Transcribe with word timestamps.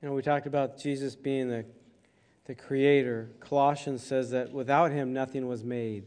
You 0.00 0.08
know, 0.08 0.14
we 0.14 0.22
talked 0.22 0.46
about 0.46 0.78
Jesus 0.78 1.16
being 1.16 1.48
the, 1.48 1.64
the 2.44 2.54
creator. 2.54 3.30
Colossians 3.40 4.04
says 4.04 4.30
that 4.30 4.52
without 4.52 4.92
him, 4.92 5.12
nothing 5.12 5.48
was 5.48 5.64
made. 5.64 6.04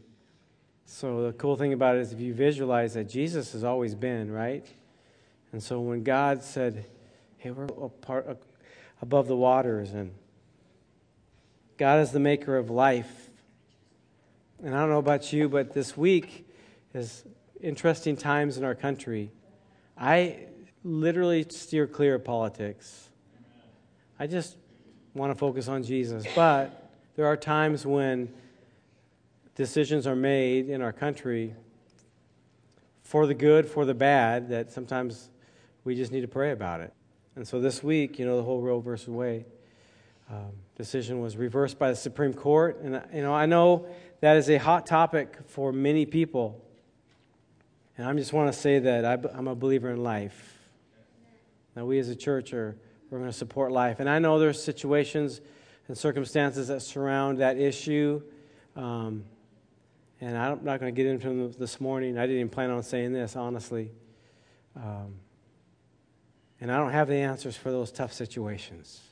So 0.86 1.26
the 1.26 1.32
cool 1.34 1.56
thing 1.56 1.74
about 1.74 1.96
it 1.96 2.00
is 2.00 2.12
if 2.12 2.20
you 2.20 2.32
visualize 2.32 2.94
that 2.94 3.04
Jesus 3.04 3.52
has 3.52 3.64
always 3.64 3.94
been, 3.94 4.30
right? 4.30 4.66
And 5.52 5.62
so 5.62 5.80
when 5.80 6.02
God 6.02 6.42
said, 6.42 6.86
hey, 7.36 7.50
we're 7.50 7.66
above 9.02 9.28
the 9.28 9.36
waters, 9.36 9.92
and 9.92 10.14
God 11.76 12.00
is 12.00 12.12
the 12.12 12.20
maker 12.20 12.56
of 12.56 12.70
life. 12.70 13.28
And 14.62 14.74
I 14.74 14.80
don't 14.80 14.88
know 14.88 14.98
about 14.98 15.34
you, 15.34 15.50
but 15.50 15.74
this 15.74 15.98
week 15.98 16.48
is 16.94 17.24
interesting 17.60 18.16
times 18.16 18.56
in 18.56 18.64
our 18.64 18.74
country. 18.74 19.30
I 19.98 20.46
literally 20.82 21.44
steer 21.50 21.86
clear 21.86 22.14
of 22.14 22.24
politics. 22.24 23.10
I 24.18 24.26
just 24.26 24.56
want 25.14 25.32
to 25.32 25.38
focus 25.38 25.68
on 25.68 25.82
Jesus. 25.82 26.24
But 26.34 26.90
there 27.16 27.26
are 27.26 27.36
times 27.36 27.84
when 27.84 28.32
decisions 29.54 30.06
are 30.06 30.16
made 30.16 30.68
in 30.68 30.80
our 30.80 30.92
country 30.92 31.54
for 33.02 33.26
the 33.26 33.34
good, 33.34 33.66
for 33.66 33.84
the 33.84 33.94
bad, 33.94 34.48
that 34.48 34.72
sometimes 34.72 35.28
we 35.84 35.94
just 35.94 36.12
need 36.12 36.22
to 36.22 36.28
pray 36.28 36.52
about 36.52 36.80
it. 36.80 36.92
And 37.36 37.46
so 37.46 37.60
this 37.60 37.82
week, 37.82 38.18
you 38.18 38.26
know, 38.26 38.36
the 38.36 38.42
whole 38.42 38.60
Roe 38.60 38.80
versus 38.80 39.08
Wade 39.08 39.44
um, 40.30 40.52
decision 40.76 41.20
was 41.20 41.36
reversed 41.36 41.78
by 41.78 41.90
the 41.90 41.96
Supreme 41.96 42.32
Court. 42.32 42.80
And, 42.82 43.02
you 43.12 43.22
know, 43.22 43.34
I 43.34 43.46
know 43.46 43.86
that 44.20 44.36
is 44.36 44.48
a 44.48 44.58
hot 44.58 44.86
topic 44.86 45.36
for 45.46 45.72
many 45.72 46.06
people. 46.06 46.62
And 47.98 48.06
I 48.06 48.14
just 48.14 48.32
want 48.32 48.52
to 48.52 48.58
say 48.58 48.78
that 48.78 49.04
I, 49.04 49.18
I'm 49.36 49.48
a 49.48 49.54
believer 49.54 49.90
in 49.90 50.02
life. 50.02 50.58
Now, 51.76 51.84
we 51.84 51.98
as 51.98 52.08
a 52.08 52.16
church 52.16 52.52
are 52.52 52.76
we're 53.12 53.18
going 53.18 53.30
to 53.30 53.36
support 53.36 53.70
life. 53.70 54.00
And 54.00 54.08
I 54.08 54.18
know 54.18 54.38
there's 54.38 54.60
situations 54.62 55.42
and 55.86 55.96
circumstances 55.96 56.68
that 56.68 56.80
surround 56.80 57.38
that 57.38 57.58
issue. 57.58 58.22
Um, 58.74 59.24
and 60.22 60.36
I'm 60.36 60.64
not 60.64 60.80
going 60.80 60.94
to 60.94 60.96
get 60.96 61.10
into 61.10 61.28
them 61.28 61.52
this 61.58 61.78
morning. 61.78 62.16
I 62.16 62.22
didn't 62.22 62.36
even 62.36 62.48
plan 62.48 62.70
on 62.70 62.82
saying 62.82 63.12
this, 63.12 63.36
honestly. 63.36 63.90
Um, 64.74 65.16
and 66.58 66.72
I 66.72 66.78
don't 66.78 66.92
have 66.92 67.06
the 67.06 67.16
answers 67.16 67.54
for 67.54 67.70
those 67.70 67.92
tough 67.92 68.14
situations. 68.14 69.02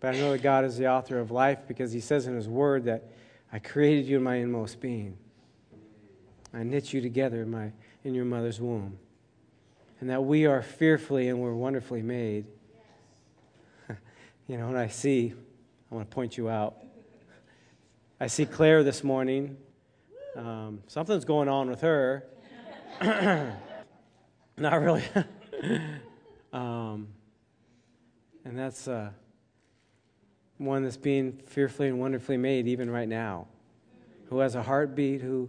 But 0.00 0.16
I 0.16 0.18
know 0.18 0.32
that 0.32 0.42
God 0.42 0.64
is 0.64 0.76
the 0.76 0.88
author 0.88 1.20
of 1.20 1.30
life 1.30 1.60
because 1.68 1.92
He 1.92 2.00
says 2.00 2.26
in 2.26 2.34
His 2.34 2.48
Word 2.48 2.86
that 2.86 3.12
I 3.52 3.60
created 3.60 4.06
you 4.06 4.16
in 4.16 4.24
my 4.24 4.36
inmost 4.36 4.80
being. 4.80 5.16
I 6.52 6.64
knit 6.64 6.92
you 6.92 7.00
together 7.00 7.42
in, 7.42 7.50
my, 7.50 7.70
in 8.02 8.12
your 8.12 8.24
mother's 8.24 8.60
womb 8.60 8.98
and 10.00 10.10
that 10.10 10.24
we 10.24 10.46
are 10.46 10.62
fearfully 10.62 11.28
and 11.28 11.40
we're 11.40 11.54
wonderfully 11.54 12.02
made. 12.02 12.46
you 14.46 14.58
know, 14.58 14.68
and 14.68 14.78
I 14.78 14.88
see, 14.88 15.34
I 15.90 15.94
want 15.94 16.08
to 16.08 16.14
point 16.14 16.36
you 16.36 16.48
out. 16.48 16.76
I 18.20 18.26
see 18.26 18.46
Claire 18.46 18.82
this 18.82 19.02
morning. 19.02 19.56
Um, 20.36 20.82
something's 20.86 21.24
going 21.24 21.48
on 21.48 21.70
with 21.70 21.80
her. 21.80 22.24
Not 24.56 24.80
really. 24.80 25.04
um, 26.52 27.08
and 28.44 28.58
that's 28.58 28.88
uh, 28.88 29.10
one 30.58 30.82
that's 30.82 30.96
being 30.96 31.32
fearfully 31.46 31.88
and 31.88 32.00
wonderfully 32.00 32.36
made 32.36 32.66
even 32.66 32.90
right 32.90 33.08
now, 33.08 33.46
who 34.30 34.38
has 34.38 34.54
a 34.54 34.62
heartbeat, 34.62 35.20
who 35.20 35.48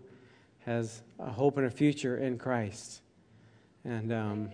has 0.65 1.01
a 1.19 1.31
hope 1.31 1.57
and 1.57 1.65
a 1.65 1.71
future 1.71 2.17
in 2.17 2.37
Christ. 2.37 3.01
And 3.89 4.13
um, 4.13 4.49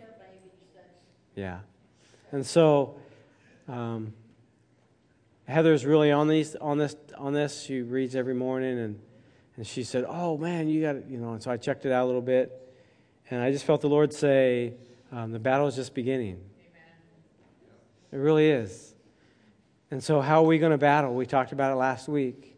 yeah. 1.36 1.60
And 2.32 2.46
so 2.46 2.96
um, 3.68 4.14
Heather's 5.46 5.86
really 5.86 6.10
on 6.10 6.30
these 6.30 6.56
on 6.56 6.78
this 6.78 6.96
on 7.18 7.34
this. 7.34 7.62
She 7.62 7.82
reads 7.82 8.16
every 8.16 8.34
morning 8.34 8.80
and 8.80 9.00
and 9.58 9.68
she 9.68 9.84
said, 9.84 10.06
"Oh 10.08 10.38
man, 10.38 10.70
you 10.70 10.82
got 10.82 11.10
you 11.10 11.18
know." 11.18 11.34
And 11.34 11.44
so 11.44 11.52
I 11.52 11.58
checked 11.58 11.86
it 11.86 11.92
out 11.92 12.06
a 12.06 12.08
little 12.08 12.22
bit, 12.22 12.74
and 13.30 13.42
I 13.42 13.52
just 13.52 13.66
felt 13.66 13.82
the 13.82 13.90
Lord 13.90 14.14
say, 14.14 14.76
um, 15.12 15.34
"The 15.34 15.40
battle 15.40 15.68
is 15.68 15.76
just 15.76 15.94
beginning." 15.94 16.40
Amen. 16.60 16.94
It 18.14 18.18
really 18.18 18.50
is. 18.50 18.96
And 19.92 20.02
so, 20.02 20.22
how 20.22 20.44
are 20.44 20.48
we 20.48 20.60
going 20.60 20.72
to 20.72 20.78
battle? 20.78 21.14
We 21.14 21.26
talked 21.26 21.52
about 21.52 21.74
it 21.74 21.76
last 21.76 22.08
week. 22.08 22.56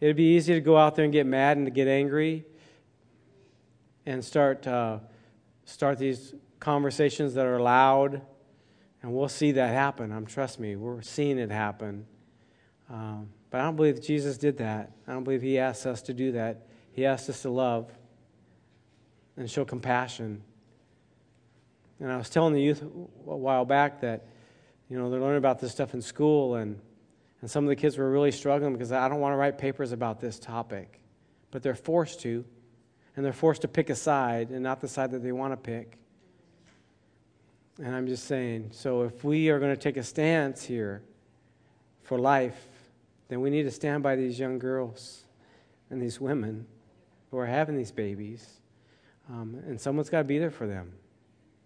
It'd 0.00 0.16
be 0.16 0.36
easy 0.36 0.54
to 0.54 0.60
go 0.60 0.78
out 0.78 0.94
there 0.94 1.04
and 1.04 1.12
get 1.12 1.26
mad 1.26 1.58
and 1.58 1.66
to 1.66 1.70
get 1.70 1.86
angry 1.86 2.46
and 4.06 4.24
start 4.24 4.66
uh, 4.66 5.00
start 5.66 5.98
these 5.98 6.34
conversations 6.58 7.34
that 7.34 7.44
are 7.44 7.60
loud, 7.60 8.22
and 9.02 9.12
we'll 9.12 9.28
see 9.28 9.52
that 9.52 9.68
happen. 9.68 10.10
I'm 10.12 10.24
trust 10.24 10.58
me, 10.58 10.76
we're 10.76 11.02
seeing 11.02 11.38
it 11.38 11.50
happen. 11.50 12.06
Um, 12.88 13.28
but 13.50 13.60
I 13.60 13.64
don't 13.64 13.76
believe 13.76 14.00
Jesus 14.00 14.38
did 14.38 14.58
that. 14.58 14.92
I 15.06 15.12
don't 15.12 15.24
believe 15.24 15.42
He 15.42 15.58
asked 15.58 15.86
us 15.86 16.00
to 16.02 16.14
do 16.14 16.32
that. 16.32 16.66
He 16.92 17.04
asked 17.04 17.28
us 17.28 17.42
to 17.42 17.50
love 17.50 17.90
and 19.36 19.50
show 19.50 19.64
compassion. 19.64 20.42
And 22.00 22.10
I 22.10 22.16
was 22.16 22.30
telling 22.30 22.54
the 22.54 22.62
youth 22.62 22.82
a 22.82 22.86
while 22.86 23.64
back 23.64 24.00
that, 24.00 24.26
you 24.88 24.98
know, 24.98 25.10
they're 25.10 25.20
learning 25.20 25.38
about 25.38 25.58
this 25.58 25.72
stuff 25.72 25.94
in 25.94 26.00
school, 26.00 26.54
and, 26.54 26.80
and 27.40 27.50
some 27.50 27.64
of 27.64 27.68
the 27.68 27.76
kids 27.76 27.98
were 27.98 28.10
really 28.10 28.32
struggling 28.32 28.72
because 28.72 28.92
I 28.92 29.08
don't 29.08 29.20
want 29.20 29.32
to 29.32 29.36
write 29.36 29.58
papers 29.58 29.92
about 29.92 30.20
this 30.20 30.38
topic. 30.38 31.00
But 31.50 31.62
they're 31.62 31.74
forced 31.74 32.20
to 32.20 32.44
and 33.16 33.24
they're 33.24 33.32
forced 33.32 33.62
to 33.62 33.68
pick 33.68 33.90
a 33.90 33.94
side 33.94 34.50
and 34.50 34.62
not 34.62 34.80
the 34.80 34.88
side 34.88 35.10
that 35.10 35.22
they 35.22 35.32
want 35.32 35.52
to 35.52 35.56
pick. 35.56 35.98
And 37.82 37.94
I'm 37.94 38.06
just 38.06 38.24
saying, 38.24 38.68
so 38.72 39.02
if 39.02 39.24
we 39.24 39.48
are 39.48 39.58
going 39.58 39.74
to 39.74 39.80
take 39.80 39.96
a 39.96 40.02
stance 40.02 40.62
here 40.62 41.02
for 42.02 42.18
life, 42.18 42.68
then 43.28 43.40
we 43.40 43.50
need 43.50 43.64
to 43.64 43.70
stand 43.70 44.02
by 44.02 44.16
these 44.16 44.38
young 44.38 44.58
girls 44.58 45.24
and 45.90 46.00
these 46.00 46.20
women 46.20 46.66
who 47.30 47.38
are 47.38 47.46
having 47.46 47.76
these 47.76 47.90
babies. 47.90 48.60
Um, 49.28 49.60
and 49.66 49.80
someone's 49.80 50.08
got 50.08 50.18
to 50.18 50.24
be 50.24 50.38
there 50.38 50.50
for 50.50 50.66
them. 50.66 50.92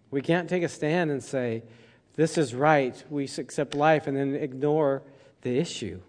We 0.09 0.21
can't 0.21 0.49
take 0.49 0.63
a 0.63 0.69
stand 0.69 1.11
and 1.11 1.23
say, 1.23 1.63
this 2.15 2.37
is 2.37 2.53
right, 2.53 3.01
we 3.09 3.23
accept 3.23 3.75
life, 3.75 4.07
and 4.07 4.17
then 4.17 4.35
ignore 4.35 5.03
the 5.43 5.57
issue. 5.57 6.01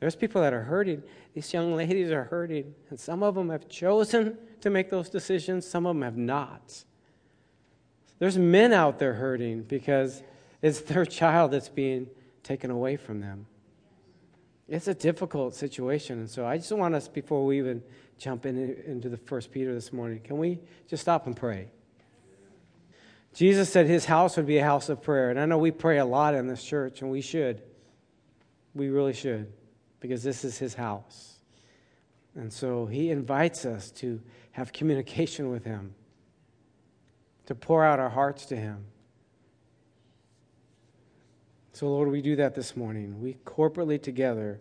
There's 0.00 0.16
people 0.16 0.42
that 0.42 0.52
are 0.52 0.62
hurting. 0.62 1.02
These 1.34 1.52
young 1.52 1.74
ladies 1.74 2.10
are 2.10 2.24
hurting, 2.24 2.74
and 2.90 2.98
some 2.98 3.22
of 3.22 3.34
them 3.34 3.50
have 3.50 3.68
chosen 3.68 4.36
to 4.60 4.70
make 4.70 4.90
those 4.90 5.08
decisions, 5.08 5.66
some 5.66 5.86
of 5.86 5.94
them 5.94 6.02
have 6.02 6.16
not. 6.16 6.84
There's 8.18 8.38
men 8.38 8.72
out 8.72 8.98
there 8.98 9.14
hurting 9.14 9.62
because 9.62 10.22
it's 10.62 10.80
their 10.80 11.04
child 11.04 11.50
that's 11.50 11.68
being 11.68 12.08
taken 12.42 12.70
away 12.70 12.96
from 12.96 13.20
them. 13.20 13.46
It's 14.68 14.88
a 14.88 14.94
difficult 14.94 15.54
situation, 15.54 16.20
and 16.20 16.30
so 16.30 16.46
I 16.46 16.56
just 16.56 16.72
want 16.72 16.94
us, 16.94 17.08
before 17.08 17.44
we 17.44 17.58
even 17.58 17.82
jump 18.18 18.46
in, 18.46 18.82
into 18.86 19.08
the 19.08 19.18
First 19.18 19.50
Peter 19.50 19.74
this 19.74 19.92
morning, 19.92 20.20
can 20.20 20.38
we 20.38 20.60
just 20.88 21.02
stop 21.02 21.26
and 21.26 21.36
pray? 21.36 21.68
Jesus 23.34 23.70
said 23.70 23.86
his 23.86 24.06
house 24.06 24.36
would 24.36 24.46
be 24.46 24.58
a 24.58 24.64
house 24.64 24.88
of 24.88 25.02
prayer, 25.02 25.28
and 25.30 25.38
I 25.38 25.44
know 25.44 25.58
we 25.58 25.70
pray 25.70 25.98
a 25.98 26.06
lot 26.06 26.34
in 26.34 26.46
this 26.46 26.64
church, 26.64 27.02
and 27.02 27.10
we 27.10 27.20
should. 27.20 27.60
We 28.74 28.88
really 28.88 29.12
should 29.12 29.52
because 30.04 30.22
this 30.22 30.44
is 30.44 30.58
his 30.58 30.74
house. 30.74 31.38
And 32.34 32.52
so 32.52 32.84
he 32.84 33.08
invites 33.08 33.64
us 33.64 33.90
to 33.92 34.20
have 34.52 34.70
communication 34.70 35.48
with 35.48 35.64
him, 35.64 35.94
to 37.46 37.54
pour 37.54 37.82
out 37.82 37.98
our 37.98 38.10
hearts 38.10 38.44
to 38.46 38.56
him. 38.56 38.84
So, 41.72 41.86
Lord, 41.86 42.10
we 42.10 42.20
do 42.20 42.36
that 42.36 42.54
this 42.54 42.76
morning. 42.76 43.18
We 43.22 43.38
corporately 43.46 44.00
together, 44.00 44.60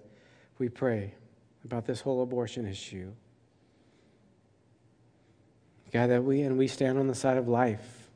we 0.59 0.70
pray 0.70 1.14
about 1.66 1.86
this 1.86 2.00
whole 2.00 2.24
abortion 2.24 2.66
issue. 2.66 3.12
God, 5.92 6.10
that 6.10 6.24
we 6.24 6.44
and 6.44 6.58
we 6.58 6.70
stand 6.70 6.98
on 6.98 7.08
the 7.08 7.16
side 7.16 7.36
of 7.36 7.50
life. 7.50 8.07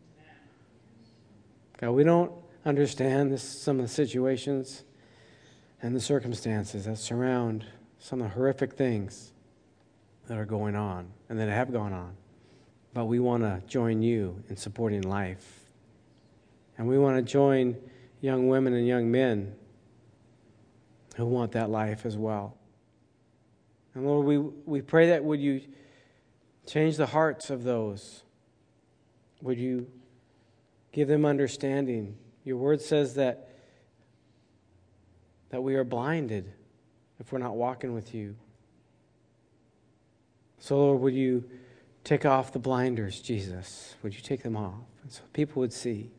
God, 1.78 1.92
we 1.92 2.06
don't 2.06 2.32
understand 2.64 3.34
this, 3.34 3.44
some 3.44 3.82
of 3.82 3.86
the 3.86 3.94
situations 3.94 4.86
and 5.82 5.96
the 5.96 6.00
circumstances 6.00 6.86
that 6.86 6.98
surround 6.98 7.66
some 8.00 8.22
of 8.22 8.30
the 8.30 8.34
horrific 8.34 8.74
things 8.74 9.34
that 10.28 10.38
are 10.38 10.46
going 10.46 10.76
on 10.76 11.12
and 11.30 11.40
that 11.40 11.50
have 11.50 11.72
gone 11.72 11.94
on. 11.94 12.16
But 12.94 13.06
we 13.06 13.20
want 13.20 13.44
to 13.44 13.62
join 13.68 14.02
you 14.02 14.44
in 14.50 14.58
supporting 14.58 15.02
life. 15.02 15.66
And 16.78 16.88
we 16.88 16.98
want 16.98 17.18
to 17.18 17.22
join 17.22 17.78
young 18.22 18.48
women 18.48 18.74
and 18.74 18.88
young 18.88 19.12
men 19.12 19.56
who 21.16 21.26
want 21.26 21.52
that 21.54 21.70
life 21.70 22.06
as 22.06 22.18
well. 22.18 22.58
And 23.94 24.06
Lord, 24.06 24.26
we, 24.26 24.38
we 24.38 24.82
pray 24.82 25.10
that 25.10 25.24
would 25.24 25.40
you 25.40 25.62
change 26.68 26.98
the 26.98 27.08
hearts 27.08 27.50
of 27.50 27.64
those? 27.64 28.24
Would 29.42 29.58
you 29.58 29.88
give 30.92 31.08
them 31.08 31.26
understanding? 31.26 32.18
Your 32.44 32.58
word 32.58 32.82
says 32.82 33.16
that 33.16 33.47
that 35.50 35.62
we 35.62 35.76
are 35.76 35.84
blinded 35.84 36.52
if 37.20 37.32
we're 37.32 37.40
not 37.40 37.56
walking 37.56 37.94
with 37.94 38.14
you. 38.14 38.36
So, 40.60 40.78
Lord, 40.78 41.02
would 41.02 41.14
you 41.14 41.44
take 42.04 42.26
off 42.26 42.52
the 42.52 42.60
blinders, 42.60 43.22
Jesus? 43.22 43.96
Would 44.04 44.16
you 44.16 44.22
take 44.22 44.44
them 44.44 44.58
off? 44.58 44.74
And 45.04 45.12
so 45.12 45.22
people 45.34 45.60
would 45.62 45.74
see 45.74 46.12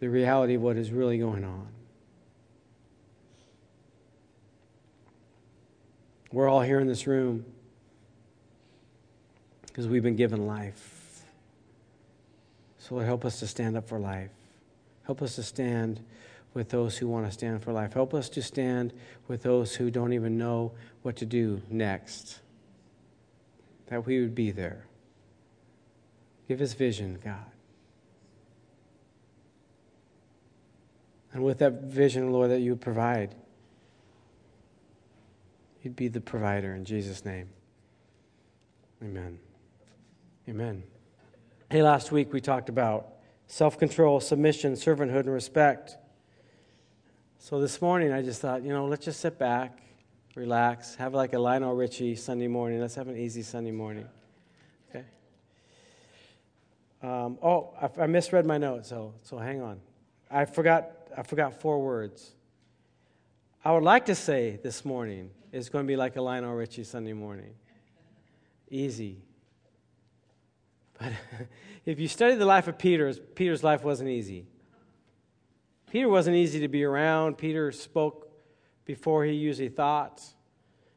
the 0.00 0.08
reality 0.08 0.54
of 0.54 0.62
what 0.62 0.76
is 0.76 0.90
really 0.90 1.18
going 1.18 1.44
on. 1.44 1.68
We're 6.32 6.48
all 6.48 6.62
here 6.62 6.80
in 6.80 6.86
this 6.86 7.06
room 7.06 7.44
because 9.66 9.86
we've 9.86 10.02
been 10.02 10.16
given 10.16 10.46
life. 10.46 11.22
So, 12.78 12.96
Lord, 12.96 13.06
help 13.06 13.24
us 13.24 13.38
to 13.40 13.46
stand 13.46 13.76
up 13.76 13.88
for 13.88 13.98
life. 13.98 14.30
Help 15.04 15.22
us 15.22 15.36
to 15.36 15.42
stand 15.42 16.00
with 16.54 16.68
those 16.68 16.98
who 16.98 17.08
want 17.08 17.26
to 17.26 17.32
stand 17.32 17.62
for 17.62 17.72
life. 17.72 17.94
Help 17.94 18.14
us 18.14 18.28
to 18.30 18.42
stand 18.42 18.92
with 19.28 19.42
those 19.42 19.76
who 19.76 19.90
don't 19.90 20.12
even 20.12 20.36
know 20.36 20.72
what 21.02 21.16
to 21.16 21.26
do 21.26 21.62
next. 21.70 22.40
That 23.86 24.06
we 24.06 24.20
would 24.20 24.34
be 24.34 24.50
there. 24.50 24.86
Give 26.48 26.60
us 26.60 26.74
vision, 26.74 27.18
God. 27.24 27.46
And 31.32 31.42
with 31.42 31.58
that 31.58 31.84
vision, 31.84 32.30
Lord, 32.30 32.50
that 32.50 32.60
you 32.60 32.72
would 32.72 32.80
provide, 32.80 33.34
you'd 35.82 35.96
be 35.96 36.08
the 36.08 36.20
provider 36.20 36.74
in 36.74 36.84
Jesus' 36.84 37.24
name. 37.24 37.48
Amen. 39.02 39.38
Amen. 40.48 40.82
Hey, 41.70 41.82
last 41.82 42.12
week 42.12 42.32
we 42.32 42.40
talked 42.40 42.68
about 42.68 43.14
self 43.46 43.78
control, 43.78 44.20
submission, 44.20 44.74
servanthood, 44.74 45.20
and 45.20 45.32
respect. 45.32 45.96
So 47.44 47.60
this 47.60 47.82
morning 47.82 48.12
I 48.12 48.22
just 48.22 48.40
thought, 48.40 48.62
you 48.62 48.68
know, 48.68 48.86
let's 48.86 49.04
just 49.04 49.18
sit 49.18 49.36
back, 49.36 49.80
relax, 50.36 50.94
have 50.94 51.12
like 51.12 51.32
a 51.32 51.40
Lionel 51.40 51.74
Richie 51.74 52.14
Sunday 52.14 52.46
morning. 52.46 52.80
Let's 52.80 52.94
have 52.94 53.08
an 53.08 53.16
easy 53.16 53.42
Sunday 53.42 53.72
morning. 53.72 54.06
Okay? 54.88 55.04
Um, 57.02 57.38
oh, 57.42 57.70
I, 57.82 58.02
I 58.02 58.06
misread 58.06 58.46
my 58.46 58.58
notes, 58.58 58.90
so, 58.90 59.14
so 59.22 59.38
hang 59.38 59.60
on. 59.60 59.80
I 60.30 60.44
forgot, 60.44 60.92
I 61.18 61.24
forgot 61.24 61.60
four 61.60 61.82
words. 61.82 62.30
I 63.64 63.72
would 63.72 63.82
like 63.82 64.06
to 64.06 64.14
say 64.14 64.60
this 64.62 64.84
morning 64.84 65.28
is 65.50 65.68
going 65.68 65.84
to 65.84 65.88
be 65.88 65.96
like 65.96 66.14
a 66.14 66.22
Lionel 66.22 66.54
Richie 66.54 66.84
Sunday 66.84 67.12
morning. 67.12 67.54
Easy. 68.70 69.18
But 71.00 71.12
if 71.86 71.98
you 71.98 72.06
study 72.06 72.36
the 72.36 72.46
life 72.46 72.68
of 72.68 72.78
Peter, 72.78 73.12
Peter's 73.12 73.64
life 73.64 73.82
wasn't 73.82 74.10
easy. 74.10 74.46
Peter 75.92 76.08
wasn't 76.08 76.34
easy 76.34 76.58
to 76.60 76.68
be 76.68 76.84
around. 76.84 77.36
Peter 77.36 77.70
spoke 77.70 78.32
before 78.86 79.26
he 79.26 79.32
usually 79.32 79.68
thought. 79.68 80.22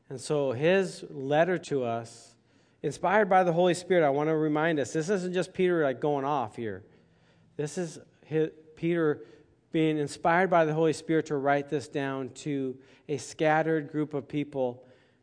And 0.07 0.21
so 0.21 0.53
his 0.53 1.03
letter 1.09 1.57
to 1.57 1.83
us, 1.83 2.33
inspired 2.81 3.29
by 3.29 3.43
the 3.43 3.51
Holy 3.51 3.73
Spirit, 3.73 4.05
I 4.05 4.09
want 4.09 4.29
to 4.29 4.37
remind 4.37 4.79
us 4.79 4.93
this 4.93 5.09
isn't 5.09 5.33
just 5.33 5.53
Peter 5.53 5.83
like 5.83 5.99
going 5.99 6.23
off 6.23 6.55
here. 6.55 6.85
This 7.57 7.77
is 7.77 7.99
his, 8.25 8.51
Peter 8.77 9.25
being 9.73 9.97
inspired 9.97 10.49
by 10.49 10.63
the 10.63 10.73
Holy 10.73 10.93
Spirit 10.93 11.25
to 11.25 11.35
write 11.35 11.67
this 11.67 11.89
down 11.89 12.29
to 12.29 12.77
a 13.09 13.17
scattered 13.17 13.91
group 13.91 14.13
of 14.13 14.29
people 14.29 14.81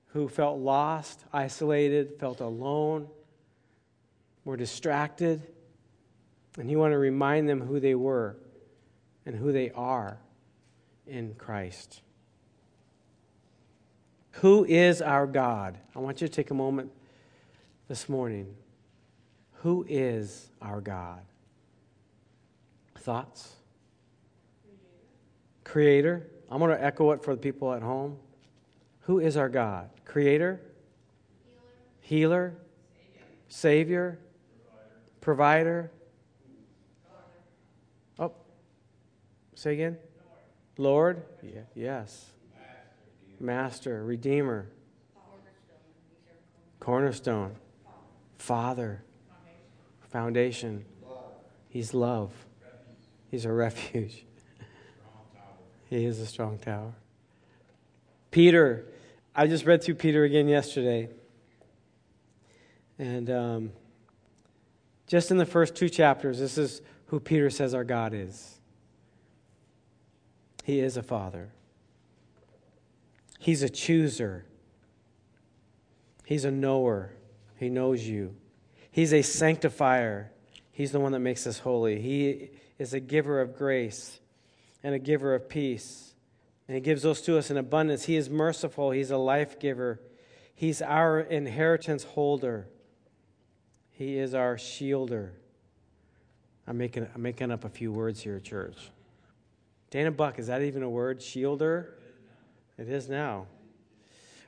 who 0.08 0.28
felt 0.28 0.58
lost, 0.58 1.24
isolated, 1.32 2.20
felt 2.20 2.42
alone, 2.42 3.08
were 4.44 4.58
distracted. 4.58 5.50
And 6.58 6.68
he 6.68 6.76
wanted 6.76 6.96
to 6.96 6.98
remind 6.98 7.48
them 7.48 7.62
who 7.62 7.80
they 7.80 7.94
were 7.94 8.36
and 9.24 9.36
who 9.36 9.52
they 9.52 9.70
are 9.70 10.18
in 11.06 11.34
Christ. 11.34 12.02
Who 14.36 14.64
is 14.64 15.02
our 15.02 15.26
God? 15.26 15.78
I 15.94 15.98
want 15.98 16.20
you 16.20 16.28
to 16.28 16.32
take 16.32 16.50
a 16.50 16.54
moment 16.54 16.90
this 17.88 18.08
morning. 18.08 18.54
Who 19.60 19.84
is 19.88 20.48
our 20.60 20.80
God? 20.80 21.20
Thoughts? 22.96 23.56
Creator. 25.64 26.26
I'm 26.50 26.58
going 26.58 26.70
to 26.70 26.82
echo 26.82 27.12
it 27.12 27.22
for 27.22 27.34
the 27.34 27.40
people 27.40 27.72
at 27.72 27.82
home. 27.82 28.18
Who 29.02 29.20
is 29.20 29.36
our 29.36 29.48
God? 29.48 29.90
Creator? 30.04 30.60
Healer? 32.00 32.54
Healer 32.54 32.54
Savior? 33.48 34.18
Provider? 35.20 35.90
Oh, 35.94 36.01
say 39.54 39.74
again? 39.74 39.98
Lord? 40.78 41.22
Yeah, 41.42 41.60
yes. 41.74 42.26
Master, 43.38 44.04
Redeemer, 44.04 44.68
Cornerstone, 46.80 47.56
Father, 48.38 49.02
Foundation. 50.10 50.84
He's 51.68 51.94
love. 51.94 52.32
He's 53.30 53.44
a 53.44 53.52
refuge. 53.52 54.24
He 55.88 56.04
is 56.06 56.20
a 56.20 56.26
strong 56.26 56.58
tower. 56.58 56.94
Peter, 58.30 58.86
I 59.34 59.46
just 59.46 59.66
read 59.66 59.82
through 59.82 59.96
Peter 59.96 60.24
again 60.24 60.48
yesterday. 60.48 61.10
And 62.98 63.28
um, 63.28 63.72
just 65.06 65.30
in 65.30 65.36
the 65.36 65.44
first 65.44 65.74
two 65.74 65.88
chapters, 65.88 66.38
this 66.38 66.56
is 66.56 66.80
who 67.06 67.20
Peter 67.20 67.50
says 67.50 67.74
our 67.74 67.84
God 67.84 68.14
is. 68.14 68.58
He 70.62 70.80
is 70.80 70.96
a 70.96 71.02
father, 71.02 71.50
He's 73.38 73.62
a 73.62 73.68
chooser, 73.68 74.44
He's 76.24 76.44
a 76.44 76.50
knower. 76.50 77.12
He 77.56 77.68
knows 77.68 78.02
you. 78.02 78.34
He's 78.90 79.12
a 79.12 79.22
sanctifier. 79.22 80.32
He's 80.72 80.90
the 80.90 80.98
one 80.98 81.12
that 81.12 81.20
makes 81.20 81.46
us 81.46 81.60
holy. 81.60 82.00
He 82.00 82.50
is 82.78 82.92
a 82.92 83.00
giver 83.00 83.40
of 83.40 83.56
grace 83.56 84.18
and 84.82 84.94
a 84.94 84.98
giver 84.98 85.34
of 85.34 85.48
peace. 85.48 86.14
And 86.66 86.74
He 86.74 86.80
gives 86.80 87.02
those 87.02 87.20
to 87.22 87.38
us 87.38 87.50
in 87.50 87.56
abundance. 87.56 88.04
He 88.04 88.16
is 88.16 88.28
merciful. 88.28 88.90
He's 88.90 89.10
a 89.10 89.16
life 89.16 89.60
giver. 89.60 90.00
He's 90.54 90.82
our 90.82 91.20
inheritance 91.20 92.02
holder. 92.02 92.66
He 93.90 94.18
is 94.18 94.34
our 94.34 94.56
shielder. 94.56 95.30
I'm 96.66 96.78
making, 96.78 97.06
I'm 97.14 97.22
making 97.22 97.50
up 97.50 97.64
a 97.64 97.68
few 97.68 97.92
words 97.92 98.22
here, 98.22 98.40
church. 98.40 98.90
Dana 99.92 100.10
Buck, 100.10 100.38
is 100.38 100.46
that 100.46 100.62
even 100.62 100.82
a 100.82 100.88
word? 100.88 101.20
Shielder? 101.20 101.88
It 102.78 102.88
is 102.88 103.10
now. 103.10 103.46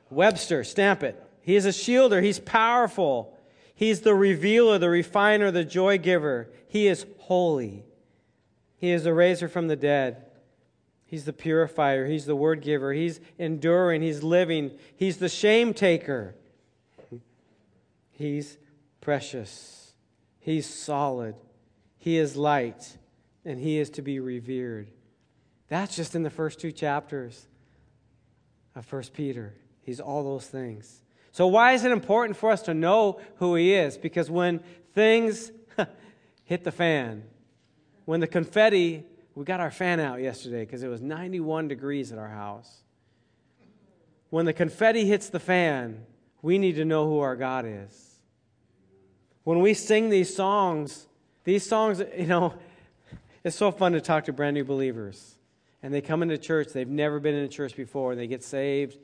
Webster, 0.09 0.65
stamp 0.65 1.03
it. 1.03 1.23
He 1.43 1.55
is 1.55 1.67
a 1.67 1.69
shielder. 1.69 2.23
He's 2.23 2.39
powerful. 2.41 3.37
He's 3.75 4.01
the 4.01 4.15
revealer, 4.15 4.79
the 4.79 4.89
refiner, 4.89 5.51
the 5.51 5.63
joy 5.63 5.99
giver. 5.99 6.49
He 6.67 6.87
is 6.87 7.05
holy. 7.19 7.85
He 8.79 8.91
is 8.91 9.05
the 9.05 9.13
raiser 9.13 9.47
from 9.47 9.69
the 9.69 9.77
dead. 9.77 10.25
He's 11.05 11.27
the 11.27 11.33
purifier. 11.35 12.07
He's 12.07 12.25
the 12.25 12.35
word 12.35 12.63
giver. 12.63 12.95
He's 12.95 13.21
enduring. 13.39 14.01
He's 14.01 14.23
living. 14.23 14.71
He's 14.97 15.19
the 15.19 15.29
shame 15.29 15.75
taker. 15.75 16.37
He's 18.13 18.57
precious. 19.03 19.93
He's 20.41 20.67
solid. 20.67 21.35
He 21.99 22.17
is 22.17 22.35
light. 22.35 22.97
And 23.45 23.59
he 23.59 23.79
is 23.79 23.91
to 23.91 24.01
be 24.01 24.21
revered. 24.21 24.89
That's 25.69 25.97
just 25.97 26.15
in 26.15 26.23
the 26.23 26.31
first 26.31 26.61
two 26.61 26.73
chapters 26.73 27.47
of 28.75 28.85
First 28.85 29.13
Peter. 29.13 29.55
He's 29.83 30.01
all 30.01 30.25
those 30.25 30.47
things. 30.47 31.01
So, 31.33 31.47
why 31.47 31.73
is 31.73 31.85
it 31.85 31.93
important 31.93 32.37
for 32.37 32.51
us 32.51 32.63
to 32.63 32.75
know 32.75 33.21
who 33.37 33.55
he 33.55 33.75
is? 33.75 33.99
Because 33.99 34.31
when 34.31 34.61
things 34.95 35.51
hit 36.45 36.65
the 36.65 36.73
fan, 36.73 37.25
when 38.05 38.21
the 38.21 38.27
confetti, 38.27 39.05
we 39.35 39.45
got 39.45 39.61
our 39.61 39.71
fan 39.71 40.01
out 40.01 40.21
yesterday 40.21 40.61
because 40.61 40.83
it 40.83 40.89
was 40.89 41.01
91 41.01 41.69
degrees 41.69 42.13
at 42.13 42.19
our 42.19 42.29
house. 42.29 42.83
When 44.31 44.45
the 44.45 44.53
confetti 44.53 45.07
hits 45.07 45.29
the 45.29 45.41
fan, 45.41 46.05
we 46.43 46.59
need 46.59 46.77
to 46.77 46.85
know 46.85 47.07
who 47.07 47.21
our 47.21 47.37
God 47.37 47.65
is. 47.67 48.17
When 49.45 49.61
we 49.61 49.75
sing 49.75 50.11
these 50.11 50.35
songs, 50.35 51.07
these 51.45 51.67
songs, 51.67 52.03
you 52.19 52.27
know, 52.27 52.55
it's 53.43 53.57
so 53.57 53.71
fun 53.71 53.93
to 53.93 54.01
talk 54.01 54.25
to 54.25 54.33
brand 54.33 54.55
new 54.55 54.65
believers. 54.65 55.34
And 55.85 55.93
they 55.93 56.01
come 56.01 56.23
into 56.23 56.39
church, 56.39 56.69
they've 56.73 56.89
never 56.89 57.21
been 57.21 57.35
in 57.35 57.45
a 57.45 57.49
church 57.49 57.77
before, 57.77 58.13
and 58.13 58.19
they 58.19 58.27
get 58.27 58.43
saved. 58.43 58.97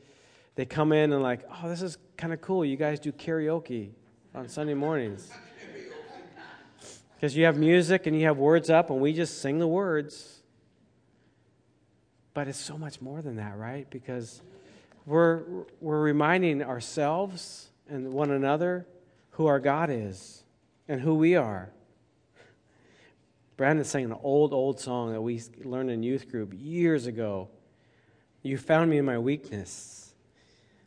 They 0.54 0.64
come 0.64 0.92
in 0.92 1.12
and, 1.12 1.22
like, 1.22 1.42
oh, 1.62 1.68
this 1.68 1.82
is 1.82 1.98
kind 2.16 2.32
of 2.32 2.40
cool. 2.40 2.64
You 2.64 2.78
guys 2.78 2.98
do 2.98 3.12
karaoke 3.12 3.90
on 4.34 4.48
Sunday 4.48 4.72
mornings. 4.72 5.30
Because 7.14 7.36
you 7.36 7.44
have 7.44 7.58
music 7.58 8.06
and 8.06 8.18
you 8.18 8.24
have 8.24 8.38
words 8.38 8.70
up, 8.70 8.88
and 8.88 8.98
we 8.98 9.12
just 9.12 9.42
sing 9.42 9.58
the 9.58 9.68
words. 9.68 10.40
But 12.32 12.48
it's 12.48 12.58
so 12.58 12.78
much 12.78 13.02
more 13.02 13.20
than 13.20 13.36
that, 13.36 13.58
right? 13.58 13.86
Because 13.90 14.40
we're, 15.04 15.42
we're 15.82 16.00
reminding 16.00 16.62
ourselves 16.62 17.68
and 17.90 18.10
one 18.10 18.30
another 18.30 18.86
who 19.32 19.44
our 19.44 19.60
God 19.60 19.90
is 19.90 20.44
and 20.88 21.02
who 21.02 21.14
we 21.14 21.36
are. 21.36 21.72
Brandon 23.60 23.84
sang 23.84 24.06
an 24.06 24.16
old, 24.22 24.54
old 24.54 24.80
song 24.80 25.12
that 25.12 25.20
we 25.20 25.38
learned 25.62 25.90
in 25.90 26.02
youth 26.02 26.30
group 26.30 26.54
years 26.56 27.04
ago. 27.04 27.50
You 28.40 28.56
found 28.56 28.88
me 28.88 28.96
in 28.96 29.04
my 29.04 29.18
weakness, 29.18 30.14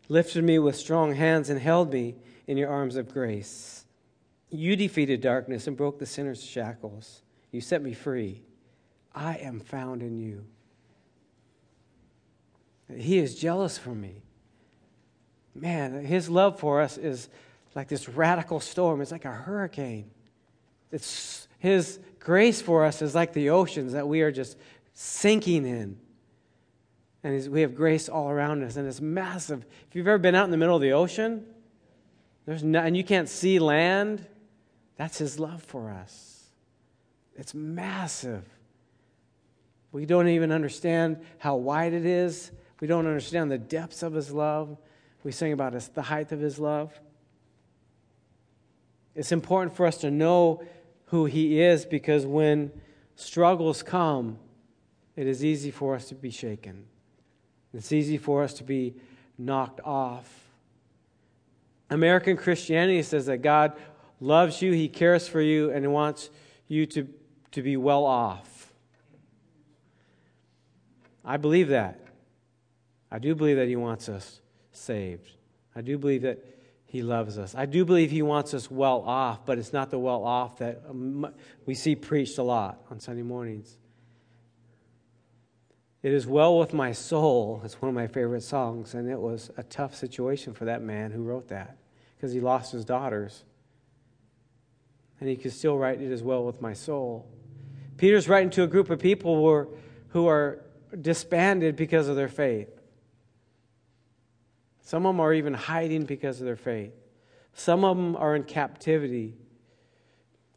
lifted 0.09 0.43
me 0.43 0.57
with 0.57 0.75
strong 0.75 1.13
hands, 1.13 1.51
and 1.51 1.59
held 1.59 1.93
me 1.93 2.15
in 2.47 2.57
your 2.57 2.71
arms 2.71 2.95
of 2.95 3.13
grace. 3.13 3.85
You 4.49 4.75
defeated 4.75 5.21
darkness 5.21 5.67
and 5.67 5.77
broke 5.77 5.99
the 5.99 6.07
sinner's 6.07 6.43
shackles. 6.43 7.21
You 7.51 7.61
set 7.61 7.83
me 7.83 7.93
free. 7.93 8.41
I 9.13 9.35
am 9.35 9.59
found 9.59 10.01
in 10.01 10.17
you. 10.17 10.43
He 12.97 13.19
is 13.19 13.35
jealous 13.35 13.77
for 13.77 13.93
me. 13.93 14.23
Man, 15.53 16.03
his 16.03 16.27
love 16.27 16.59
for 16.59 16.81
us 16.81 16.97
is 16.97 17.29
like 17.75 17.87
this 17.87 18.09
radical 18.09 18.59
storm. 18.59 18.99
It's 18.99 19.11
like 19.11 19.25
a 19.25 19.31
hurricane. 19.31 20.09
It's 20.93 21.47
his 21.57 21.99
grace 22.19 22.61
for 22.61 22.85
us 22.85 23.01
is 23.01 23.15
like 23.15 23.33
the 23.33 23.49
oceans 23.49 23.93
that 23.93 24.07
we 24.07 24.21
are 24.21 24.31
just 24.31 24.57
sinking 24.93 25.65
in. 25.65 25.97
And 27.23 27.51
we 27.51 27.61
have 27.61 27.73
grace 27.73 28.09
all 28.09 28.29
around 28.29 28.63
us, 28.63 28.75
and 28.75 28.87
it's 28.87 29.01
massive. 29.01 29.65
If 29.89 29.95
you've 29.95 30.07
ever 30.07 30.17
been 30.17 30.35
out 30.35 30.45
in 30.45 30.51
the 30.51 30.57
middle 30.57 30.75
of 30.75 30.81
the 30.81 30.91
ocean, 30.91 31.45
there's 32.45 32.63
no, 32.63 32.79
and 32.79 32.95
you 32.95 33.03
can't 33.03 33.27
see 33.27 33.59
land, 33.59 34.27
that's 34.95 35.17
his 35.17 35.39
love 35.39 35.63
for 35.63 35.89
us. 35.89 36.43
It's 37.35 37.55
massive. 37.55 38.43
We 39.91 40.05
don't 40.05 40.27
even 40.27 40.51
understand 40.51 41.21
how 41.39 41.55
wide 41.55 41.93
it 41.93 42.05
is. 42.05 42.51
We 42.81 42.87
don't 42.87 43.07
understand 43.07 43.49
the 43.49 43.57
depths 43.57 44.03
of 44.03 44.13
his 44.13 44.31
love. 44.31 44.77
We 45.23 45.31
sing 45.31 45.53
about 45.53 45.73
the 45.95 46.01
height 46.01 46.31
of 46.31 46.39
his 46.39 46.59
love. 46.59 46.93
It's 49.15 49.31
important 49.31 49.75
for 49.75 49.85
us 49.85 49.97
to 49.99 50.11
know 50.11 50.63
who 51.13 51.25
he 51.25 51.61
is 51.61 51.85
because 51.85 52.25
when 52.25 52.71
struggles 53.15 53.83
come, 53.83 54.35
it 55.15 55.27
is 55.27 55.45
easy 55.45 55.69
for 55.69 55.93
us 55.93 56.09
to 56.09 56.15
be 56.15 56.31
shaken. 56.31 56.85
It's 57.71 57.91
easy 57.91 58.17
for 58.17 58.41
us 58.41 58.51
to 58.55 58.63
be 58.63 58.95
knocked 59.37 59.79
off. 59.81 60.27
American 61.91 62.35
Christianity 62.35 63.03
says 63.03 63.27
that 63.27 63.43
God 63.43 63.73
loves 64.19 64.59
you, 64.63 64.71
He 64.71 64.87
cares 64.87 65.27
for 65.27 65.39
you, 65.39 65.69
and 65.69 65.83
He 65.83 65.87
wants 65.87 66.31
you 66.67 66.87
to, 66.87 67.07
to 67.51 67.61
be 67.61 67.77
well 67.77 68.05
off. 68.05 68.73
I 71.23 71.37
believe 71.37 71.67
that. 71.67 71.99
I 73.11 73.19
do 73.19 73.35
believe 73.35 73.57
that 73.57 73.67
He 73.67 73.75
wants 73.75 74.09
us 74.09 74.41
saved. 74.71 75.29
I 75.75 75.81
do 75.81 75.99
believe 75.99 76.23
that 76.23 76.43
He 76.93 77.01
loves 77.01 77.39
us. 77.39 77.55
I 77.55 77.65
do 77.65 77.85
believe 77.85 78.11
He 78.11 78.21
wants 78.21 78.53
us 78.53 78.69
well 78.69 79.01
off, 79.01 79.47
but 79.47 79.57
it's 79.57 79.73
not 79.73 79.89
the 79.89 79.97
well 79.97 80.23
off 80.23 80.59
that 80.59 80.83
um, 80.87 81.27
we 81.65 81.73
see 81.73 81.95
preached 81.95 82.37
a 82.37 82.43
lot 82.43 82.83
on 82.91 82.99
Sunday 82.99 83.23
mornings. 83.23 83.75
It 86.03 86.13
is 86.13 86.27
well 86.27 86.59
with 86.59 86.71
my 86.71 86.91
soul. 86.91 87.61
It's 87.65 87.81
one 87.81 87.89
of 87.89 87.95
my 87.95 88.05
favorite 88.05 88.43
songs, 88.43 88.93
and 88.93 89.09
it 89.09 89.19
was 89.19 89.49
a 89.57 89.63
tough 89.63 89.95
situation 89.95 90.53
for 90.53 90.65
that 90.65 90.83
man 90.83 91.09
who 91.09 91.23
wrote 91.23 91.47
that 91.47 91.77
because 92.15 92.31
he 92.31 92.39
lost 92.39 92.73
his 92.73 92.85
daughters. 92.85 93.43
And 95.19 95.27
he 95.27 95.35
could 95.35 95.51
still 95.51 95.79
write, 95.79 95.99
It 95.99 96.11
is 96.11 96.21
well 96.21 96.45
with 96.45 96.61
my 96.61 96.73
soul. 96.73 97.27
Peter's 97.97 98.29
writing 98.29 98.51
to 98.51 98.61
a 98.61 98.67
group 98.67 98.91
of 98.91 98.99
people 98.99 99.35
who 99.35 99.47
are, 99.47 99.67
who 100.09 100.27
are 100.27 100.59
disbanded 101.01 101.75
because 101.75 102.07
of 102.07 102.15
their 102.15 102.29
faith. 102.29 102.72
Some 104.83 105.05
of 105.05 105.15
them 105.15 105.21
are 105.21 105.33
even 105.33 105.53
hiding 105.53 106.03
because 106.03 106.39
of 106.41 106.45
their 106.45 106.57
faith. 106.57 106.93
Some 107.53 107.85
of 107.85 107.95
them 107.95 108.15
are 108.17 108.35
in 108.35 108.43
captivity. 108.43 109.35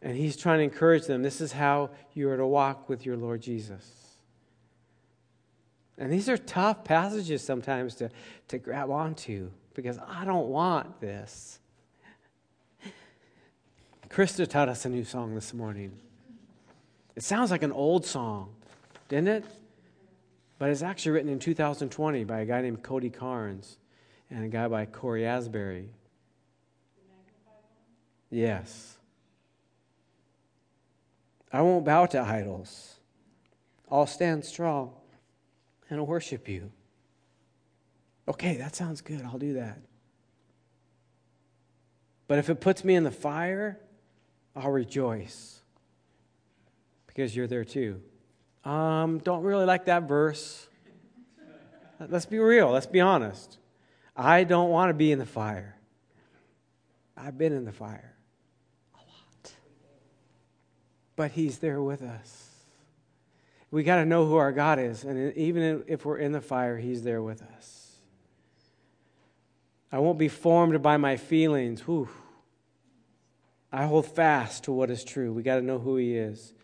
And 0.02 0.16
he's 0.16 0.37
trying 0.37 0.59
to 0.59 0.64
encourage 0.64 1.06
them 1.06 1.23
this 1.23 1.40
is 1.40 1.52
how 1.52 1.90
you 2.12 2.28
are 2.28 2.37
to 2.37 2.47
walk 2.47 2.88
with 2.88 3.06
your 3.06 3.16
Lord 3.16 3.40
Jesus. 3.40 3.88
And 5.97 6.12
these 6.12 6.28
are 6.28 6.37
tough 6.37 6.85
passages 6.85 7.42
sometimes 7.42 7.95
to, 7.97 8.11
to 8.49 8.59
grab 8.59 8.90
onto 8.90 9.50
because 9.75 9.99
I 10.06 10.25
don't 10.25 10.49
want 10.49 11.00
this. 11.00 11.61
Krista 14.09 14.47
taught 14.47 14.68
us 14.68 14.85
a 14.85 14.88
new 14.88 15.04
song 15.04 15.35
this 15.35 15.54
morning. 15.54 15.92
It 17.14 17.23
sounds 17.23 17.50
like 17.50 17.62
an 17.62 17.73
old 17.73 18.04
song, 18.04 18.54
didn't 19.09 19.28
it? 19.28 19.45
But 20.59 20.71
it's 20.71 20.83
actually 20.83 21.12
written 21.12 21.30
in 21.30 21.38
2020 21.38 22.25
by 22.25 22.40
a 22.40 22.45
guy 22.45 22.61
named 22.61 22.83
Cody 22.83 23.11
Carnes 23.11 23.78
and 24.30 24.45
a 24.45 24.49
guy 24.49 24.68
by 24.68 24.87
Cory 24.87 25.26
Asbury. 25.26 25.90
Yes. 28.30 28.99
I 31.52 31.62
won't 31.62 31.85
bow 31.85 32.06
to 32.06 32.21
idols. 32.21 32.97
I'll 33.90 34.06
stand 34.06 34.45
strong 34.45 34.92
and 35.88 36.00
I'll 36.00 36.06
worship 36.06 36.49
you. 36.49 36.71
Okay, 38.28 38.56
that 38.56 38.75
sounds 38.75 39.00
good. 39.00 39.23
I'll 39.23 39.38
do 39.38 39.54
that. 39.54 39.78
But 42.28 42.38
if 42.38 42.50
it 42.50 42.61
puts 42.61 42.85
me 42.85 42.97
in 42.97 43.04
the 43.04 43.12
fire, 43.12 43.78
I'll 44.56 44.73
rejoice 44.73 45.61
because 47.06 47.37
you're 47.37 47.47
there 47.47 47.64
too. 47.64 48.00
Um, 48.64 49.18
don't 49.18 49.45
really 49.45 49.64
like 49.64 49.85
that 49.85 50.09
verse. 50.09 50.68
Let's 52.00 52.26
be 52.26 52.38
real. 52.38 52.71
Let's 52.71 52.87
be 52.87 53.00
honest. 53.00 53.59
I 54.17 54.45
don't 54.45 54.71
want 54.71 54.91
to 54.91 54.95
be 54.95 55.13
in 55.13 55.19
the 55.19 55.27
fire. 55.27 55.77
I've 57.17 57.37
been 57.37 57.53
in 57.53 57.65
the 57.65 57.73
fire 57.73 58.15
a 58.95 58.99
lot. 58.99 59.53
But 61.17 61.31
He's 61.33 61.59
there 61.59 61.83
with 61.83 62.03
us 62.03 62.47
we 63.71 63.83
got 63.83 63.97
to 63.97 64.07
know 64.07 64.27
who 64.27 64.37
our 64.37 64.53
God 64.53 64.79
is. 64.79 65.05
And 65.05 65.37
even 65.37 65.85
if 65.87 66.05
we're 66.05 66.19
in 66.19 66.33
the 66.33 66.41
fire, 66.41 66.79
He's 66.79 67.03
there 67.03 67.23
with 67.23 67.43
us. 67.43 67.97
I 69.91 69.99
won't 69.99 70.19
be 70.19 70.29
formed 70.29 70.83
by 70.83 70.97
my 70.97 71.17
feelings. 71.17 71.81
Whew. 71.83 72.09
I 73.73 73.85
hold 73.85 74.07
fast 74.07 74.65
to 74.65 74.73
what 74.73 74.91
is 74.91 75.05
true. 75.05 75.33
We 75.33 75.43
got 75.43 75.57
to 75.57 75.63
know 75.63 75.79
who 75.79 75.97
He 75.97 76.17
is. 76.17 76.55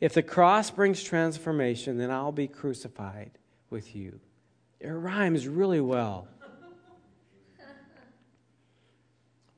If 0.00 0.14
the 0.14 0.22
cross 0.22 0.70
brings 0.70 1.02
transformation, 1.02 1.98
then 1.98 2.10
I'll 2.10 2.32
be 2.32 2.48
crucified 2.48 3.32
with 3.70 3.94
you. 3.94 4.20
It 4.80 4.88
rhymes 4.88 5.46
really 5.46 5.80
well. 5.80 6.26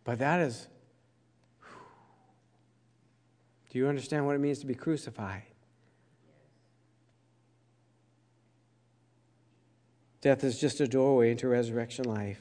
But 0.05 0.19
that 0.19 0.41
is. 0.41 0.69
Do 3.71 3.79
you 3.79 3.89
understand 3.89 4.27
what 4.27 4.37
it 4.37 4.39
means 4.39 4.61
to 4.61 4.67
be 4.67 4.75
crucified? 4.75 5.43
Death 10.21 10.45
is 10.45 10.59
just 10.59 10.81
a 10.81 10.87
doorway 10.87 11.31
into 11.31 11.49
resurrection 11.49 12.05
life. 12.05 12.41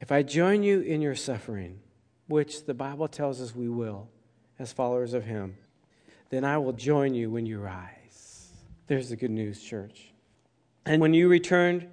If 0.00 0.12
I 0.12 0.22
join 0.22 0.62
you 0.62 0.80
in 0.80 1.02
your 1.02 1.14
suffering, 1.14 1.80
which 2.28 2.64
the 2.64 2.72
Bible 2.72 3.08
tells 3.08 3.40
us 3.40 3.54
we 3.54 3.68
will 3.68 4.08
as 4.58 4.72
followers 4.72 5.12
of 5.12 5.24
Him, 5.24 5.56
then 6.30 6.44
I 6.44 6.56
will 6.58 6.72
join 6.72 7.12
you 7.12 7.30
when 7.30 7.44
you 7.44 7.58
rise. 7.58 8.52
There's 8.86 9.10
the 9.10 9.16
good 9.16 9.30
news, 9.30 9.62
church. 9.62 10.12
And 10.86 11.02
when 11.02 11.12
you 11.12 11.28
return 11.28 11.90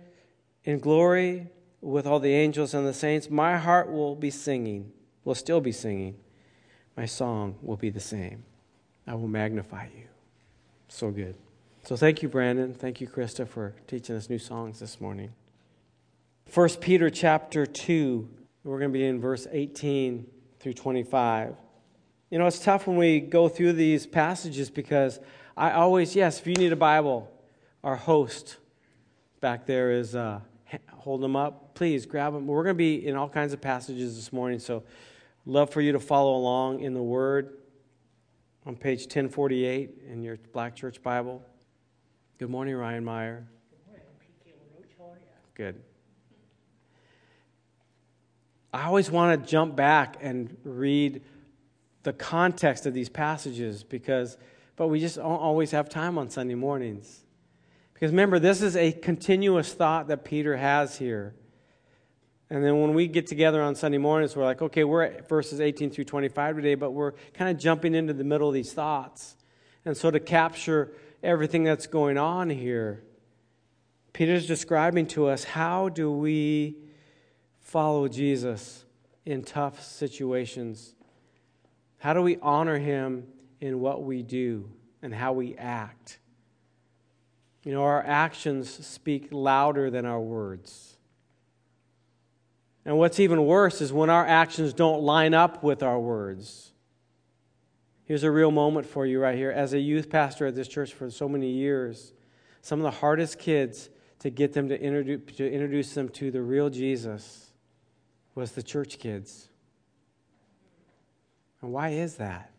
in 0.63 0.79
glory 0.79 1.47
with 1.81 2.07
all 2.07 2.19
the 2.19 2.33
angels 2.33 2.73
and 2.73 2.87
the 2.87 2.93
saints, 2.93 3.29
my 3.29 3.57
heart 3.57 3.91
will 3.91 4.15
be 4.15 4.29
singing, 4.29 4.93
will 5.27 5.35
still 5.35 5.59
be 5.59 5.73
singing. 5.73 6.15
My 6.95 7.05
song 7.05 7.57
will 7.61 7.75
be 7.75 7.89
the 7.89 7.99
same. 7.99 8.45
I 9.05 9.13
will 9.13 9.27
magnify 9.27 9.87
you. 9.93 10.05
So 10.87 11.11
good. 11.11 11.35
So 11.83 11.97
thank 11.97 12.23
you, 12.23 12.29
Brandon. 12.29 12.73
Thank 12.73 13.01
you, 13.01 13.09
Krista, 13.09 13.45
for 13.45 13.75
teaching 13.87 14.15
us 14.15 14.29
new 14.29 14.39
songs 14.39 14.79
this 14.79 15.01
morning. 15.01 15.33
1 16.53 16.69
Peter 16.79 17.09
chapter 17.09 17.65
2, 17.65 18.25
we're 18.63 18.79
going 18.79 18.89
to 18.89 18.97
be 18.97 19.05
in 19.05 19.19
verse 19.19 19.47
18 19.51 20.25
through 20.61 20.73
25. 20.73 21.57
You 22.29 22.39
know, 22.39 22.47
it's 22.47 22.59
tough 22.59 22.87
when 22.87 22.95
we 22.95 23.19
go 23.19 23.49
through 23.49 23.73
these 23.73 24.07
passages 24.07 24.69
because 24.69 25.19
I 25.57 25.71
always, 25.71 26.15
yes, 26.15 26.39
if 26.39 26.47
you 26.47 26.55
need 26.55 26.71
a 26.71 26.77
Bible, 26.77 27.29
our 27.83 27.97
host 27.97 28.55
back 29.41 29.65
there 29.65 29.91
is 29.91 30.15
uh, 30.15 30.39
holding 30.93 31.23
them 31.23 31.35
up. 31.35 31.75
Please 31.75 32.05
grab 32.05 32.31
them. 32.31 32.47
We're 32.47 32.63
going 32.63 32.75
to 32.75 32.77
be 32.77 33.05
in 33.05 33.17
all 33.17 33.27
kinds 33.27 33.51
of 33.51 33.59
passages 33.59 34.15
this 34.15 34.31
morning, 34.31 34.59
so 34.59 34.83
love 35.47 35.69
for 35.69 35.79
you 35.79 35.93
to 35.93 35.99
follow 35.99 36.35
along 36.35 36.81
in 36.81 36.93
the 36.93 37.01
Word 37.01 37.57
on 38.65 38.75
page 38.75 39.03
1048 39.03 40.01
in 40.11 40.21
your 40.21 40.37
Black 40.51 40.75
Church 40.75 41.01
Bible. 41.01 41.41
Good 42.37 42.49
morning, 42.49 42.75
Ryan 42.75 43.05
Meyer. 43.05 43.47
Good. 45.55 45.81
I 48.73 48.85
always 48.85 49.09
want 49.09 49.41
to 49.41 49.49
jump 49.49 49.75
back 49.75 50.17
and 50.19 50.55
read 50.65 51.21
the 52.03 52.11
context 52.11 52.85
of 52.85 52.93
these 52.93 53.09
passages 53.09 53.83
because, 53.83 54.37
but 54.75 54.87
we 54.87 54.99
just 54.99 55.15
don't 55.15 55.25
always 55.25 55.71
have 55.71 55.87
time 55.87 56.17
on 56.17 56.29
Sunday 56.29 56.55
mornings. 56.55 57.23
Because 57.93 58.11
remember, 58.11 58.37
this 58.37 58.61
is 58.61 58.75
a 58.75 58.91
continuous 58.91 59.73
thought 59.73 60.09
that 60.09 60.25
Peter 60.25 60.57
has 60.57 60.97
here. 60.97 61.33
And 62.49 62.63
then 62.63 62.79
when 62.79 62.93
we 62.93 63.07
get 63.07 63.27
together 63.27 63.61
on 63.61 63.75
Sunday 63.75 63.97
mornings, 63.97 64.35
we're 64.35 64.45
like, 64.45 64.61
okay, 64.61 64.83
we're 64.83 65.03
at 65.03 65.27
verses 65.27 65.59
18 65.59 65.89
through 65.89 66.05
25 66.05 66.55
today, 66.55 66.75
but 66.75 66.91
we're 66.91 67.11
kind 67.33 67.51
of 67.51 67.57
jumping 67.57 67.93
into 67.93 68.13
the 68.13 68.23
middle 68.23 68.47
of 68.47 68.53
these 68.53 68.71
thoughts. 68.71 69.35
And 69.83 69.95
so 69.97 70.11
to 70.11 70.19
capture 70.19 70.93
everything 71.23 71.63
that's 71.63 71.87
going 71.87 72.17
on 72.17 72.49
here. 72.49 73.03
Peter's 74.13 74.47
describing 74.47 75.07
to 75.07 75.27
us 75.27 75.43
how 75.43 75.89
do 75.89 76.11
we 76.11 76.77
follow 77.59 78.07
Jesus 78.07 78.85
in 79.25 79.43
tough 79.43 79.83
situations? 79.83 80.95
How 81.99 82.13
do 82.13 82.21
we 82.21 82.37
honor 82.41 82.77
him 82.77 83.27
in 83.59 83.79
what 83.79 84.03
we 84.03 84.23
do 84.23 84.69
and 85.01 85.13
how 85.13 85.33
we 85.33 85.55
act? 85.55 86.19
You 87.63 87.73
know, 87.73 87.83
our 87.83 88.03
actions 88.03 88.85
speak 88.85 89.27
louder 89.31 89.89
than 89.89 90.05
our 90.05 90.21
words. 90.21 90.96
And 92.87 92.97
what's 92.97 93.19
even 93.19 93.45
worse 93.45 93.81
is 93.81 93.91
when 93.91 94.09
our 94.09 94.25
actions 94.25 94.73
don't 94.73 95.03
line 95.03 95.33
up 95.33 95.61
with 95.61 95.83
our 95.83 95.99
words. 95.99 96.71
Here's 98.05 98.23
a 98.23 98.31
real 98.31 98.49
moment 98.49 98.87
for 98.87 99.05
you 99.05 99.19
right 99.19 99.35
here. 99.35 99.51
As 99.51 99.73
a 99.73 99.79
youth 99.79 100.09
pastor 100.09 100.47
at 100.47 100.55
this 100.55 100.69
church 100.69 100.93
for 100.93 101.09
so 101.11 101.27
many 101.27 101.49
years, 101.49 102.13
some 102.61 102.79
of 102.79 102.83
the 102.83 102.99
hardest 102.99 103.39
kids 103.39 103.89
to 104.19 104.29
get 104.29 104.53
them 104.53 104.69
to 104.69 104.81
introduce, 104.81 105.35
to 105.35 105.51
introduce 105.51 105.93
them 105.95 106.07
to 106.07 106.31
the 106.31 106.41
real 106.41 106.69
Jesus 106.69 107.51
was 108.35 108.53
the 108.53 108.63
church 108.63 108.99
kids. 108.99 109.49
And 111.61 111.73
why 111.73 111.89
is 111.89 112.15
that? 112.15 112.51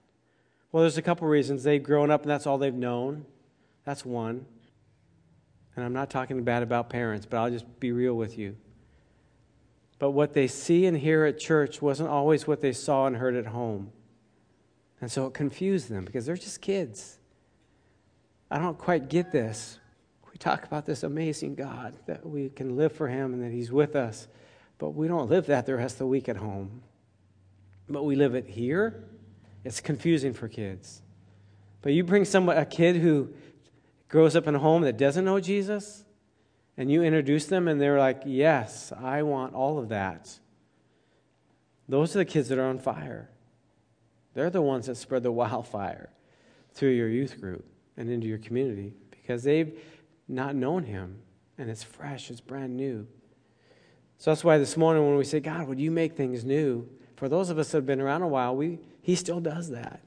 Well, 0.73 0.82
there's 0.82 0.99
a 0.99 1.02
couple 1.02 1.26
reasons. 1.26 1.62
They've 1.62 1.82
grown 1.82 2.11
up 2.11 2.20
and 2.20 2.30
that's 2.30 2.47
all 2.47 2.58
they've 2.58 2.75
known. 2.75 3.25
That's 3.87 4.04
one. 4.04 4.44
And 5.75 5.87
I'm 5.87 5.94
not 5.94 6.11
talking 6.11 6.44
bad 6.44 6.62
about 6.62 6.90
parents, 6.90 7.25
but 7.25 7.38
I'll 7.38 7.50
just 7.50 7.80
be 7.80 7.92
real 7.92 8.12
with 8.12 8.37
you. 8.37 8.56
But 9.99 10.12
what 10.12 10.33
they 10.33 10.47
see 10.47 10.87
and 10.87 10.97
hear 10.97 11.25
at 11.25 11.38
church 11.38 11.83
wasn't 11.83 12.09
always 12.09 12.47
what 12.47 12.61
they 12.61 12.73
saw 12.73 13.07
and 13.07 13.17
heard 13.17 13.35
at 13.35 13.47
home. 13.47 13.93
And 15.00 15.11
so 15.11 15.26
it 15.26 15.35
confused 15.35 15.88
them 15.88 16.05
because 16.05 16.26
they're 16.26 16.37
just 16.37 16.61
kids. 16.61 17.19
I 18.50 18.59
don't 18.59 18.78
quite 18.78 19.09
get 19.09 19.33
this. 19.33 19.78
We 20.31 20.38
talk 20.38 20.64
about 20.64 20.87
this 20.87 21.02
amazing 21.02 21.55
God 21.55 21.97
that 22.07 22.25
we 22.25 22.49
can 22.49 22.76
live 22.76 22.93
for 22.93 23.09
Him 23.09 23.33
and 23.33 23.43
that 23.43 23.52
He's 23.52 23.71
with 23.71 23.97
us, 23.97 24.28
but 24.78 24.90
we 24.90 25.09
don't 25.09 25.28
live 25.28 25.47
that 25.47 25.67
the 25.67 25.76
rest 25.76 25.95
of 25.97 25.99
the 26.00 26.07
week 26.07 26.28
at 26.28 26.37
home. 26.37 26.83
But 27.88 28.05
we 28.05 28.17
live 28.17 28.35
it 28.35 28.47
here. 28.47 29.05
It's 29.64 29.81
confusing 29.81 30.33
for 30.33 30.49
kids. 30.49 31.02
But 31.83 31.93
you 31.93 32.05
bring 32.05 32.25
someone, 32.25 32.57
a 32.57 32.64
kid 32.64 32.97
who 32.97 33.31
grows 34.09 34.37
up 34.37 34.47
in 34.47 34.55
a 34.55 34.59
home 34.59 34.83
that 34.83 34.97
doesn't 34.97 35.25
know 35.25 35.40
Jesus, 35.40 36.05
and 36.78 36.92
you 36.92 37.02
introduce 37.02 37.47
them, 37.47 37.66
and 37.66 37.80
they're 37.80 37.99
like, 37.99 38.23
Yes, 38.25 38.92
I 38.99 39.23
want 39.23 39.54
all 39.54 39.78
of 39.78 39.90
that. 39.90 40.38
Those 41.88 42.14
are 42.14 42.20
the 42.20 42.25
kids 42.25 42.49
that 42.49 42.58
are 42.58 42.68
on 42.68 42.78
fire. 42.78 43.28
They're 44.35 44.49
the 44.49 44.62
ones 44.62 44.87
that 44.87 44.94
spread 44.94 45.25
the 45.25 45.32
wildfire 45.42 46.11
through 46.73 46.92
your 46.92 47.08
youth 47.08 47.40
group 47.40 47.66
and 47.97 48.08
into 48.08 48.28
your 48.28 48.38
community 48.38 48.94
because 49.11 49.42
they've 49.42 49.78
not 50.28 50.54
known 50.54 50.85
Him, 50.85 51.18
and 51.58 51.68
it's 51.68 51.82
fresh, 51.82 52.30
it's 52.30 52.40
brand 52.40 52.76
new. 52.76 53.06
So 54.18 54.30
that's 54.30 54.44
why 54.44 54.58
this 54.58 54.76
morning 54.76 55.04
when 55.04 55.16
we 55.16 55.25
say, 55.25 55.40
God, 55.40 55.66
would 55.66 55.80
you 55.80 55.90
make 55.90 56.16
things 56.16 56.44
new? 56.44 56.88
For 57.16 57.28
those 57.28 57.50
of 57.50 57.58
us 57.58 57.73
that 57.73 57.78
have 57.78 57.87
been 57.87 58.00
around 58.00 58.23
a 58.23 58.28
while, 58.28 58.54
we, 58.54 58.78
He 59.02 59.16
still 59.16 59.40
does 59.40 59.70
that. 59.70 60.00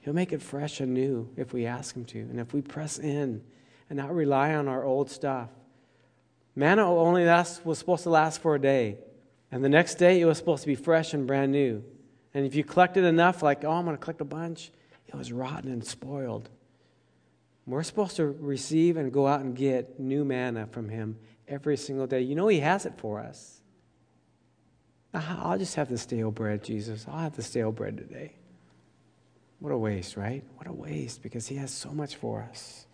He'll 0.00 0.14
make 0.14 0.32
it 0.32 0.40
fresh 0.40 0.80
and 0.80 0.94
new 0.94 1.28
if 1.36 1.52
we 1.52 1.66
ask 1.66 1.94
Him 1.94 2.06
to, 2.06 2.18
and 2.18 2.40
if 2.40 2.54
we 2.54 2.62
press 2.62 2.98
in 2.98 3.42
and 3.90 3.98
not 3.98 4.14
rely 4.14 4.54
on 4.54 4.68
our 4.68 4.84
old 4.84 5.10
stuff. 5.10 5.50
Manna 6.58 6.92
only 6.92 7.24
last, 7.24 7.64
was 7.64 7.78
supposed 7.78 8.02
to 8.02 8.10
last 8.10 8.42
for 8.42 8.56
a 8.56 8.60
day, 8.60 8.98
and 9.52 9.62
the 9.62 9.68
next 9.68 9.94
day 9.94 10.20
it 10.20 10.24
was 10.24 10.38
supposed 10.38 10.62
to 10.64 10.66
be 10.66 10.74
fresh 10.74 11.14
and 11.14 11.24
brand 11.24 11.52
new. 11.52 11.84
And 12.34 12.44
if 12.44 12.56
you 12.56 12.64
collected 12.64 13.04
enough, 13.04 13.44
like, 13.44 13.64
oh, 13.64 13.70
I'm 13.70 13.84
going 13.84 13.96
to 13.96 14.02
collect 14.02 14.20
a 14.20 14.24
bunch, 14.24 14.72
it 15.06 15.14
was 15.14 15.30
rotten 15.30 15.70
and 15.70 15.86
spoiled. 15.86 16.48
We're 17.64 17.84
supposed 17.84 18.16
to 18.16 18.26
receive 18.26 18.96
and 18.96 19.12
go 19.12 19.28
out 19.28 19.42
and 19.42 19.54
get 19.54 20.00
new 20.00 20.24
manna 20.24 20.66
from 20.66 20.88
Him 20.88 21.16
every 21.46 21.76
single 21.76 22.08
day. 22.08 22.22
You 22.22 22.34
know, 22.34 22.48
He 22.48 22.58
has 22.58 22.86
it 22.86 22.94
for 22.96 23.20
us. 23.20 23.60
I'll 25.14 25.58
just 25.58 25.76
have 25.76 25.88
the 25.88 25.96
stale 25.96 26.32
bread, 26.32 26.64
Jesus. 26.64 27.06
I'll 27.06 27.20
have 27.20 27.36
the 27.36 27.42
stale 27.42 27.70
bread 27.70 27.96
today. 27.96 28.32
What 29.60 29.70
a 29.70 29.78
waste, 29.78 30.16
right? 30.16 30.42
What 30.56 30.66
a 30.66 30.72
waste 30.72 31.22
because 31.22 31.46
He 31.46 31.54
has 31.54 31.70
so 31.70 31.90
much 31.90 32.16
for 32.16 32.42
us. 32.50 32.87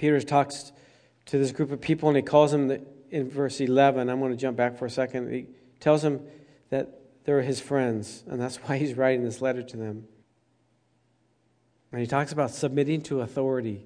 Peter 0.00 0.18
talks 0.22 0.72
to 1.26 1.36
this 1.36 1.52
group 1.52 1.70
of 1.70 1.78
people 1.78 2.08
and 2.08 2.16
he 2.16 2.22
calls 2.22 2.52
them 2.52 2.68
the, 2.68 2.82
in 3.10 3.28
verse 3.28 3.60
11. 3.60 4.08
I'm 4.08 4.18
going 4.18 4.30
to 4.30 4.36
jump 4.36 4.56
back 4.56 4.78
for 4.78 4.86
a 4.86 4.90
second. 4.90 5.30
He 5.30 5.46
tells 5.78 6.00
them 6.00 6.22
that 6.70 7.02
they're 7.24 7.42
his 7.42 7.60
friends, 7.60 8.24
and 8.26 8.40
that's 8.40 8.56
why 8.56 8.78
he's 8.78 8.94
writing 8.94 9.22
this 9.22 9.42
letter 9.42 9.62
to 9.62 9.76
them. 9.76 10.06
And 11.92 12.00
he 12.00 12.06
talks 12.06 12.32
about 12.32 12.50
submitting 12.50 13.02
to 13.02 13.20
authority. 13.20 13.84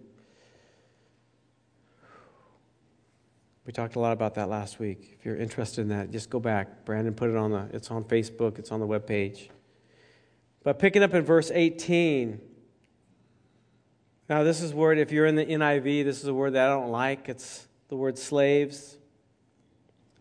We 3.66 3.72
talked 3.72 3.96
a 3.96 3.98
lot 3.98 4.12
about 4.12 4.36
that 4.36 4.48
last 4.48 4.78
week. 4.78 5.16
If 5.18 5.26
you're 5.26 5.36
interested 5.36 5.80
in 5.80 5.88
that, 5.88 6.12
just 6.12 6.30
go 6.30 6.38
back. 6.38 6.84
Brandon 6.84 7.12
put 7.12 7.28
it 7.28 7.36
on 7.36 7.50
the 7.50 7.68
it's 7.72 7.90
on 7.90 8.04
Facebook, 8.04 8.60
it's 8.60 8.70
on 8.70 8.78
the 8.78 8.86
web 8.86 9.04
page. 9.04 9.50
But 10.62 10.78
picking 10.78 11.02
up 11.02 11.12
in 11.12 11.24
verse 11.24 11.50
18. 11.52 12.53
Now 14.28 14.42
this 14.42 14.62
is 14.62 14.72
word 14.72 14.98
if 14.98 15.12
you're 15.12 15.26
in 15.26 15.36
the 15.36 15.44
NIV, 15.44 16.04
this 16.04 16.22
is 16.22 16.28
a 16.28 16.34
word 16.34 16.54
that 16.54 16.66
I 16.66 16.70
don't 16.70 16.90
like. 16.90 17.28
It's 17.28 17.68
the 17.88 17.96
word 17.96 18.18
slaves. 18.18 18.96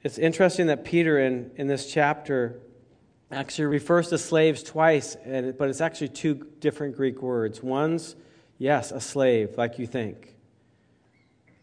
It's 0.03 0.17
interesting 0.17 0.67
that 0.67 0.83
Peter 0.83 1.19
in, 1.19 1.51
in 1.55 1.67
this 1.67 1.91
chapter 1.91 2.59
actually 3.31 3.65
refers 3.65 4.09
to 4.09 4.17
slaves 4.17 4.61
twice, 4.61 5.15
but 5.25 5.69
it's 5.69 5.79
actually 5.79 6.09
two 6.09 6.47
different 6.59 6.97
Greek 6.97 7.21
words. 7.21 7.63
One's, 7.63 8.17
yes, 8.57 8.91
a 8.91 8.99
slave, 8.99 9.57
like 9.57 9.79
you 9.79 9.87
think. 9.87 10.35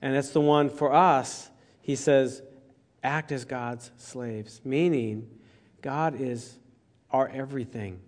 And 0.01 0.17
it's 0.17 0.31
the 0.31 0.41
one 0.41 0.71
for 0.71 0.95
us, 0.95 1.51
he 1.83 1.95
says, 1.95 2.43
act 3.03 3.33
as 3.33 3.45
God's 3.45 3.91
slaves, 3.99 4.63
meaning 4.65 5.29
God 5.83 6.19
is 6.19 6.59
our 7.11 7.29
everything. 7.29 8.01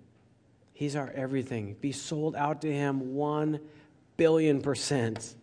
He's 0.73 0.97
our 0.97 1.11
everything. 1.11 1.77
Be 1.81 1.93
sold 1.93 2.35
out 2.35 2.63
to 2.63 2.73
Him 2.73 3.15
one 3.15 3.61
billion 4.17 4.61
percent. 4.61 5.35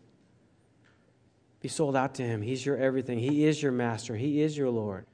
Be 1.62 1.68
sold 1.68 1.96
out 1.96 2.16
to 2.16 2.24
Him. 2.24 2.42
He's 2.42 2.66
your 2.66 2.78
everything. 2.78 3.20
He 3.20 3.46
is 3.46 3.62
your 3.62 3.72
master. 3.72 4.16
He 4.16 4.42
is 4.42 4.58
your 4.58 4.70
Lord. 4.70 5.06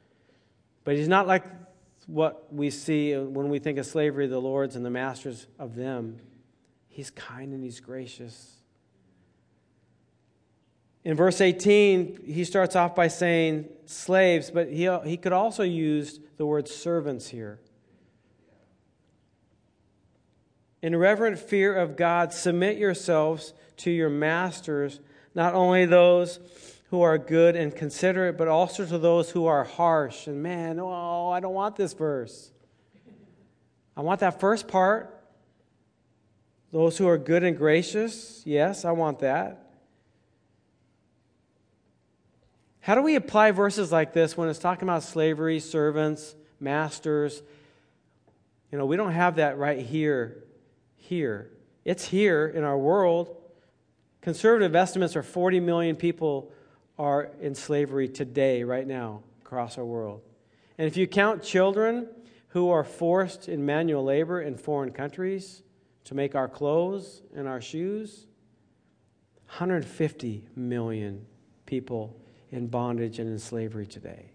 But 0.84 0.96
He's 0.96 1.08
not 1.08 1.28
like 1.28 1.44
what 2.08 2.54
we 2.54 2.70
see 2.70 3.16
when 3.16 3.50
we 3.50 3.60
think 3.60 3.78
of 3.78 3.86
slavery, 3.86 4.28
the 4.28 4.40
lords 4.40 4.76
and 4.76 4.86
the 4.86 4.90
masters 4.90 5.48
of 5.58 5.76
them. 5.76 6.20
He's 6.88 7.10
kind 7.10 7.54
and 7.54 7.64
he's 7.64 7.80
gracious. 7.80 8.54
In 11.04 11.16
verse 11.16 11.42
18, 11.42 12.22
he 12.26 12.44
starts 12.44 12.76
off 12.76 12.96
by 12.96 13.10
saying 13.10 13.68
slaves, 13.86 14.50
but 14.50 14.70
he, 14.70 14.90
he 15.06 15.18
could 15.18 15.34
also 15.34 15.64
use 15.64 16.20
the 16.38 16.46
word 16.46 16.68
servants 16.68 17.28
here. 17.28 17.60
In 20.86 20.96
reverent 20.96 21.40
fear 21.40 21.76
of 21.76 21.96
God, 21.96 22.32
submit 22.32 22.78
yourselves 22.78 23.56
to 23.78 23.90
your 23.90 24.08
masters, 24.08 25.00
not 25.34 25.56
only 25.56 25.88
those 25.88 26.40
who 26.92 27.02
are 27.02 27.18
good 27.18 27.56
and 27.56 27.76
considerate, 27.76 28.38
but 28.38 28.48
also 28.48 28.86
to 28.86 29.00
those 29.00 29.32
who 29.32 29.48
are 29.48 29.64
harsh. 29.64 30.28
And 30.28 30.44
man, 30.44 30.80
oh, 30.80 31.32
I 31.32 31.40
don't 31.40 31.56
want 31.56 31.76
this 31.76 31.94
verse. 31.94 32.52
I 33.98 34.02
want 34.02 34.20
that 34.20 34.40
first 34.40 34.68
part. 34.68 35.12
Those 36.72 37.00
who 37.00 37.08
are 37.08 37.18
good 37.18 37.44
and 37.44 37.58
gracious. 37.58 38.44
Yes, 38.46 38.86
I 38.86 38.92
want 38.92 39.18
that. 39.22 39.72
How 42.82 42.94
do 42.94 43.02
we 43.02 43.16
apply 43.16 43.50
verses 43.50 43.92
like 43.92 44.14
this 44.14 44.38
when 44.38 44.50
it's 44.50 44.60
talking 44.60 44.84
about 44.88 45.02
slavery, 45.02 45.60
servants, 45.60 46.36
masters? 46.60 47.42
You 48.72 48.78
know, 48.78 48.86
we 48.86 48.98
don't 48.98 49.14
have 49.14 49.38
that 49.38 49.58
right 49.58 49.80
here. 49.80 50.44
Here. 51.08 51.52
It's 51.84 52.06
here 52.06 52.48
in 52.48 52.64
our 52.64 52.78
world. 52.80 53.38
Conservative 54.22 54.76
estimates 54.76 55.16
are 55.16 55.22
40 55.22 55.60
million 55.60 55.96
people 55.96 56.52
are 56.98 57.30
in 57.40 57.54
slavery 57.54 58.08
today, 58.08 58.64
right 58.64 58.88
now, 58.88 59.22
across 59.44 59.78
our 59.78 59.86
world. 59.86 60.22
And 60.80 60.88
if 60.88 60.98
you 60.98 61.06
count 61.06 61.44
children 61.44 62.08
who 62.50 62.72
are 62.72 62.84
forced 62.84 63.48
in 63.48 63.64
manual 63.64 64.04
labor 64.04 64.42
in 64.42 64.58
foreign 64.58 64.92
countries 64.92 65.62
to 66.06 66.16
make 66.16 66.34
our 66.34 66.48
clothes 66.48 67.22
and 67.36 67.48
our 67.48 67.62
shoes, 67.62 68.26
150 69.46 70.48
million 70.56 71.24
people 71.68 72.20
in 72.52 72.66
bondage 72.66 73.20
and 73.20 73.30
in 73.30 73.38
slavery 73.38 73.86
today. 73.86 74.32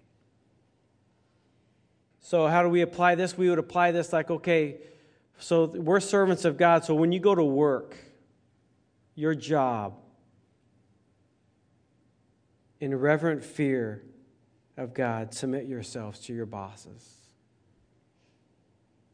So, 2.20 2.46
how 2.46 2.62
do 2.62 2.68
we 2.68 2.82
apply 2.82 3.16
this? 3.16 3.36
We 3.36 3.50
would 3.50 3.58
apply 3.58 3.90
this 3.90 4.12
like, 4.12 4.30
okay, 4.30 4.76
so 5.40 5.64
we're 5.66 6.00
servants 6.00 6.44
of 6.44 6.56
God. 6.56 6.84
So, 6.84 6.94
when 6.94 7.12
you 7.12 7.18
go 7.18 7.34
to 7.34 7.44
work, 7.44 7.96
your 9.14 9.34
job, 9.34 9.94
in 12.80 12.94
reverent 12.94 13.44
fear 13.44 14.02
of 14.76 14.94
God, 14.94 15.34
submit 15.34 15.66
yourselves 15.66 16.20
to 16.20 16.32
your 16.32 16.46
bosses. 16.46 17.16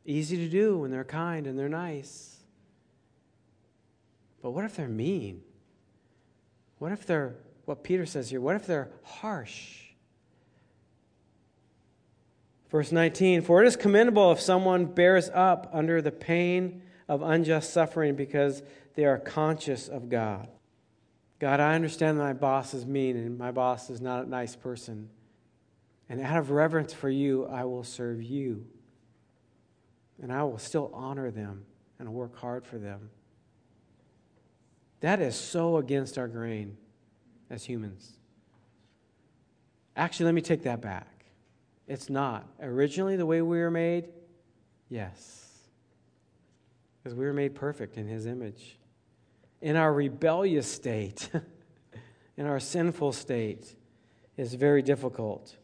Easy 0.04 0.36
to 0.36 0.48
do 0.48 0.78
when 0.78 0.90
they're 0.90 1.04
kind 1.04 1.46
and 1.46 1.58
they're 1.58 1.68
nice. 1.68 2.36
But 4.40 4.52
what 4.52 4.64
if 4.64 4.76
they're 4.76 4.88
mean? 4.88 5.42
What 6.78 6.92
if 6.92 7.06
they're, 7.06 7.34
what 7.64 7.82
Peter 7.82 8.06
says 8.06 8.30
here, 8.30 8.40
what 8.40 8.54
if 8.54 8.66
they're 8.66 8.90
harsh? 9.02 9.85
Verse 12.76 12.92
19 12.92 13.40
For 13.40 13.64
it 13.64 13.66
is 13.66 13.74
commendable 13.74 14.32
if 14.32 14.38
someone 14.38 14.84
bears 14.84 15.30
up 15.32 15.70
under 15.72 16.02
the 16.02 16.12
pain 16.12 16.82
of 17.08 17.22
unjust 17.22 17.72
suffering 17.72 18.16
because 18.16 18.62
they 18.96 19.06
are 19.06 19.16
conscious 19.16 19.88
of 19.88 20.10
God. 20.10 20.48
God, 21.38 21.58
I 21.58 21.74
understand 21.74 22.18
my 22.18 22.34
boss 22.34 22.74
is 22.74 22.84
mean 22.84 23.16
and 23.16 23.38
my 23.38 23.50
boss 23.50 23.88
is 23.88 24.02
not 24.02 24.26
a 24.26 24.28
nice 24.28 24.54
person. 24.54 25.08
And 26.10 26.20
out 26.20 26.36
of 26.36 26.50
reverence 26.50 26.92
for 26.92 27.08
you, 27.08 27.46
I 27.46 27.64
will 27.64 27.82
serve 27.82 28.22
you. 28.22 28.66
And 30.20 30.30
I 30.30 30.42
will 30.42 30.58
still 30.58 30.90
honor 30.92 31.30
them 31.30 31.64
and 31.98 32.12
work 32.12 32.36
hard 32.36 32.66
for 32.66 32.76
them. 32.76 33.08
That 35.00 35.22
is 35.22 35.34
so 35.34 35.78
against 35.78 36.18
our 36.18 36.28
grain 36.28 36.76
as 37.48 37.64
humans. 37.64 38.18
Actually, 39.96 40.26
let 40.26 40.34
me 40.34 40.42
take 40.42 40.64
that 40.64 40.82
back. 40.82 41.15
It's 41.86 42.10
not. 42.10 42.48
Originally, 42.60 43.16
the 43.16 43.26
way 43.26 43.42
we 43.42 43.58
were 43.58 43.70
made, 43.70 44.08
yes. 44.88 45.46
Because 47.02 47.16
we 47.16 47.24
were 47.24 47.32
made 47.32 47.54
perfect 47.54 47.96
in 47.96 48.08
His 48.08 48.26
image. 48.26 48.78
In 49.60 49.76
our 49.76 49.92
rebellious 49.92 50.66
state, 50.66 51.30
in 52.36 52.46
our 52.46 52.60
sinful 52.60 53.12
state, 53.12 53.76
it's 54.36 54.54
very 54.54 54.82
difficult 54.82 55.56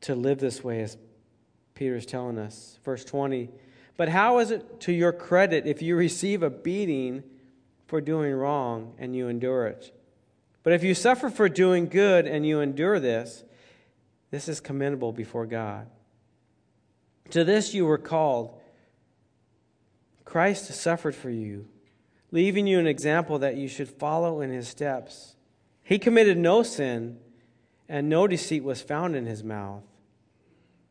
to 0.00 0.14
live 0.14 0.38
this 0.38 0.64
way, 0.64 0.82
as 0.82 0.96
Peter's 1.74 2.06
telling 2.06 2.38
us. 2.38 2.78
Verse 2.84 3.04
20 3.04 3.50
But 3.96 4.08
how 4.08 4.38
is 4.38 4.50
it 4.50 4.80
to 4.80 4.92
your 4.92 5.12
credit 5.12 5.66
if 5.66 5.82
you 5.82 5.96
receive 5.96 6.42
a 6.42 6.50
beating 6.50 7.22
for 7.86 8.00
doing 8.00 8.32
wrong 8.32 8.94
and 8.98 9.14
you 9.14 9.28
endure 9.28 9.66
it? 9.66 9.92
But 10.62 10.72
if 10.72 10.82
you 10.82 10.94
suffer 10.94 11.28
for 11.28 11.48
doing 11.48 11.86
good 11.86 12.26
and 12.26 12.46
you 12.46 12.60
endure 12.60 12.98
this, 12.98 13.44
this 14.34 14.48
is 14.48 14.58
commendable 14.58 15.12
before 15.12 15.46
God. 15.46 15.86
To 17.30 17.44
this 17.44 17.72
you 17.72 17.86
were 17.86 17.98
called. 17.98 18.60
Christ 20.24 20.74
suffered 20.74 21.14
for 21.14 21.30
you, 21.30 21.68
leaving 22.32 22.66
you 22.66 22.80
an 22.80 22.88
example 22.88 23.38
that 23.38 23.54
you 23.54 23.68
should 23.68 23.88
follow 23.88 24.40
in 24.40 24.50
his 24.50 24.66
steps. 24.66 25.36
He 25.84 26.00
committed 26.00 26.36
no 26.36 26.64
sin, 26.64 27.18
and 27.88 28.08
no 28.08 28.26
deceit 28.26 28.64
was 28.64 28.82
found 28.82 29.14
in 29.14 29.26
his 29.26 29.44
mouth. 29.44 29.84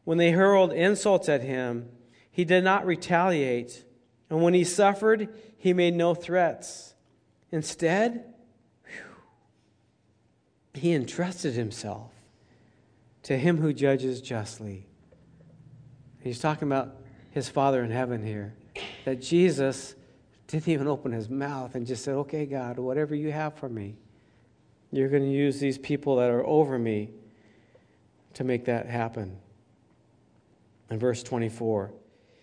When 0.05 0.17
they 0.17 0.31
hurled 0.31 0.71
insults 0.71 1.27
at 1.27 1.41
him, 1.41 1.89
he 2.31 2.45
did 2.45 2.63
not 2.63 2.85
retaliate, 2.85 3.83
and 4.29 4.41
when 4.41 4.53
he 4.53 4.63
suffered, 4.63 5.27
he 5.57 5.73
made 5.73 5.95
no 5.95 6.15
threats. 6.15 6.95
Instead, 7.51 8.23
he 10.73 10.93
entrusted 10.93 11.55
himself 11.55 12.12
to 13.23 13.37
him 13.37 13.57
who 13.57 13.73
judges 13.73 14.21
justly. 14.21 14.85
He's 16.21 16.39
talking 16.39 16.67
about 16.67 16.97
his 17.31 17.49
Father 17.49 17.83
in 17.83 17.91
heaven 17.91 18.25
here. 18.25 18.53
That 19.05 19.21
Jesus 19.21 19.95
didn't 20.47 20.67
even 20.67 20.87
open 20.87 21.11
his 21.11 21.29
mouth 21.29 21.75
and 21.75 21.85
just 21.85 22.03
said, 22.03 22.15
Okay, 22.15 22.45
God, 22.45 22.79
whatever 22.79 23.15
you 23.15 23.31
have 23.31 23.55
for 23.55 23.69
me, 23.69 23.97
you're 24.91 25.09
going 25.09 25.23
to 25.23 25.29
use 25.29 25.59
these 25.59 25.77
people 25.77 26.17
that 26.17 26.29
are 26.29 26.45
over 26.45 26.77
me 26.77 27.09
to 28.35 28.43
make 28.43 28.65
that 28.65 28.87
happen. 28.87 29.37
In 30.89 30.99
verse 30.99 31.23
24, 31.23 31.91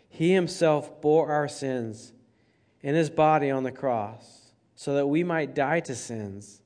He 0.09 0.33
himself 0.33 1.01
bore 1.01 1.31
our 1.31 1.49
sins 1.49 2.13
in 2.83 2.95
his 2.95 3.11
body 3.11 3.51
on 3.51 3.63
the 3.63 3.73
cross 3.73 4.53
so 4.75 4.95
that 4.95 5.07
we 5.07 5.23
might 5.23 5.55
die 5.55 5.81
to 5.81 5.95
sins 5.95 6.63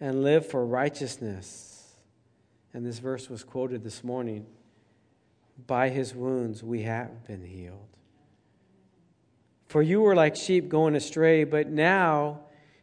and 0.00 0.22
live 0.22 0.46
for 0.46 0.64
righteousness. 0.64 1.77
And 2.74 2.84
this 2.84 2.98
verse 2.98 3.28
was 3.28 3.44
quoted 3.44 3.82
this 3.82 4.04
morning. 4.04 4.46
By 5.66 5.88
his 5.88 6.14
wounds 6.14 6.62
we 6.62 6.82
have 6.82 7.26
been 7.26 7.42
healed. 7.42 7.88
For 9.66 9.82
you 9.82 10.00
were 10.00 10.14
like 10.14 10.36
sheep 10.36 10.68
going 10.68 10.94
astray, 10.94 11.44
but 11.44 11.68
now 11.68 12.40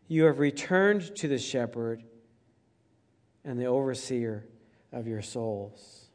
you 0.07 0.25
have 0.25 0.39
returned 0.39 1.15
to 1.15 1.27
the 1.27 1.37
shepherd 1.37 2.03
and 3.43 3.59
the 3.59 3.65
overseer 3.65 4.45
of 4.91 5.07
your 5.07 5.21
souls. 5.21 6.07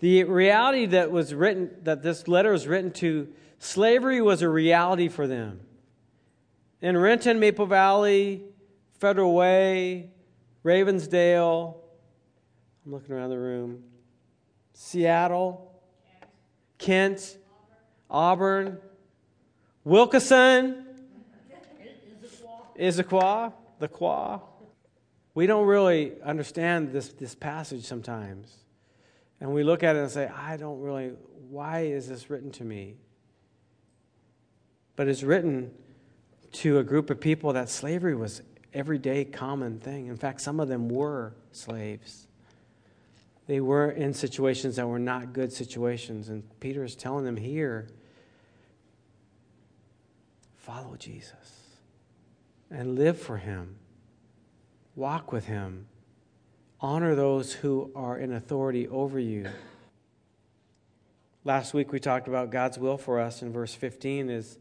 The 0.00 0.24
reality 0.24 0.86
that 0.86 1.10
was 1.10 1.34
written, 1.34 1.70
that 1.82 2.02
this 2.02 2.26
letter 2.26 2.52
was 2.52 2.66
written 2.66 2.90
to, 2.92 3.28
slavery 3.58 4.20
was 4.20 4.42
a 4.42 4.48
reality 4.48 5.08
for 5.08 5.26
them. 5.26 5.60
In 6.80 6.96
Renton, 6.96 7.38
Maple 7.38 7.66
Valley, 7.66 8.42
Federal 8.98 9.34
Way, 9.34 10.10
Ravensdale, 10.64 11.76
I'm 12.84 12.92
looking 12.92 13.14
around 13.14 13.30
the 13.30 13.38
room, 13.38 13.84
Seattle, 14.72 15.72
Kent, 16.78 17.38
Auburn, 18.10 18.78
Wilkeson, 19.86 20.84
Issaquah, 22.78 23.52
the 23.78 23.86
Qua. 23.86 24.40
We 25.34 25.46
don't 25.46 25.66
really 25.66 26.12
understand 26.22 26.92
this, 26.92 27.08
this 27.10 27.34
passage 27.36 27.84
sometimes. 27.84 28.56
And 29.40 29.52
we 29.52 29.62
look 29.62 29.82
at 29.82 29.94
it 29.94 30.00
and 30.00 30.10
say, 30.10 30.26
I 30.26 30.56
don't 30.56 30.80
really, 30.80 31.12
why 31.48 31.80
is 31.80 32.08
this 32.08 32.30
written 32.30 32.50
to 32.52 32.64
me? 32.64 32.96
But 34.96 35.06
it's 35.08 35.22
written 35.22 35.70
to 36.52 36.78
a 36.78 36.82
group 36.84 37.10
of 37.10 37.20
people 37.20 37.52
that 37.52 37.68
slavery 37.68 38.14
was 38.14 38.42
everyday 38.74 39.24
common 39.24 39.78
thing. 39.78 40.06
In 40.06 40.16
fact, 40.16 40.40
some 40.40 40.58
of 40.58 40.68
them 40.68 40.88
were 40.88 41.34
slaves. 41.52 42.26
They 43.52 43.60
were 43.60 43.90
in 43.90 44.14
situations 44.14 44.76
that 44.76 44.88
were 44.88 44.98
not 44.98 45.34
good 45.34 45.52
situations. 45.52 46.30
And 46.30 46.42
Peter 46.58 46.82
is 46.84 46.96
telling 46.96 47.26
them 47.26 47.36
here 47.36 47.86
follow 50.56 50.96
Jesus 50.96 51.76
and 52.70 52.94
live 52.94 53.20
for 53.20 53.36
him, 53.36 53.76
walk 54.96 55.32
with 55.32 55.44
him, 55.44 55.86
honor 56.80 57.14
those 57.14 57.52
who 57.52 57.92
are 57.94 58.16
in 58.16 58.32
authority 58.32 58.88
over 58.88 59.18
you. 59.18 59.50
Last 61.44 61.74
week 61.74 61.92
we 61.92 62.00
talked 62.00 62.28
about 62.28 62.48
God's 62.48 62.78
will 62.78 62.96
for 62.96 63.20
us 63.20 63.42
in 63.42 63.52
verse 63.52 63.74
15 63.74 64.30
is, 64.30 64.56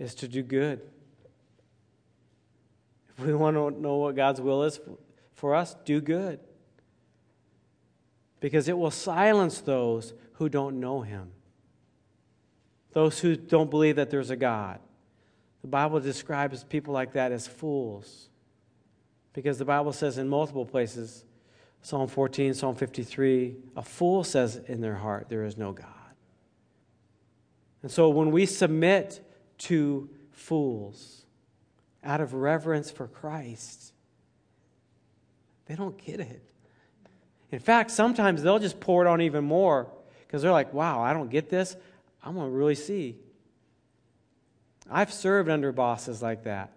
is 0.00 0.16
to 0.16 0.26
do 0.26 0.42
good. 0.42 0.80
If 3.16 3.24
we 3.24 3.36
want 3.36 3.54
to 3.54 3.80
know 3.80 3.98
what 3.98 4.16
God's 4.16 4.40
will 4.40 4.64
is 4.64 4.80
for 5.36 5.54
us, 5.54 5.76
do 5.84 6.00
good. 6.00 6.40
Because 8.40 8.68
it 8.68 8.76
will 8.76 8.90
silence 8.90 9.60
those 9.60 10.14
who 10.34 10.48
don't 10.48 10.80
know 10.80 11.00
Him, 11.00 11.30
those 12.92 13.18
who 13.18 13.36
don't 13.36 13.70
believe 13.70 13.96
that 13.96 14.10
there's 14.10 14.30
a 14.30 14.36
God. 14.36 14.80
The 15.62 15.68
Bible 15.68 16.00
describes 16.00 16.64
people 16.64 16.94
like 16.94 17.14
that 17.14 17.32
as 17.32 17.46
fools. 17.46 18.28
Because 19.32 19.58
the 19.58 19.64
Bible 19.64 19.92
says 19.92 20.18
in 20.18 20.28
multiple 20.28 20.64
places, 20.64 21.24
Psalm 21.82 22.08
14, 22.08 22.54
Psalm 22.54 22.74
53, 22.74 23.56
a 23.76 23.82
fool 23.82 24.24
says 24.24 24.56
in 24.66 24.80
their 24.80 24.94
heart, 24.94 25.28
There 25.28 25.44
is 25.44 25.56
no 25.56 25.72
God. 25.72 25.86
And 27.82 27.90
so 27.90 28.08
when 28.08 28.30
we 28.30 28.46
submit 28.46 29.20
to 29.58 30.08
fools, 30.30 31.26
out 32.06 32.20
of 32.20 32.32
reverence 32.32 32.90
for 32.90 33.08
Christ. 33.08 33.92
They 35.66 35.74
don't 35.74 35.98
get 35.98 36.20
it. 36.20 36.42
In 37.56 37.62
fact, 37.62 37.90
sometimes 37.90 38.42
they'll 38.42 38.58
just 38.58 38.80
pour 38.80 39.02
it 39.02 39.08
on 39.08 39.22
even 39.22 39.42
more 39.42 39.86
because 40.26 40.42
they're 40.42 40.52
like, 40.52 40.74
wow, 40.74 41.00
I 41.00 41.14
don't 41.14 41.30
get 41.30 41.48
this. 41.48 41.74
I'm 42.22 42.34
going 42.34 42.50
to 42.50 42.54
really 42.54 42.74
see. 42.74 43.16
I've 44.90 45.10
served 45.10 45.48
under 45.48 45.72
bosses 45.72 46.20
like 46.20 46.44
that. 46.44 46.70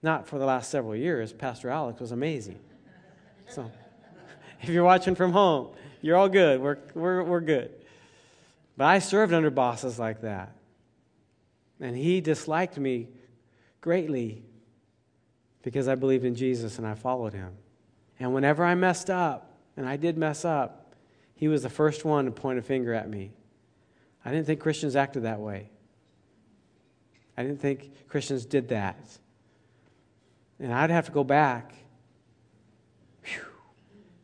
Not 0.00 0.28
for 0.28 0.38
the 0.38 0.44
last 0.44 0.70
several 0.70 0.94
years. 0.94 1.32
Pastor 1.32 1.70
Alex 1.70 1.98
was 1.98 2.12
amazing. 2.12 2.60
So, 3.48 3.68
if 4.62 4.68
you're 4.68 4.84
watching 4.84 5.16
from 5.16 5.32
home, 5.32 5.70
you're 6.02 6.16
all 6.16 6.28
good. 6.28 6.60
We're, 6.60 6.78
we're, 6.94 7.24
we're 7.24 7.40
good. 7.40 7.72
But 8.76 8.84
I 8.84 9.00
served 9.00 9.32
under 9.32 9.50
bosses 9.50 9.98
like 9.98 10.20
that. 10.20 10.52
And 11.80 11.96
he 11.96 12.20
disliked 12.20 12.78
me 12.78 13.08
greatly 13.80 14.44
because 15.62 15.88
I 15.88 15.96
believed 15.96 16.24
in 16.24 16.36
Jesus 16.36 16.78
and 16.78 16.86
I 16.86 16.94
followed 16.94 17.32
him. 17.32 17.56
And 18.18 18.32
whenever 18.32 18.64
I 18.64 18.74
messed 18.74 19.10
up, 19.10 19.56
and 19.76 19.86
I 19.86 19.96
did 19.96 20.16
mess 20.16 20.44
up, 20.44 20.94
he 21.34 21.48
was 21.48 21.62
the 21.62 21.70
first 21.70 22.04
one 22.04 22.24
to 22.24 22.30
point 22.30 22.58
a 22.58 22.62
finger 22.62 22.94
at 22.94 23.08
me. 23.08 23.32
I 24.24 24.30
didn't 24.30 24.46
think 24.46 24.60
Christians 24.60 24.96
acted 24.96 25.24
that 25.24 25.38
way. 25.38 25.70
I 27.36 27.42
didn't 27.42 27.60
think 27.60 28.08
Christians 28.08 28.46
did 28.46 28.68
that. 28.70 28.96
And 30.58 30.72
I'd 30.72 30.90
have 30.90 31.06
to 31.06 31.12
go 31.12 31.22
back. 31.22 31.74
Whew, 33.24 33.42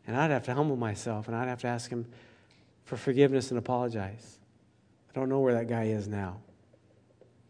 and 0.07 0.17
I'd 0.17 0.31
have 0.31 0.45
to 0.45 0.55
humble 0.55 0.77
myself 0.77 1.29
and 1.29 1.37
I'd 1.37 1.49
have 1.49 1.61
to 1.61 1.67
ask 1.67 1.91
him 1.91 2.07
for 2.85 2.97
forgiveness 2.97 3.51
and 3.51 3.59
apologize. 3.59 4.39
I 5.11 5.19
don't 5.19 5.29
know 5.29 5.41
where 5.41 5.55
that 5.55 5.69
guy 5.69 5.85
is 5.85 6.09
now. 6.09 6.41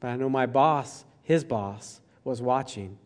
But 0.00 0.08
I 0.08 0.16
know 0.16 0.28
my 0.28 0.46
boss, 0.46 1.04
his 1.22 1.44
boss, 1.44 2.00
was 2.24 2.42
watching, 2.42 2.98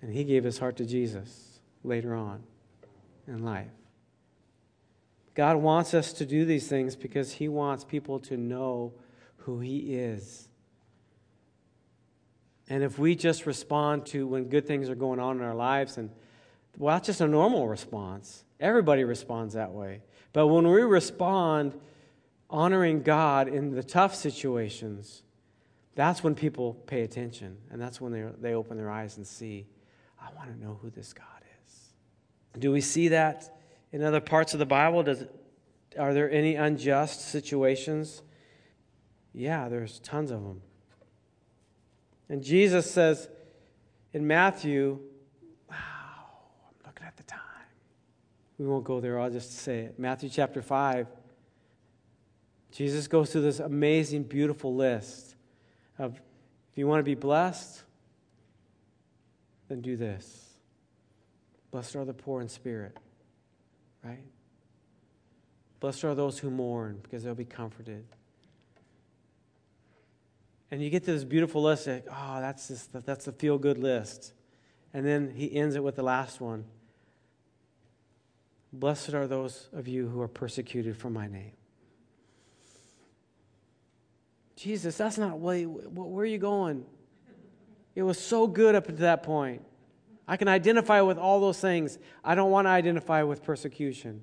and 0.00 0.12
he 0.12 0.22
gave 0.22 0.44
his 0.44 0.58
heart 0.58 0.76
to 0.76 0.86
Jesus 0.86 1.58
later 1.82 2.14
on 2.14 2.44
in 3.26 3.44
life. 3.44 3.70
God 5.34 5.56
wants 5.56 5.94
us 5.94 6.12
to 6.14 6.26
do 6.26 6.44
these 6.44 6.68
things 6.68 6.94
because 6.94 7.32
he 7.32 7.48
wants 7.48 7.84
people 7.84 8.20
to 8.20 8.36
know 8.36 8.92
who 9.44 9.60
He 9.60 9.94
is. 9.94 10.48
And 12.68 12.82
if 12.82 12.98
we 12.98 13.14
just 13.14 13.44
respond 13.46 14.06
to 14.06 14.26
when 14.26 14.44
good 14.44 14.66
things 14.66 14.88
are 14.88 14.94
going 14.94 15.20
on 15.20 15.36
in 15.36 15.42
our 15.42 15.54
lives, 15.54 15.98
and 15.98 16.10
well, 16.78 16.96
that's 16.96 17.06
just 17.06 17.20
a 17.20 17.28
normal 17.28 17.68
response. 17.68 18.44
Everybody 18.58 19.04
responds 19.04 19.54
that 19.54 19.72
way. 19.72 20.00
But 20.32 20.46
when 20.46 20.66
we 20.66 20.82
respond 20.82 21.78
honoring 22.48 23.02
God 23.02 23.48
in 23.48 23.72
the 23.72 23.82
tough 23.82 24.14
situations, 24.14 25.22
that's 25.94 26.24
when 26.24 26.34
people 26.34 26.74
pay 26.86 27.02
attention. 27.02 27.58
And 27.70 27.80
that's 27.80 28.00
when 28.00 28.12
they, 28.12 28.24
they 28.40 28.54
open 28.54 28.78
their 28.78 28.90
eyes 28.90 29.18
and 29.18 29.26
see, 29.26 29.66
I 30.20 30.34
want 30.34 30.50
to 30.50 30.64
know 30.64 30.78
who 30.80 30.88
this 30.88 31.12
God. 31.12 31.26
Do 32.58 32.70
we 32.72 32.80
see 32.80 33.08
that 33.08 33.56
in 33.92 34.02
other 34.02 34.20
parts 34.20 34.52
of 34.52 34.58
the 34.58 34.66
Bible? 34.66 35.02
Does, 35.02 35.24
are 35.98 36.14
there 36.14 36.30
any 36.30 36.54
unjust 36.54 37.28
situations? 37.28 38.22
Yeah, 39.32 39.68
there's 39.68 39.98
tons 40.00 40.30
of 40.30 40.42
them. 40.42 40.62
And 42.28 42.42
Jesus 42.42 42.90
says 42.90 43.28
in 44.12 44.26
Matthew, 44.26 45.00
wow, 45.68 45.76
I'm 45.76 46.86
looking 46.86 47.06
at 47.06 47.16
the 47.16 47.24
time. 47.24 47.40
We 48.58 48.66
won't 48.66 48.84
go 48.84 49.00
there, 49.00 49.18
I'll 49.20 49.30
just 49.30 49.52
say 49.52 49.80
it. 49.80 49.98
Matthew 49.98 50.28
chapter 50.28 50.62
5. 50.62 51.08
Jesus 52.70 53.06
goes 53.06 53.30
through 53.30 53.42
this 53.42 53.60
amazing, 53.60 54.24
beautiful 54.24 54.74
list 54.74 55.36
of 55.98 56.20
if 56.72 56.78
you 56.78 56.88
want 56.88 56.98
to 56.98 57.04
be 57.04 57.14
blessed, 57.14 57.84
then 59.68 59.80
do 59.80 59.96
this. 59.96 60.43
Blessed 61.74 61.96
are 61.96 62.04
the 62.04 62.14
poor 62.14 62.40
in 62.40 62.48
spirit, 62.48 62.96
right? 64.04 64.22
Blessed 65.80 66.04
are 66.04 66.14
those 66.14 66.38
who 66.38 66.48
mourn 66.48 67.00
because 67.02 67.24
they'll 67.24 67.34
be 67.34 67.44
comforted. 67.44 68.04
And 70.70 70.80
you 70.80 70.88
get 70.88 71.02
to 71.06 71.12
this 71.12 71.24
beautiful 71.24 71.64
list, 71.64 71.88
like, 71.88 72.06
oh, 72.08 72.40
that's, 72.40 72.68
just, 72.68 72.92
that's 73.04 73.24
the 73.24 73.32
feel 73.32 73.58
good 73.58 73.78
list. 73.78 74.34
And 74.92 75.04
then 75.04 75.32
he 75.34 75.52
ends 75.52 75.74
it 75.74 75.82
with 75.82 75.96
the 75.96 76.04
last 76.04 76.40
one 76.40 76.64
Blessed 78.72 79.12
are 79.14 79.26
those 79.26 79.68
of 79.72 79.88
you 79.88 80.06
who 80.06 80.20
are 80.20 80.28
persecuted 80.28 80.96
for 80.96 81.10
my 81.10 81.26
name. 81.26 81.54
Jesus, 84.54 84.96
that's 84.96 85.18
not 85.18 85.40
where, 85.40 85.64
where 85.64 86.22
are 86.22 86.24
you 86.24 86.38
going? 86.38 86.86
It 87.96 88.04
was 88.04 88.20
so 88.20 88.46
good 88.46 88.76
up 88.76 88.86
to 88.86 88.92
that 88.92 89.24
point. 89.24 89.62
I 90.26 90.36
can 90.36 90.48
identify 90.48 91.00
with 91.02 91.18
all 91.18 91.40
those 91.40 91.60
things. 91.60 91.98
I 92.24 92.34
don't 92.34 92.50
want 92.50 92.66
to 92.66 92.70
identify 92.70 93.22
with 93.22 93.42
persecution. 93.42 94.22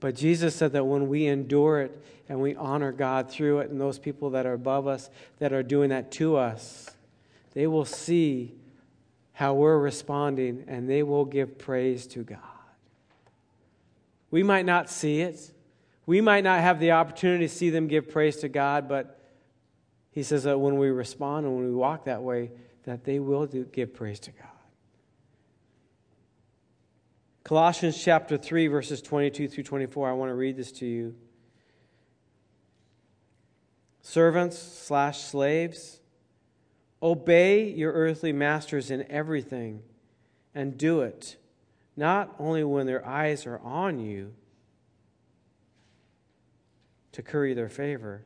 But 0.00 0.16
Jesus 0.16 0.54
said 0.54 0.72
that 0.72 0.84
when 0.84 1.08
we 1.08 1.26
endure 1.26 1.82
it 1.82 2.02
and 2.28 2.40
we 2.40 2.56
honor 2.56 2.90
God 2.90 3.30
through 3.30 3.60
it, 3.60 3.70
and 3.70 3.80
those 3.80 3.98
people 3.98 4.30
that 4.30 4.46
are 4.46 4.54
above 4.54 4.86
us 4.86 5.10
that 5.38 5.52
are 5.52 5.62
doing 5.62 5.90
that 5.90 6.10
to 6.12 6.36
us, 6.36 6.90
they 7.52 7.66
will 7.66 7.84
see 7.84 8.54
how 9.32 9.54
we're 9.54 9.78
responding 9.78 10.64
and 10.66 10.88
they 10.88 11.02
will 11.02 11.24
give 11.24 11.58
praise 11.58 12.06
to 12.08 12.22
God. 12.22 12.38
We 14.30 14.42
might 14.42 14.64
not 14.64 14.88
see 14.88 15.20
it, 15.20 15.52
we 16.06 16.20
might 16.20 16.44
not 16.44 16.60
have 16.60 16.80
the 16.80 16.92
opportunity 16.92 17.46
to 17.46 17.54
see 17.54 17.70
them 17.70 17.86
give 17.86 18.08
praise 18.08 18.38
to 18.38 18.48
God, 18.48 18.88
but 18.88 19.20
He 20.10 20.22
says 20.22 20.44
that 20.44 20.58
when 20.58 20.78
we 20.78 20.88
respond 20.88 21.46
and 21.46 21.54
when 21.54 21.66
we 21.66 21.74
walk 21.74 22.04
that 22.04 22.22
way, 22.22 22.50
that 22.84 23.04
they 23.04 23.18
will 23.18 23.46
do, 23.46 23.64
give 23.64 23.94
praise 23.94 24.20
to 24.20 24.30
God. 24.30 24.46
Colossians 27.44 28.00
chapter 28.02 28.36
3, 28.36 28.68
verses 28.68 29.02
22 29.02 29.48
through 29.48 29.64
24. 29.64 30.08
I 30.08 30.12
want 30.12 30.30
to 30.30 30.34
read 30.34 30.56
this 30.56 30.72
to 30.72 30.86
you. 30.86 31.14
Servants 34.02 34.58
slash 34.58 35.20
slaves, 35.20 36.00
obey 37.02 37.68
your 37.68 37.92
earthly 37.92 38.32
masters 38.32 38.90
in 38.90 39.04
everything 39.10 39.82
and 40.54 40.76
do 40.76 41.00
it, 41.00 41.36
not 41.96 42.34
only 42.38 42.64
when 42.64 42.86
their 42.86 43.06
eyes 43.06 43.46
are 43.46 43.58
on 43.60 43.98
you 43.98 44.32
to 47.12 47.22
curry 47.22 47.54
their 47.54 47.68
favor, 47.68 48.24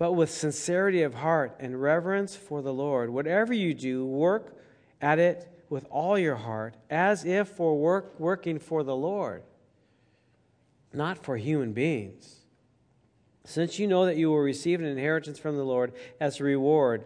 but 0.00 0.12
with 0.12 0.30
sincerity 0.30 1.02
of 1.02 1.12
heart 1.12 1.54
and 1.60 1.82
reverence 1.82 2.34
for 2.34 2.62
the 2.62 2.72
Lord. 2.72 3.10
Whatever 3.10 3.52
you 3.52 3.74
do, 3.74 4.06
work 4.06 4.56
at 4.98 5.18
it 5.18 5.46
with 5.68 5.84
all 5.90 6.18
your 6.18 6.36
heart, 6.36 6.74
as 6.88 7.26
if 7.26 7.48
for 7.48 7.78
work 7.78 8.18
working 8.18 8.58
for 8.58 8.82
the 8.82 8.96
Lord, 8.96 9.42
not 10.94 11.22
for 11.22 11.36
human 11.36 11.74
beings. 11.74 12.36
Since 13.44 13.78
you 13.78 13.86
know 13.86 14.06
that 14.06 14.16
you 14.16 14.30
will 14.30 14.38
receive 14.38 14.80
an 14.80 14.86
inheritance 14.86 15.38
from 15.38 15.58
the 15.58 15.64
Lord 15.64 15.92
as 16.18 16.40
a 16.40 16.44
reward, 16.44 17.04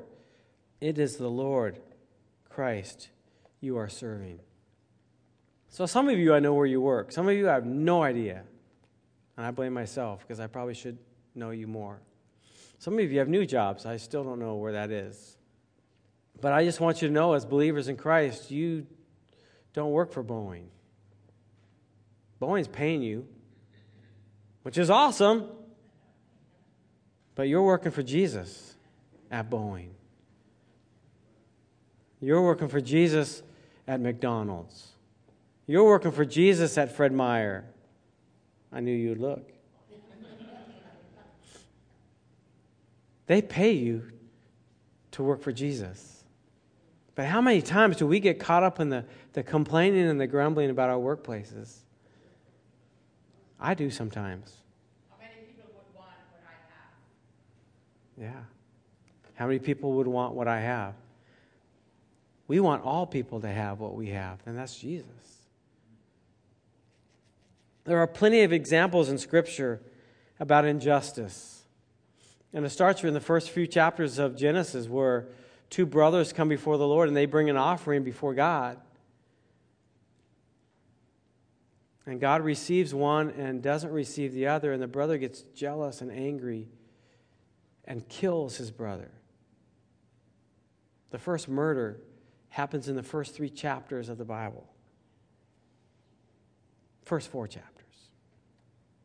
it 0.80 0.96
is 0.96 1.16
the 1.16 1.26
Lord 1.26 1.80
Christ 2.48 3.08
you 3.60 3.76
are 3.76 3.88
serving. 3.88 4.38
So, 5.68 5.84
some 5.84 6.08
of 6.08 6.16
you, 6.16 6.32
I 6.32 6.38
know 6.38 6.54
where 6.54 6.64
you 6.64 6.80
work. 6.80 7.10
Some 7.10 7.28
of 7.28 7.34
you, 7.34 7.50
I 7.50 7.54
have 7.54 7.66
no 7.66 8.04
idea. 8.04 8.44
And 9.36 9.44
I 9.44 9.50
blame 9.50 9.72
myself 9.72 10.20
because 10.20 10.38
I 10.38 10.46
probably 10.46 10.74
should 10.74 10.96
know 11.34 11.50
you 11.50 11.66
more. 11.66 11.98
Some 12.84 12.98
of 12.98 13.10
you 13.10 13.18
have 13.20 13.28
new 13.28 13.46
jobs. 13.46 13.86
I 13.86 13.96
still 13.96 14.22
don't 14.22 14.38
know 14.38 14.56
where 14.56 14.72
that 14.72 14.90
is. 14.90 15.38
But 16.42 16.52
I 16.52 16.66
just 16.66 16.80
want 16.80 17.00
you 17.00 17.08
to 17.08 17.14
know, 17.14 17.32
as 17.32 17.46
believers 17.46 17.88
in 17.88 17.96
Christ, 17.96 18.50
you 18.50 18.86
don't 19.72 19.90
work 19.90 20.12
for 20.12 20.22
Boeing. 20.22 20.66
Boeing's 22.42 22.68
paying 22.68 23.00
you, 23.00 23.26
which 24.64 24.76
is 24.76 24.90
awesome. 24.90 25.48
But 27.34 27.48
you're 27.48 27.62
working 27.62 27.90
for 27.90 28.02
Jesus 28.02 28.76
at 29.30 29.48
Boeing. 29.48 29.92
You're 32.20 32.42
working 32.42 32.68
for 32.68 32.82
Jesus 32.82 33.42
at 33.88 33.98
McDonald's. 33.98 34.88
You're 35.66 35.86
working 35.86 36.12
for 36.12 36.26
Jesus 36.26 36.76
at 36.76 36.94
Fred 36.94 37.14
Meyer. 37.14 37.64
I 38.70 38.80
knew 38.80 38.94
you'd 38.94 39.16
look. 39.16 39.53
They 43.26 43.42
pay 43.42 43.72
you 43.72 44.10
to 45.12 45.22
work 45.22 45.42
for 45.42 45.52
Jesus. 45.52 46.24
But 47.14 47.26
how 47.26 47.40
many 47.40 47.62
times 47.62 47.96
do 47.96 48.06
we 48.06 48.20
get 48.20 48.40
caught 48.40 48.62
up 48.62 48.80
in 48.80 48.88
the, 48.88 49.04
the 49.32 49.42
complaining 49.42 50.08
and 50.08 50.20
the 50.20 50.26
grumbling 50.26 50.70
about 50.70 50.90
our 50.90 50.98
workplaces? 50.98 51.78
I 53.60 53.74
do 53.74 53.90
sometimes. 53.90 54.56
How 55.10 55.16
many 55.18 55.46
people 55.46 55.70
would 55.74 55.96
want 55.96 56.10
what 56.32 56.42
I 56.44 58.26
have? 58.26 58.34
Yeah. 58.34 58.42
How 59.34 59.46
many 59.46 59.58
people 59.60 59.92
would 59.92 60.08
want 60.08 60.34
what 60.34 60.48
I 60.48 60.60
have? 60.60 60.94
We 62.46 62.60
want 62.60 62.84
all 62.84 63.06
people 63.06 63.40
to 63.40 63.48
have 63.48 63.80
what 63.80 63.94
we 63.94 64.08
have, 64.08 64.40
and 64.44 64.58
that's 64.58 64.76
Jesus. 64.76 65.06
There 67.84 67.98
are 67.98 68.06
plenty 68.06 68.42
of 68.42 68.52
examples 68.52 69.08
in 69.08 69.18
Scripture 69.18 69.80
about 70.40 70.64
injustice. 70.64 71.53
And 72.54 72.64
it 72.64 72.70
starts 72.70 73.02
in 73.02 73.12
the 73.12 73.20
first 73.20 73.50
few 73.50 73.66
chapters 73.66 74.18
of 74.18 74.36
Genesis 74.36 74.88
where 74.88 75.26
two 75.70 75.84
brothers 75.84 76.32
come 76.32 76.48
before 76.48 76.78
the 76.78 76.86
Lord 76.86 77.08
and 77.08 77.16
they 77.16 77.26
bring 77.26 77.50
an 77.50 77.56
offering 77.56 78.04
before 78.04 78.32
God. 78.32 78.78
And 82.06 82.20
God 82.20 82.42
receives 82.42 82.94
one 82.94 83.30
and 83.30 83.60
doesn't 83.60 83.90
receive 83.90 84.32
the 84.34 84.46
other, 84.46 84.72
and 84.72 84.80
the 84.80 84.86
brother 84.86 85.18
gets 85.18 85.40
jealous 85.54 86.00
and 86.00 86.12
angry 86.12 86.68
and 87.86 88.06
kills 88.08 88.56
his 88.56 88.70
brother. 88.70 89.10
The 91.10 91.18
first 91.18 91.48
murder 91.48 92.00
happens 92.50 92.88
in 92.88 92.94
the 92.94 93.02
first 93.02 93.34
three 93.34 93.48
chapters 93.48 94.08
of 94.08 94.18
the 94.18 94.24
Bible. 94.24 94.68
First 97.04 97.28
four 97.28 97.48
chapters. 97.48 98.10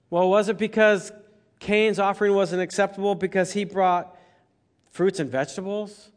Well, 0.09 0.29
was 0.29 0.49
it 0.49 0.57
because 0.57 1.11
Cain's 1.59 1.99
offering 1.99 2.33
wasn't 2.33 2.61
acceptable 2.61 3.15
because 3.15 3.53
he 3.53 3.65
brought 3.65 4.17
fruits 4.91 5.19
and 5.19 5.29
vegetables? 5.29 6.11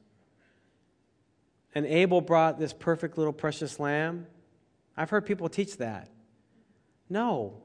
and 1.75 1.87
Abel 1.87 2.21
brought 2.21 2.59
this 2.59 2.73
perfect 2.73 3.17
little 3.17 3.33
precious 3.33 3.81
lamb. 3.81 4.27
I've 4.97 5.11
heard 5.11 5.25
people 5.25 5.49
teach 5.49 5.79
that. 5.79 6.09
No. 7.09 7.63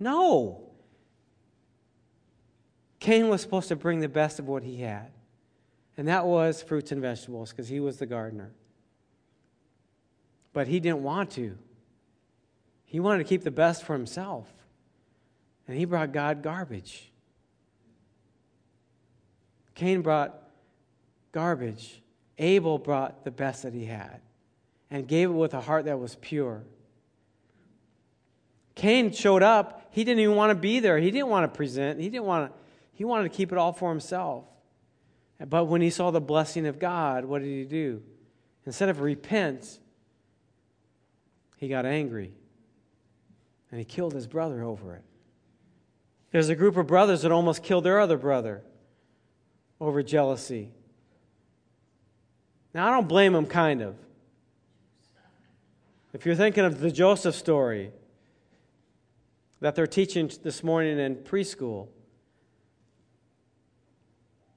No. 0.00 0.70
Cain 3.00 3.28
was 3.28 3.42
supposed 3.42 3.68
to 3.68 3.76
bring 3.76 4.00
the 4.00 4.08
best 4.08 4.38
of 4.38 4.48
what 4.48 4.62
he 4.62 4.78
had, 4.78 5.10
and 5.96 6.08
that 6.08 6.26
was 6.26 6.62
fruits 6.62 6.90
and 6.90 7.00
vegetables 7.00 7.50
because 7.50 7.68
he 7.68 7.80
was 7.80 7.98
the 7.98 8.06
gardener. 8.06 8.52
But 10.52 10.66
he 10.68 10.80
didn't 10.80 11.02
want 11.02 11.30
to. 11.32 11.56
He 12.84 12.98
wanted 12.98 13.18
to 13.18 13.24
keep 13.24 13.44
the 13.44 13.50
best 13.50 13.84
for 13.84 13.92
himself, 13.92 14.50
and 15.68 15.76
he 15.76 15.84
brought 15.84 16.12
God 16.12 16.42
garbage. 16.42 17.12
Cain 19.74 20.02
brought 20.02 20.42
garbage 21.30 22.02
Abel 22.38 22.78
brought 22.78 23.24
the 23.24 23.30
best 23.30 23.64
that 23.64 23.74
he 23.74 23.84
had 23.84 24.20
and 24.90 25.06
gave 25.06 25.28
it 25.28 25.34
with 25.34 25.54
a 25.54 25.60
heart 25.60 25.86
that 25.86 25.98
was 25.98 26.14
pure. 26.16 26.62
Cain 28.74 29.12
showed 29.12 29.42
up. 29.42 29.88
He 29.90 30.04
didn't 30.04 30.20
even 30.20 30.36
want 30.36 30.50
to 30.50 30.54
be 30.54 30.78
there. 30.78 30.98
He 30.98 31.10
didn't 31.10 31.28
want 31.28 31.52
to 31.52 31.56
present. 31.56 32.00
He 32.00 32.08
didn't 32.08 32.26
want 32.26 32.50
to, 32.50 32.58
he 32.92 33.04
wanted 33.04 33.24
to 33.24 33.36
keep 33.36 33.50
it 33.50 33.58
all 33.58 33.72
for 33.72 33.90
himself. 33.90 34.44
But 35.48 35.64
when 35.64 35.80
he 35.80 35.90
saw 35.90 36.10
the 36.10 36.20
blessing 36.20 36.66
of 36.66 36.78
God, 36.78 37.24
what 37.24 37.42
did 37.42 37.48
he 37.48 37.64
do? 37.64 38.02
Instead 38.66 38.88
of 38.88 39.00
repent, 39.00 39.78
he 41.56 41.68
got 41.68 41.86
angry 41.86 42.32
and 43.70 43.78
he 43.78 43.84
killed 43.84 44.14
his 44.14 44.26
brother 44.26 44.62
over 44.62 44.94
it. 44.94 45.02
There's 46.30 46.48
a 46.48 46.54
group 46.54 46.76
of 46.76 46.86
brothers 46.86 47.22
that 47.22 47.32
almost 47.32 47.62
killed 47.62 47.84
their 47.84 48.00
other 48.00 48.18
brother 48.18 48.62
over 49.80 50.02
jealousy. 50.02 50.70
Now, 52.74 52.88
I 52.88 52.90
don't 52.90 53.08
blame 53.08 53.32
them, 53.32 53.46
kind 53.46 53.80
of. 53.80 53.96
If 56.12 56.26
you're 56.26 56.34
thinking 56.34 56.64
of 56.64 56.80
the 56.80 56.90
Joseph 56.90 57.34
story 57.34 57.92
that 59.60 59.74
they're 59.74 59.86
teaching 59.86 60.30
this 60.42 60.62
morning 60.62 60.98
in 60.98 61.16
preschool, 61.16 61.88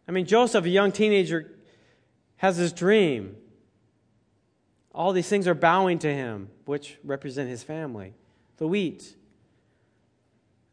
I 0.07 0.11
mean, 0.11 0.25
Joseph, 0.25 0.65
a 0.65 0.69
young 0.69 0.91
teenager, 0.91 1.53
has 2.37 2.57
this 2.57 2.73
dream. 2.73 3.37
All 4.93 5.13
these 5.13 5.29
things 5.29 5.47
are 5.47 5.53
bowing 5.53 5.99
to 5.99 6.13
him, 6.13 6.49
which 6.65 6.97
represent 7.03 7.49
his 7.49 7.63
family. 7.63 8.13
The 8.57 8.67
wheat. 8.67 9.15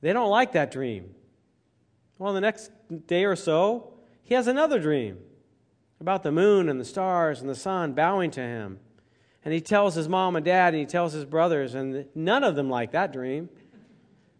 They 0.00 0.12
don't 0.12 0.30
like 0.30 0.52
that 0.52 0.70
dream. 0.70 1.14
Well, 2.18 2.32
the 2.32 2.40
next 2.40 2.70
day 3.06 3.24
or 3.24 3.36
so, 3.36 3.94
he 4.22 4.34
has 4.34 4.46
another 4.46 4.78
dream 4.78 5.18
about 6.00 6.22
the 6.22 6.32
moon 6.32 6.68
and 6.68 6.80
the 6.80 6.84
stars 6.84 7.40
and 7.40 7.48
the 7.48 7.54
sun 7.54 7.92
bowing 7.92 8.30
to 8.32 8.40
him. 8.40 8.78
And 9.44 9.54
he 9.54 9.60
tells 9.60 9.94
his 9.94 10.08
mom 10.08 10.36
and 10.36 10.44
dad 10.44 10.74
and 10.74 10.80
he 10.80 10.86
tells 10.86 11.12
his 11.12 11.24
brothers, 11.24 11.74
and 11.74 12.06
none 12.14 12.44
of 12.44 12.54
them 12.54 12.68
like 12.68 12.92
that 12.92 13.12
dream. 13.12 13.48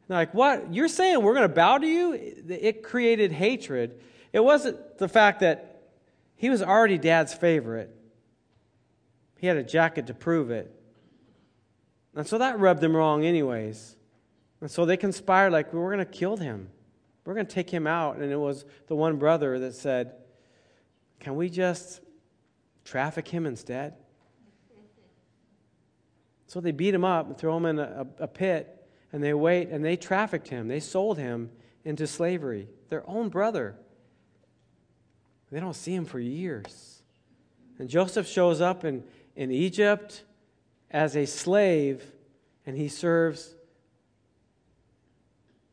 They're 0.07 0.19
like, 0.19 0.35
What? 0.35 0.73
You're 0.75 0.89
saying 0.89 1.23
we're 1.23 1.35
going 1.35 1.49
to 1.49 1.55
bow 1.55 1.79
to 1.79 1.87
you? 1.87 2.13
It 2.13 2.83
created 2.83 3.33
hatred. 3.33 4.01
It 4.33 4.41
wasn't 4.41 4.99
the 4.99 5.09
fact 5.09 5.41
that 5.41 5.83
he 6.37 6.51
was 6.51 6.63
already 6.63 6.99
dad's 6.99 7.35
favorite, 7.35 7.95
he 9.39 9.47
had 9.47 9.57
a 9.57 9.63
jacket 9.63 10.09
to 10.09 10.15
prove 10.15 10.51
it. 10.51 10.75
And 12.15 12.27
so 12.27 12.39
that 12.39 12.59
rubbed 12.59 12.81
them 12.81 12.97
wrong, 12.97 13.25
anyways. 13.25 13.97
And 14.61 14.71
so 14.71 14.85
they 14.85 14.97
conspired, 14.97 15.53
like, 15.53 15.73
we're 15.73 15.93
going 15.93 16.05
to 16.05 16.05
kill 16.05 16.37
him. 16.37 16.69
We're 17.25 17.35
going 17.35 17.47
to 17.47 17.55
take 17.55 17.71
him 17.71 17.87
out. 17.87 18.17
And 18.17 18.33
it 18.33 18.39
was 18.39 18.65
the 18.87 18.97
one 18.97 19.17
brother 19.17 19.59
that 19.61 19.75
said, 19.75 20.15
Can 21.21 21.37
we 21.37 21.49
just 21.49 22.01
traffic 22.85 23.29
him 23.29 23.47
instead? 23.47 23.95
So 26.47 26.63
they 26.63 26.73
beat 26.73 26.95
him 26.95 27.05
up 27.05 27.27
and 27.27 27.37
throw 27.37 27.59
him 27.59 27.67
in 27.67 27.79
a, 27.79 28.07
a, 28.21 28.27
pit, 28.27 28.89
and 29.13 29.23
they 29.23 29.35
wait, 29.35 29.69
and 29.69 29.85
they 29.85 29.97
trafficked 29.97 30.49
him. 30.49 30.67
They 30.67 30.81
sold 30.81 31.19
him 31.19 31.51
into 31.85 32.07
slavery. 32.07 32.69
Their 32.89 33.07
own 33.07 33.29
brother. 33.29 33.77
They 35.53 35.61
don't 35.61 35.77
see 35.77 35.95
him 35.95 36.07
for 36.07 36.19
years. 36.19 37.03
And 37.79 37.87
Joseph 37.87 38.27
shows 38.27 38.63
up 38.63 38.83
in, 38.83 39.05
in 39.37 39.51
Egypt 39.51 40.25
as 40.91 41.17
a 41.17 41.27
slave, 41.27 42.03
and 42.65 42.79
he 42.79 42.89
serves 42.89 43.55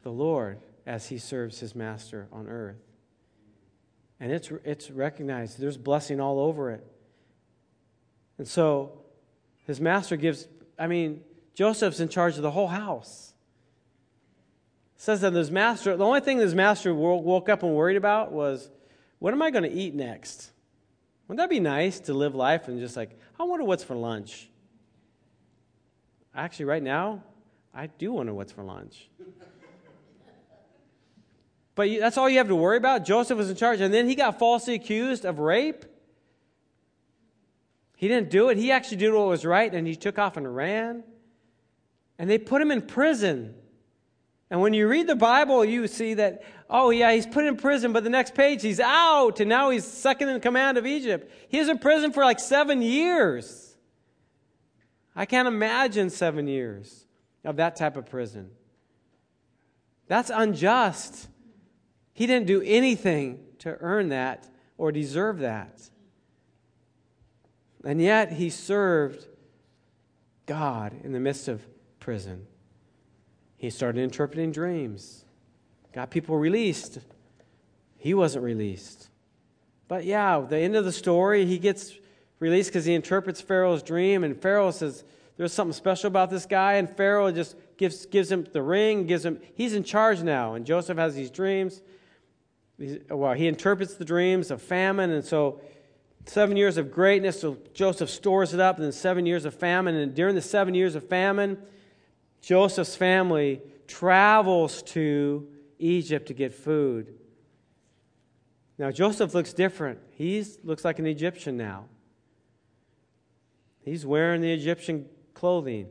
the 0.05 0.11
Lord 0.11 0.59
as 0.85 1.07
he 1.07 1.17
serves 1.17 1.59
his 1.59 1.73
master 1.73 2.27
on 2.31 2.47
earth. 2.47 2.77
And 4.19 4.31
it's, 4.31 4.51
it's 4.63 4.91
recognized, 4.91 5.59
there's 5.59 5.77
blessing 5.77 6.21
all 6.21 6.39
over 6.39 6.69
it. 6.69 6.85
And 8.37 8.47
so 8.47 8.99
his 9.65 9.81
master 9.81 10.15
gives, 10.15 10.47
I 10.77 10.85
mean, 10.85 11.21
Joseph's 11.55 11.99
in 11.99 12.07
charge 12.07 12.35
of 12.37 12.43
the 12.43 12.51
whole 12.51 12.67
house. 12.67 13.33
Says 14.95 15.21
that 15.21 15.33
his 15.33 15.49
master, 15.49 15.97
the 15.97 16.05
only 16.05 16.21
thing 16.21 16.37
his 16.37 16.53
master 16.53 16.93
woke 16.93 17.49
up 17.49 17.63
and 17.63 17.73
worried 17.73 17.97
about 17.97 18.31
was, 18.31 18.69
what 19.17 19.33
am 19.33 19.41
I 19.41 19.49
going 19.49 19.63
to 19.63 19.71
eat 19.71 19.95
next? 19.95 20.51
Wouldn't 21.27 21.39
that 21.39 21.49
be 21.49 21.59
nice 21.59 21.99
to 22.01 22.13
live 22.13 22.35
life 22.35 22.67
and 22.67 22.79
just 22.79 22.95
like, 22.95 23.19
I 23.39 23.43
wonder 23.43 23.65
what's 23.65 23.83
for 23.83 23.95
lunch? 23.95 24.49
Actually, 26.35 26.65
right 26.65 26.83
now, 26.83 27.23
I 27.73 27.87
do 27.87 28.13
wonder 28.13 28.35
what's 28.35 28.51
for 28.51 28.63
lunch. 28.63 29.09
But 31.75 31.89
that's 31.99 32.17
all 32.17 32.29
you 32.29 32.37
have 32.37 32.47
to 32.47 32.55
worry 32.55 32.77
about. 32.77 33.05
Joseph 33.05 33.37
was 33.37 33.49
in 33.49 33.55
charge. 33.55 33.81
And 33.81 33.93
then 33.93 34.07
he 34.07 34.15
got 34.15 34.39
falsely 34.39 34.75
accused 34.75 35.25
of 35.25 35.39
rape. 35.39 35.85
He 37.97 38.07
didn't 38.07 38.29
do 38.29 38.49
it. 38.49 38.57
He 38.57 38.71
actually 38.71 38.97
did 38.97 39.13
what 39.13 39.27
was 39.27 39.45
right, 39.45 39.73
and 39.73 39.87
he 39.87 39.95
took 39.95 40.17
off 40.17 40.37
and 40.37 40.55
ran. 40.55 41.03
And 42.17 42.29
they 42.29 42.37
put 42.37 42.61
him 42.61 42.71
in 42.71 42.81
prison. 42.81 43.55
And 44.49 44.61
when 44.61 44.73
you 44.73 44.87
read 44.87 45.07
the 45.07 45.15
Bible, 45.15 45.65
you 45.65 45.87
see 45.87 46.13
that, 46.15 46.43
oh, 46.69 46.91
yeah, 46.91 47.11
he's 47.11 47.25
put 47.25 47.45
in 47.45 47.57
prison, 47.57 47.93
but 47.93 48.03
the 48.03 48.09
next 48.09 48.35
page, 48.35 48.61
he's 48.61 48.79
out, 48.79 49.39
and 49.39 49.49
now 49.49 49.69
he's 49.69 49.85
second 49.85 50.29
in 50.29 50.39
command 50.39 50.77
of 50.77 50.85
Egypt. 50.85 51.31
He 51.49 51.59
was 51.59 51.67
in 51.67 51.79
prison 51.79 52.13
for 52.13 52.23
like 52.23 52.39
seven 52.39 52.81
years. 52.81 53.75
I 55.15 55.25
can't 55.25 55.47
imagine 55.47 56.09
seven 56.09 56.47
years 56.47 57.05
of 57.43 57.55
that 57.57 57.75
type 57.75 57.97
of 57.97 58.05
prison. 58.05 58.51
That's 60.07 60.29
unjust. 60.29 61.27
He 62.15 62.25
didn't 62.25 62.47
do 62.47 62.61
anything 62.61 63.39
to 63.59 63.77
earn 63.81 64.09
that 64.09 64.47
or 64.77 64.91
deserve 64.91 65.39
that. 65.39 65.89
And 67.83 68.01
yet 68.01 68.31
he 68.31 68.49
served 68.49 69.27
God 70.45 70.95
in 71.03 71.11
the 71.11 71.19
midst 71.19 71.49
of 71.49 71.61
prison. 71.99 72.47
He 73.57 73.69
started 73.69 74.01
interpreting 74.01 74.51
dreams, 74.51 75.25
got 75.93 76.09
people 76.09 76.37
released. 76.37 76.99
He 77.97 78.13
wasn't 78.13 78.45
released. 78.45 79.09
But 79.87 80.05
yeah, 80.05 80.39
the 80.39 80.57
end 80.57 80.75
of 80.75 80.85
the 80.85 80.91
story, 80.91 81.45
he 81.45 81.57
gets 81.57 81.95
released 82.39 82.69
because 82.69 82.85
he 82.85 82.93
interprets 82.93 83.41
Pharaoh's 83.41 83.83
dream, 83.83 84.23
and 84.23 84.39
Pharaoh 84.41 84.71
says, 84.71 85.03
There's 85.35 85.51
something 85.51 85.73
special 85.73 86.07
about 86.07 86.29
this 86.29 86.45
guy, 86.45 86.73
and 86.73 86.89
Pharaoh 86.89 87.31
just 87.31 87.55
gives, 87.77 88.05
gives 88.05 88.31
him 88.31 88.45
the 88.51 88.61
ring, 88.61 89.05
gives 89.05 89.25
him, 89.25 89.39
he's 89.55 89.73
in 89.73 89.83
charge 89.83 90.21
now. 90.21 90.53
And 90.53 90.65
Joseph 90.65 90.97
has 90.97 91.15
these 91.15 91.31
dreams 91.31 91.81
well, 93.09 93.33
he 93.33 93.47
interprets 93.47 93.95
the 93.95 94.05
dreams 94.05 94.51
of 94.51 94.61
famine, 94.61 95.11
and 95.11 95.23
so 95.23 95.61
seven 96.25 96.57
years 96.57 96.77
of 96.77 96.91
greatness, 96.91 97.39
so 97.39 97.57
Joseph 97.73 98.09
stores 98.09 98.53
it 98.53 98.59
up, 98.59 98.77
and 98.77 98.85
then 98.85 98.91
seven 98.91 99.25
years 99.25 99.45
of 99.45 99.53
famine. 99.53 99.95
And 99.95 100.13
during 100.13 100.35
the 100.35 100.41
seven 100.41 100.73
years 100.73 100.95
of 100.95 101.07
famine, 101.07 101.57
Joseph's 102.41 102.95
family 102.95 103.61
travels 103.87 104.81
to 104.83 105.47
Egypt 105.79 106.27
to 106.27 106.33
get 106.33 106.53
food. 106.53 107.13
Now, 108.77 108.91
Joseph 108.91 109.33
looks 109.33 109.53
different. 109.53 109.99
He 110.11 110.43
looks 110.63 110.83
like 110.83 110.99
an 110.99 111.05
Egyptian 111.05 111.55
now. 111.55 111.85
He's 113.81 114.05
wearing 114.05 114.41
the 114.41 114.51
Egyptian 114.51 115.05
clothing. 115.33 115.87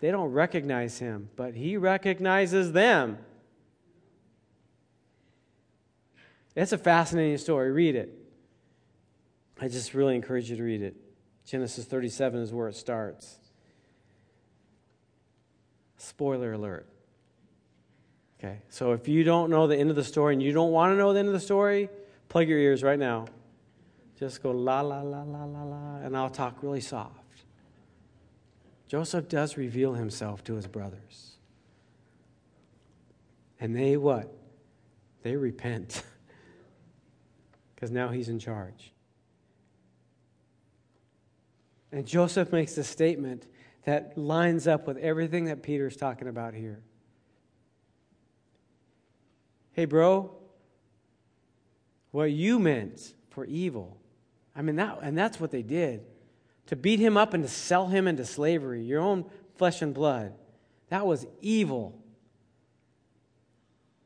They 0.00 0.10
don't 0.10 0.30
recognize 0.30 0.98
him, 0.98 1.30
but 1.34 1.54
he 1.54 1.76
recognizes 1.76 2.72
them. 2.72 3.18
It's 6.54 6.72
a 6.72 6.78
fascinating 6.78 7.38
story. 7.38 7.70
Read 7.72 7.96
it. 7.96 8.18
I 9.60 9.68
just 9.68 9.94
really 9.94 10.14
encourage 10.14 10.50
you 10.50 10.56
to 10.56 10.62
read 10.62 10.82
it. 10.82 10.96
Genesis 11.46 11.84
37 11.84 12.40
is 12.40 12.52
where 12.52 12.68
it 12.68 12.76
starts. 12.76 13.38
Spoiler 15.96 16.52
alert. 16.52 16.88
Okay, 18.38 18.58
so 18.68 18.92
if 18.92 19.06
you 19.06 19.22
don't 19.22 19.50
know 19.50 19.68
the 19.68 19.76
end 19.76 19.90
of 19.90 19.96
the 19.96 20.04
story 20.04 20.34
and 20.34 20.42
you 20.42 20.52
don't 20.52 20.72
want 20.72 20.92
to 20.92 20.96
know 20.96 21.12
the 21.12 21.20
end 21.20 21.28
of 21.28 21.34
the 21.34 21.40
story, 21.40 21.88
plug 22.28 22.48
your 22.48 22.58
ears 22.58 22.82
right 22.82 22.98
now. 22.98 23.26
Just 24.18 24.42
go 24.42 24.50
la, 24.50 24.80
la, 24.80 25.00
la, 25.00 25.22
la, 25.22 25.44
la, 25.44 25.62
la, 25.62 25.96
and 25.98 26.16
I'll 26.16 26.30
talk 26.30 26.62
really 26.62 26.80
soft. 26.80 27.18
Joseph 28.88 29.28
does 29.28 29.56
reveal 29.56 29.94
himself 29.94 30.42
to 30.44 30.54
his 30.54 30.66
brothers. 30.66 31.36
And 33.60 33.76
they 33.76 33.96
what? 33.96 34.32
They 35.22 35.36
repent. 35.36 36.02
because 37.82 37.90
now 37.90 38.10
he's 38.10 38.28
in 38.28 38.38
charge. 38.38 38.92
And 41.90 42.06
Joseph 42.06 42.52
makes 42.52 42.78
a 42.78 42.84
statement 42.84 43.48
that 43.86 44.16
lines 44.16 44.68
up 44.68 44.86
with 44.86 44.98
everything 44.98 45.46
that 45.46 45.64
Peter's 45.64 45.96
talking 45.96 46.28
about 46.28 46.54
here. 46.54 46.80
Hey, 49.72 49.84
bro, 49.84 50.30
what 52.12 52.30
you 52.30 52.60
meant 52.60 53.14
for 53.30 53.44
evil. 53.46 53.98
I 54.54 54.62
mean, 54.62 54.76
that, 54.76 55.00
and 55.02 55.18
that's 55.18 55.40
what 55.40 55.50
they 55.50 55.62
did. 55.62 56.04
To 56.66 56.76
beat 56.76 57.00
him 57.00 57.16
up 57.16 57.34
and 57.34 57.42
to 57.42 57.50
sell 57.50 57.88
him 57.88 58.06
into 58.06 58.24
slavery, 58.24 58.84
your 58.84 59.00
own 59.00 59.24
flesh 59.56 59.82
and 59.82 59.92
blood. 59.92 60.34
That 60.90 61.04
was 61.04 61.26
evil. 61.40 62.00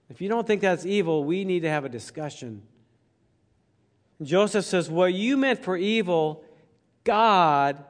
If 0.08 0.22
you 0.22 0.30
don't 0.30 0.46
think 0.46 0.62
that's 0.62 0.86
evil, 0.86 1.24
we 1.24 1.44
need 1.44 1.60
to 1.60 1.68
have 1.68 1.84
a 1.84 1.90
discussion 1.90 2.62
Joseph 4.22 4.64
says, 4.64 4.88
What 4.90 5.12
you 5.12 5.36
meant 5.36 5.62
for 5.62 5.76
evil, 5.76 6.44
God 7.04 7.84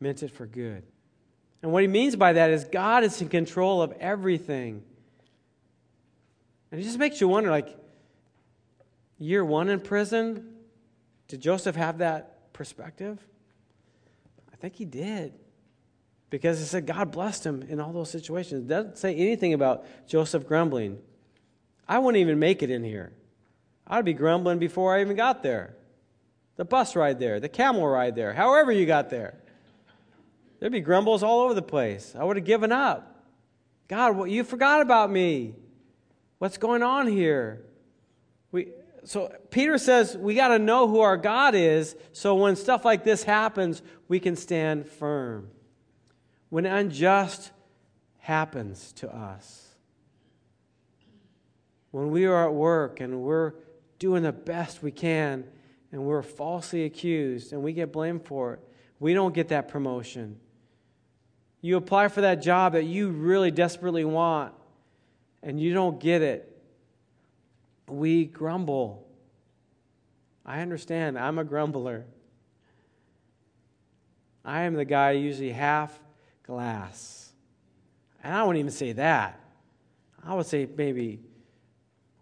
meant 0.00 0.22
it 0.22 0.30
for 0.30 0.46
good. 0.46 0.82
And 1.62 1.72
what 1.72 1.82
he 1.82 1.88
means 1.88 2.16
by 2.16 2.32
that 2.34 2.50
is 2.50 2.64
God 2.64 3.04
is 3.04 3.20
in 3.22 3.28
control 3.28 3.82
of 3.82 3.92
everything. 4.00 4.82
And 6.70 6.80
it 6.80 6.84
just 6.84 6.98
makes 6.98 7.20
you 7.20 7.28
wonder 7.28 7.50
like, 7.50 7.76
year 9.18 9.44
one 9.44 9.68
in 9.68 9.80
prison, 9.80 10.54
did 11.28 11.40
Joseph 11.40 11.76
have 11.76 11.98
that 11.98 12.52
perspective? 12.52 13.18
I 14.52 14.56
think 14.56 14.74
he 14.74 14.84
did. 14.84 15.34
Because 16.30 16.60
it 16.60 16.66
said 16.66 16.86
God 16.86 17.12
blessed 17.12 17.44
him 17.44 17.62
in 17.68 17.78
all 17.78 17.92
those 17.92 18.10
situations. 18.10 18.64
It 18.64 18.68
doesn't 18.68 18.98
say 18.98 19.14
anything 19.14 19.52
about 19.52 19.84
Joseph 20.08 20.46
grumbling. 20.46 20.98
I 21.86 21.98
wouldn't 21.98 22.20
even 22.20 22.38
make 22.38 22.62
it 22.62 22.70
in 22.70 22.82
here. 22.82 23.12
I'd 23.92 24.06
be 24.06 24.14
grumbling 24.14 24.58
before 24.58 24.96
I 24.96 25.02
even 25.02 25.16
got 25.16 25.42
there. 25.42 25.76
The 26.56 26.64
bus 26.64 26.96
ride 26.96 27.18
there, 27.18 27.40
the 27.40 27.48
camel 27.50 27.86
ride 27.86 28.16
there, 28.16 28.32
however 28.32 28.72
you 28.72 28.86
got 28.86 29.10
there. 29.10 29.34
There'd 30.58 30.72
be 30.72 30.80
grumbles 30.80 31.22
all 31.22 31.40
over 31.40 31.52
the 31.52 31.60
place. 31.60 32.14
I 32.18 32.24
would 32.24 32.36
have 32.36 32.46
given 32.46 32.72
up. 32.72 33.22
God, 33.88 34.16
what, 34.16 34.30
you 34.30 34.44
forgot 34.44 34.80
about 34.80 35.10
me. 35.10 35.54
What's 36.38 36.56
going 36.56 36.82
on 36.82 37.06
here? 37.06 37.66
We, 38.50 38.68
so 39.04 39.30
Peter 39.50 39.76
says 39.76 40.16
we 40.16 40.36
got 40.36 40.48
to 40.48 40.58
know 40.58 40.88
who 40.88 41.00
our 41.00 41.18
God 41.18 41.54
is 41.54 41.94
so 42.12 42.34
when 42.36 42.56
stuff 42.56 42.86
like 42.86 43.04
this 43.04 43.22
happens, 43.24 43.82
we 44.08 44.18
can 44.20 44.36
stand 44.36 44.86
firm. 44.86 45.50
When 46.48 46.64
unjust 46.64 47.50
happens 48.20 48.92
to 48.94 49.14
us, 49.14 49.74
when 51.90 52.10
we 52.10 52.24
are 52.24 52.46
at 52.46 52.54
work 52.54 52.98
and 52.98 53.20
we're 53.20 53.52
doing 54.02 54.24
the 54.24 54.32
best 54.32 54.82
we 54.82 54.90
can 54.90 55.44
and 55.92 56.02
we're 56.02 56.22
falsely 56.22 56.84
accused 56.86 57.52
and 57.52 57.62
we 57.62 57.72
get 57.72 57.92
blamed 57.92 58.26
for 58.26 58.54
it, 58.54 58.60
we 58.98 59.14
don't 59.14 59.32
get 59.32 59.50
that 59.50 59.68
promotion. 59.68 60.40
You 61.60 61.76
apply 61.76 62.08
for 62.08 62.22
that 62.22 62.42
job 62.42 62.72
that 62.72 62.82
you 62.82 63.10
really 63.10 63.52
desperately 63.52 64.04
want 64.04 64.54
and 65.40 65.60
you 65.60 65.72
don't 65.72 66.00
get 66.00 66.20
it. 66.20 66.48
We 67.86 68.24
grumble. 68.24 69.06
I 70.44 70.62
understand. 70.62 71.16
I'm 71.16 71.38
a 71.38 71.44
grumbler. 71.44 72.04
I 74.44 74.62
am 74.62 74.74
the 74.74 74.84
guy 74.84 75.12
usually 75.12 75.52
half 75.52 75.96
glass. 76.42 77.30
And 78.24 78.34
I 78.34 78.42
wouldn't 78.42 78.58
even 78.58 78.72
say 78.72 78.94
that. 78.94 79.38
I 80.24 80.34
would 80.34 80.46
say 80.46 80.68
maybe 80.76 81.20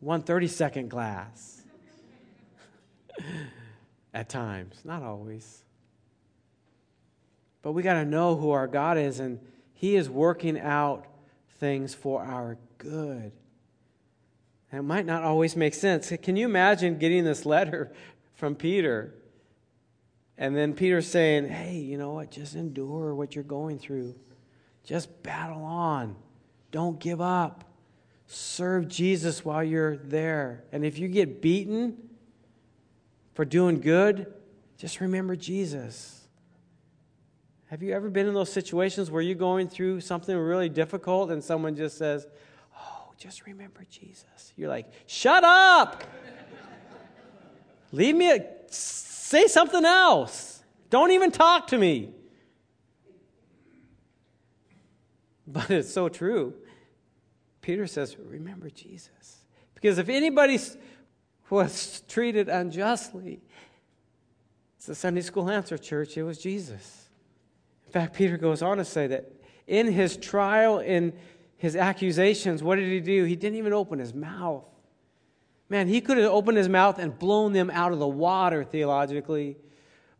one 0.01 0.21
30 0.21 0.47
second 0.47 0.91
glass 0.91 1.60
at 4.15 4.29
times, 4.29 4.81
not 4.85 5.03
always. 5.03 5.63
But 7.63 7.73
we 7.73 7.83
got 7.83 7.95
to 7.95 8.05
know 8.05 8.37
who 8.37 8.51
our 8.51 8.67
God 8.67 8.97
is, 8.99 9.21
and 9.21 9.39
He 9.75 9.97
is 9.97 10.09
working 10.09 10.59
out 10.59 11.07
things 11.59 11.95
for 11.95 12.23
our 12.23 12.59
good. 12.79 13.33
And 14.73 14.79
it 14.79 14.83
might 14.83 15.07
not 15.07 15.23
always 15.23 15.57
make 15.57 15.75
sense. 15.75 16.13
Can 16.23 16.37
you 16.37 16.47
imagine 16.47 16.99
getting 16.99 17.25
this 17.25 17.45
letter 17.45 17.93
from 18.35 18.55
Peter? 18.55 19.15
And 20.39 20.57
then 20.57 20.73
Peter 20.73 21.03
saying, 21.03 21.49
Hey, 21.49 21.77
you 21.77 21.99
know 21.99 22.13
what? 22.13 22.31
Just 22.31 22.55
endure 22.55 23.15
what 23.15 23.35
you're 23.35 23.45
going 23.45 23.79
through. 23.79 24.15
Just 24.85 25.23
battle 25.23 25.63
on. 25.63 26.17
Don't 26.71 26.99
give 26.99 27.21
up. 27.21 27.65
Serve 28.27 28.89
Jesus 28.89 29.45
while 29.45 29.63
you're 29.63 29.97
there. 29.97 30.65
And 30.73 30.85
if 30.85 30.99
you 30.99 31.09
get 31.09 31.43
beaten 31.43 32.10
for 33.35 33.45
doing 33.45 33.81
good, 33.81 34.33
just 34.77 35.01
remember 35.01 35.37
Jesus. 35.37 36.21
Have 37.67 37.83
you 37.83 37.93
ever 37.93 38.11
been 38.11 38.27
in 38.27 38.35
those 38.35 38.53
situations 38.53 39.11
where 39.11 39.23
you're 39.23 39.37
going 39.37 39.69
through 39.69 40.01
something 40.01 40.37
really 40.37 40.69
difficult 40.69 41.31
and 41.31 41.43
someone 41.43 41.77
just 41.77 41.97
says, 41.97 42.27
Oh, 42.77 43.13
just 43.17 43.47
remember 43.47 43.85
Jesus? 43.89 44.53
You're 44.57 44.69
like, 44.69 44.91
Shut 45.07 45.45
up! 45.45 46.03
Leave 47.93 48.17
me, 48.17 48.31
a, 48.31 48.45
say 48.71 49.47
something 49.47 49.85
else. 49.85 50.63
Don't 50.91 51.13
even 51.13 51.31
talk 51.31 51.69
to 51.69 51.79
me. 51.79 52.15
But 55.47 55.69
it's 55.69 55.93
so 55.93 56.09
true. 56.09 56.55
Peter 57.61 57.87
says, 57.89 58.17
Remember 58.19 58.71
Jesus. 58.71 59.39
Because 59.75 59.99
if 59.99 60.09
anybody 60.09 60.59
was 61.51 62.03
treated 62.09 62.49
unjustly, 62.49 63.41
it's 64.77 64.87
the 64.87 64.95
Sunday 64.95 65.21
school 65.21 65.51
answer, 65.51 65.77
church, 65.77 66.17
it 66.17 66.23
was 66.23 66.39
Jesus. 66.39 67.09
In 67.87 67.93
fact, 67.93 68.15
Peter 68.15 68.37
goes 68.37 68.63
on 68.63 68.79
to 68.79 68.85
say 68.85 69.09
that 69.09 69.31
in 69.67 69.93
his 69.93 70.17
trial, 70.17 70.79
in 70.79 71.13
his 71.57 71.77
accusations, 71.77 72.63
what 72.63 72.77
did 72.77 72.89
he 72.89 73.01
do? 73.01 73.25
He 73.25 73.37
didn't 73.37 73.59
even 73.59 73.73
open 73.73 73.99
his 73.99 74.15
mouth. 74.15 74.65
Man, 75.69 75.87
he 75.87 76.01
could 76.01 76.17
have 76.17 76.31
opened 76.31 76.57
his 76.57 76.69
mouth 76.69 76.99
and 76.99 77.17
blown 77.19 77.53
them 77.53 77.71
out 77.71 77.93
of 77.93 77.99
the 77.99 78.09
water 78.09 78.65
theologically, 78.65 79.57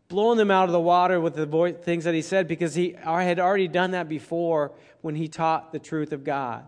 blown 0.09 0.37
them 0.37 0.51
out 0.51 0.65
of 0.65 0.73
the 0.73 0.81
water 0.81 1.21
with 1.21 1.35
the 1.35 1.77
things 1.83 2.05
that 2.05 2.15
he 2.15 2.23
said 2.23 2.47
because 2.47 2.75
he 2.75 2.95
had 3.03 3.41
already 3.41 3.67
done 3.67 3.93
that 3.93 4.09
before 4.09 4.73
when 5.01 5.15
he 5.15 5.27
taught 5.27 5.73
the 5.73 5.79
truth 5.79 6.13
of 6.13 6.23
God. 6.23 6.67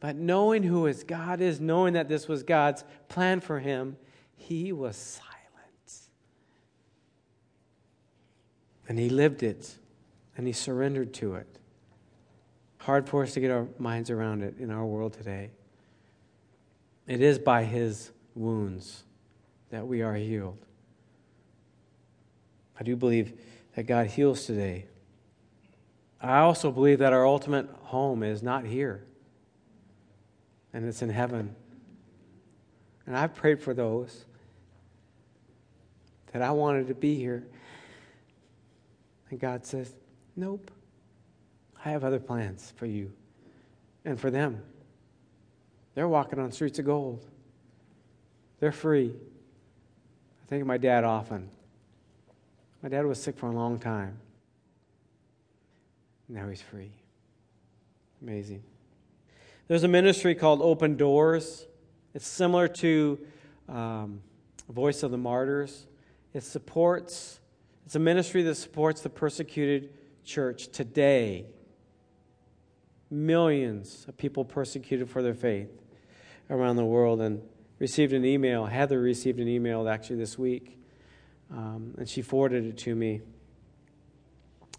But 0.00 0.16
knowing 0.16 0.62
who 0.62 0.84
his 0.84 1.04
God 1.04 1.40
is, 1.40 1.60
knowing 1.60 1.94
that 1.94 2.08
this 2.08 2.28
was 2.28 2.42
God's 2.42 2.84
plan 3.08 3.40
for 3.40 3.60
him, 3.60 3.96
he 4.36 4.72
was 4.72 4.96
silent. 4.96 5.32
And 8.88 8.98
he 8.98 9.08
lived 9.08 9.42
it, 9.42 9.76
and 10.36 10.46
he 10.46 10.52
surrendered 10.52 11.14
to 11.14 11.34
it. 11.36 11.46
Hard 12.78 13.08
for 13.08 13.22
us 13.22 13.34
to 13.34 13.40
get 13.40 13.50
our 13.50 13.66
minds 13.78 14.10
around 14.10 14.42
it 14.42 14.58
in 14.58 14.70
our 14.70 14.84
world 14.84 15.14
today. 15.14 15.50
It 17.06 17.20
is 17.20 17.38
by 17.38 17.64
his 17.64 18.12
wounds 18.34 19.04
that 19.70 19.86
we 19.86 20.02
are 20.02 20.14
healed. 20.14 20.58
I 22.78 22.84
do 22.84 22.94
believe 22.94 23.32
that 23.74 23.84
God 23.84 24.08
heals 24.08 24.44
today. 24.44 24.86
I 26.20 26.38
also 26.38 26.70
believe 26.70 26.98
that 26.98 27.12
our 27.12 27.26
ultimate 27.26 27.68
home 27.82 28.22
is 28.22 28.42
not 28.42 28.64
here 28.64 29.06
and 30.76 30.86
it's 30.86 31.00
in 31.00 31.08
heaven. 31.08 31.56
And 33.06 33.16
I've 33.16 33.34
prayed 33.34 33.62
for 33.62 33.72
those 33.72 34.26
that 36.32 36.42
I 36.42 36.50
wanted 36.50 36.88
to 36.88 36.94
be 36.94 37.14
here. 37.14 37.46
And 39.30 39.40
God 39.40 39.64
says, 39.64 39.94
Nope. 40.36 40.70
I 41.82 41.88
have 41.88 42.04
other 42.04 42.18
plans 42.18 42.74
for 42.76 42.84
you 42.84 43.10
and 44.04 44.20
for 44.20 44.30
them. 44.30 44.60
They're 45.94 46.08
walking 46.08 46.38
on 46.38 46.52
streets 46.52 46.78
of 46.78 46.84
gold. 46.84 47.24
They're 48.60 48.70
free. 48.70 49.14
I 49.14 50.46
think 50.46 50.60
of 50.60 50.66
my 50.66 50.76
dad 50.76 51.04
often. 51.04 51.48
My 52.82 52.90
dad 52.90 53.06
was 53.06 53.22
sick 53.22 53.38
for 53.38 53.46
a 53.46 53.52
long 53.52 53.78
time. 53.78 54.18
Now 56.28 56.48
he's 56.48 56.60
free. 56.60 56.92
Amazing. 58.20 58.62
There's 59.68 59.82
a 59.82 59.88
ministry 59.88 60.36
called 60.36 60.62
Open 60.62 60.96
Doors. 60.96 61.66
It's 62.14 62.26
similar 62.26 62.68
to 62.68 63.18
um, 63.68 64.20
Voice 64.68 65.02
of 65.02 65.10
the 65.10 65.18
Martyrs. 65.18 65.88
It 66.32 66.44
supports, 66.44 67.40
it's 67.84 67.96
a 67.96 67.98
ministry 67.98 68.44
that 68.44 68.54
supports 68.54 69.00
the 69.00 69.10
persecuted 69.10 69.90
church 70.24 70.68
today. 70.68 71.46
Millions 73.10 74.04
of 74.06 74.16
people 74.16 74.44
persecuted 74.44 75.10
for 75.10 75.20
their 75.20 75.34
faith 75.34 75.70
around 76.48 76.76
the 76.76 76.84
world 76.84 77.20
and 77.20 77.42
received 77.80 78.12
an 78.12 78.24
email. 78.24 78.66
Heather 78.66 79.00
received 79.00 79.40
an 79.40 79.48
email 79.48 79.88
actually 79.88 80.16
this 80.16 80.38
week, 80.38 80.78
um, 81.50 81.92
and 81.98 82.08
she 82.08 82.22
forwarded 82.22 82.66
it 82.66 82.78
to 82.78 82.94
me. 82.94 83.20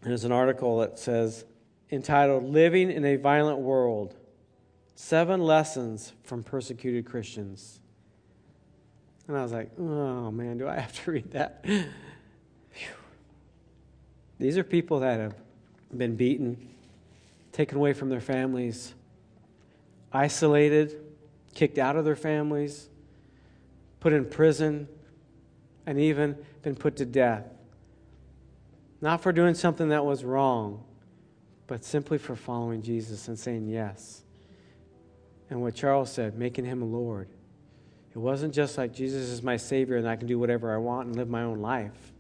And 0.01 0.11
there's 0.11 0.23
an 0.23 0.31
article 0.31 0.77
that 0.77 0.97
says, 0.97 1.43
entitled 1.91 2.45
Living 2.45 2.89
in 2.89 3.03
a 3.03 3.17
Violent 3.17 3.59
World 3.59 4.15
Seven 4.99 5.41
lessons 5.43 6.11
from 6.23 6.41
persecuted 6.41 7.05
Christians. 7.05 7.79
And 9.27 9.37
I 9.37 9.43
was 9.43 9.51
like, 9.51 9.69
oh 9.77 10.31
man, 10.31 10.57
do 10.57 10.67
I 10.67 10.79
have 10.79 10.91
to 11.03 11.11
read 11.11 11.31
that? 11.33 11.63
These 14.39 14.57
are 14.57 14.63
people 14.63 15.01
that 15.01 15.19
have 15.19 15.35
been 15.95 16.15
beaten, 16.15 16.69
taken 17.51 17.77
away 17.77 17.93
from 17.93 18.09
their 18.09 18.19
families, 18.19 18.95
isolated, 20.11 20.99
kicked 21.53 21.77
out 21.77 21.95
of 21.95 22.03
their 22.03 22.15
families, 22.15 22.89
put 23.99 24.13
in 24.13 24.25
prison, 24.25 24.87
and 25.85 25.99
even 25.99 26.35
been 26.63 26.75
put 26.75 26.95
to 26.95 27.05
death. 27.05 27.45
Not 28.99 29.21
for 29.21 29.31
doing 29.31 29.53
something 29.53 29.89
that 29.89 30.03
was 30.03 30.23
wrong, 30.23 30.83
but 31.67 31.85
simply 31.85 32.17
for 32.17 32.35
following 32.35 32.81
Jesus 32.81 33.27
and 33.27 33.37
saying 33.37 33.67
yes 33.67 34.23
and 35.49 35.61
what 35.61 35.75
Charles 35.75 36.11
said, 36.11 36.37
making 36.37 36.65
him 36.65 36.81
a 36.81 36.85
Lord. 36.85 37.29
It 38.13 38.17
wasn't 38.19 38.53
just 38.53 38.77
like 38.77 38.93
Jesus 38.93 39.29
is 39.29 39.43
my 39.43 39.57
Savior 39.57 39.97
and 39.97 40.07
I 40.07 40.15
can 40.15 40.27
do 40.27 40.39
whatever 40.39 40.73
I 40.73 40.77
want 40.77 41.07
and 41.07 41.15
live 41.15 41.29
my 41.29 41.43
own 41.43 41.59
life. 41.61 42.11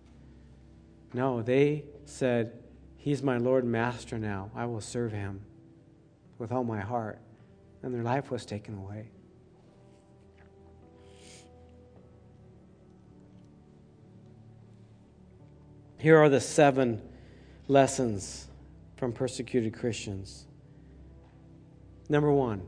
No, 1.13 1.41
they 1.41 1.85
said, 2.05 2.53
He's 2.97 3.23
my 3.23 3.37
Lord 3.37 3.63
and 3.63 3.71
Master 3.71 4.17
now. 4.17 4.51
I 4.55 4.65
will 4.65 4.81
serve 4.81 5.11
him 5.11 5.41
with 6.37 6.51
all 6.51 6.63
my 6.63 6.81
heart. 6.81 7.19
And 7.81 7.93
their 7.93 8.03
life 8.03 8.29
was 8.31 8.45
taken 8.45 8.75
away. 8.75 9.09
Here 15.99 16.17
are 16.17 16.29
the 16.29 16.41
seven 16.41 17.01
lessons 17.67 18.47
from 18.97 19.13
persecuted 19.13 19.73
Christians. 19.73 20.45
Number 22.09 22.31
one, 22.31 22.61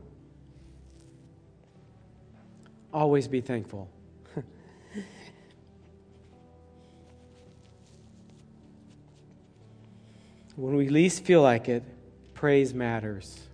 always 2.92 3.28
be 3.28 3.40
thankful. 3.40 3.88
when 10.56 10.76
we 10.76 10.88
least 10.88 11.24
feel 11.24 11.42
like 11.42 11.68
it, 11.68 11.82
praise 12.34 12.74
matters. 12.74 13.46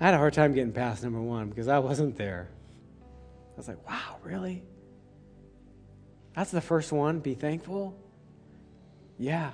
I 0.00 0.04
had 0.06 0.14
a 0.14 0.18
hard 0.18 0.32
time 0.34 0.52
getting 0.54 0.72
past 0.72 1.02
number 1.02 1.20
one 1.20 1.48
because 1.48 1.66
I 1.66 1.80
wasn't 1.80 2.16
there. 2.16 2.48
I 3.02 3.56
was 3.56 3.66
like, 3.66 3.84
wow, 3.88 4.18
really? 4.22 4.62
That's 6.34 6.52
the 6.52 6.60
first 6.60 6.92
one. 6.92 7.18
Be 7.18 7.34
thankful. 7.34 7.96
Yeah. 9.18 9.50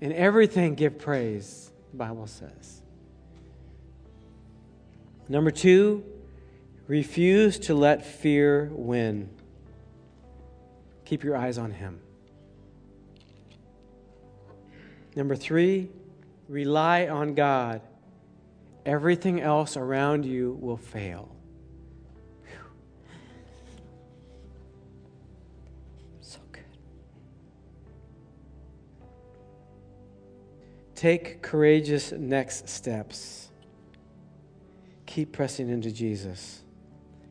In 0.00 0.12
everything, 0.12 0.76
give 0.76 0.98
praise, 0.98 1.72
the 1.90 1.96
Bible 1.96 2.28
says. 2.28 2.81
Number 5.32 5.50
two, 5.50 6.04
refuse 6.86 7.58
to 7.60 7.74
let 7.74 8.04
fear 8.04 8.68
win. 8.70 9.30
Keep 11.06 11.24
your 11.24 11.38
eyes 11.38 11.56
on 11.56 11.70
Him. 11.70 12.00
Number 15.16 15.34
three, 15.34 15.88
rely 16.50 17.08
on 17.08 17.32
God. 17.32 17.80
Everything 18.84 19.40
else 19.40 19.74
around 19.74 20.26
you 20.26 20.58
will 20.60 20.76
fail. 20.76 21.34
So 26.20 26.40
good. 26.52 26.62
Take 30.94 31.40
courageous 31.40 32.12
next 32.12 32.68
steps. 32.68 33.41
Keep 35.12 35.32
pressing 35.32 35.68
into 35.68 35.90
Jesus. 35.90 36.62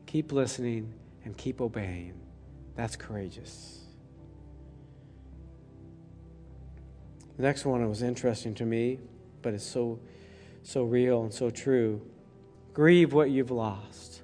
Keep 0.06 0.30
listening 0.30 0.94
and 1.24 1.36
keep 1.36 1.60
obeying. 1.60 2.14
That's 2.76 2.94
courageous. 2.94 3.80
The 7.36 7.42
next 7.42 7.64
one 7.64 7.88
was 7.88 8.00
interesting 8.02 8.54
to 8.54 8.64
me, 8.64 9.00
but 9.42 9.52
it's 9.52 9.64
so 9.64 9.98
so 10.62 10.84
real 10.84 11.24
and 11.24 11.34
so 11.34 11.50
true. 11.50 12.00
Grieve 12.72 13.12
what 13.12 13.30
you've 13.30 13.50
lost. 13.50 14.22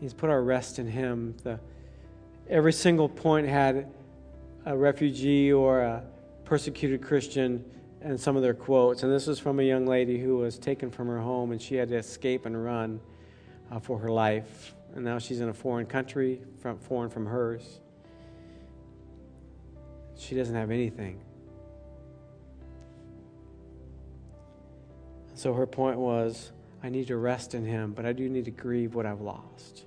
He's 0.00 0.12
put 0.12 0.30
our 0.30 0.42
rest 0.42 0.80
in 0.80 0.88
him. 0.88 1.36
The, 1.44 1.60
every 2.50 2.72
single 2.72 3.08
point 3.08 3.46
had 3.46 3.86
a 4.66 4.76
refugee 4.76 5.52
or 5.52 5.82
a 5.82 6.02
persecuted 6.44 7.02
Christian 7.02 7.64
and 8.00 8.18
some 8.20 8.36
of 8.36 8.42
their 8.42 8.54
quotes. 8.54 9.02
And 9.02 9.12
this 9.12 9.26
was 9.26 9.38
from 9.38 9.60
a 9.60 9.62
young 9.62 9.86
lady 9.86 10.18
who 10.18 10.36
was 10.38 10.58
taken 10.58 10.90
from 10.90 11.08
her 11.08 11.20
home 11.20 11.52
and 11.52 11.60
she 11.60 11.74
had 11.74 11.88
to 11.88 11.96
escape 11.96 12.46
and 12.46 12.62
run 12.62 13.00
uh, 13.70 13.78
for 13.78 13.98
her 13.98 14.10
life. 14.10 14.74
And 14.94 15.04
now 15.04 15.18
she's 15.18 15.40
in 15.40 15.48
a 15.48 15.54
foreign 15.54 15.86
country, 15.86 16.40
from, 16.60 16.78
foreign 16.78 17.10
from 17.10 17.26
hers. 17.26 17.80
She 20.16 20.34
doesn't 20.34 20.54
have 20.54 20.70
anything. 20.70 21.20
So 25.34 25.54
her 25.54 25.66
point 25.66 25.98
was 25.98 26.50
I 26.82 26.88
need 26.88 27.06
to 27.08 27.16
rest 27.16 27.54
in 27.54 27.64
Him, 27.64 27.92
but 27.92 28.04
I 28.04 28.12
do 28.12 28.28
need 28.28 28.44
to 28.46 28.50
grieve 28.50 28.94
what 28.94 29.06
I've 29.06 29.20
lost 29.20 29.84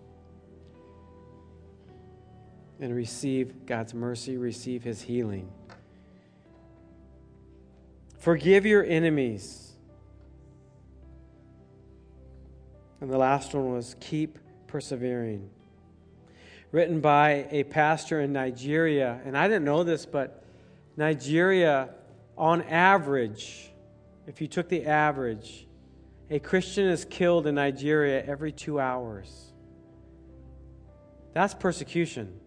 and 2.80 2.96
receive 2.96 3.66
God's 3.66 3.94
mercy, 3.94 4.38
receive 4.38 4.84
His 4.84 5.02
healing. 5.02 5.52
Forgive 8.22 8.68
your 8.68 8.86
enemies. 8.86 9.72
And 13.02 13.10
the 13.10 13.18
last 13.18 13.56
one 13.56 13.74
was 13.74 13.96
keep 14.00 14.38
persevering. 14.68 15.50
Written 16.72 17.02
by 17.02 17.48
a 17.50 17.64
pastor 17.64 18.22
in 18.22 18.32
Nigeria. 18.32 19.20
And 19.26 19.36
I 19.36 19.48
didn't 19.48 19.66
know 19.66 19.84
this, 19.84 20.06
but 20.06 20.44
Nigeria, 20.96 21.90
on 22.38 22.62
average, 22.62 23.72
if 24.28 24.40
you 24.40 24.48
took 24.48 24.70
the 24.70 24.86
average, 24.86 25.66
a 26.30 26.38
Christian 26.38 26.86
is 26.90 27.06
killed 27.06 27.48
in 27.48 27.56
Nigeria 27.56 28.24
every 28.24 28.52
two 28.52 28.80
hours. 28.80 29.52
That's 31.34 31.56
persecution. 31.56 32.40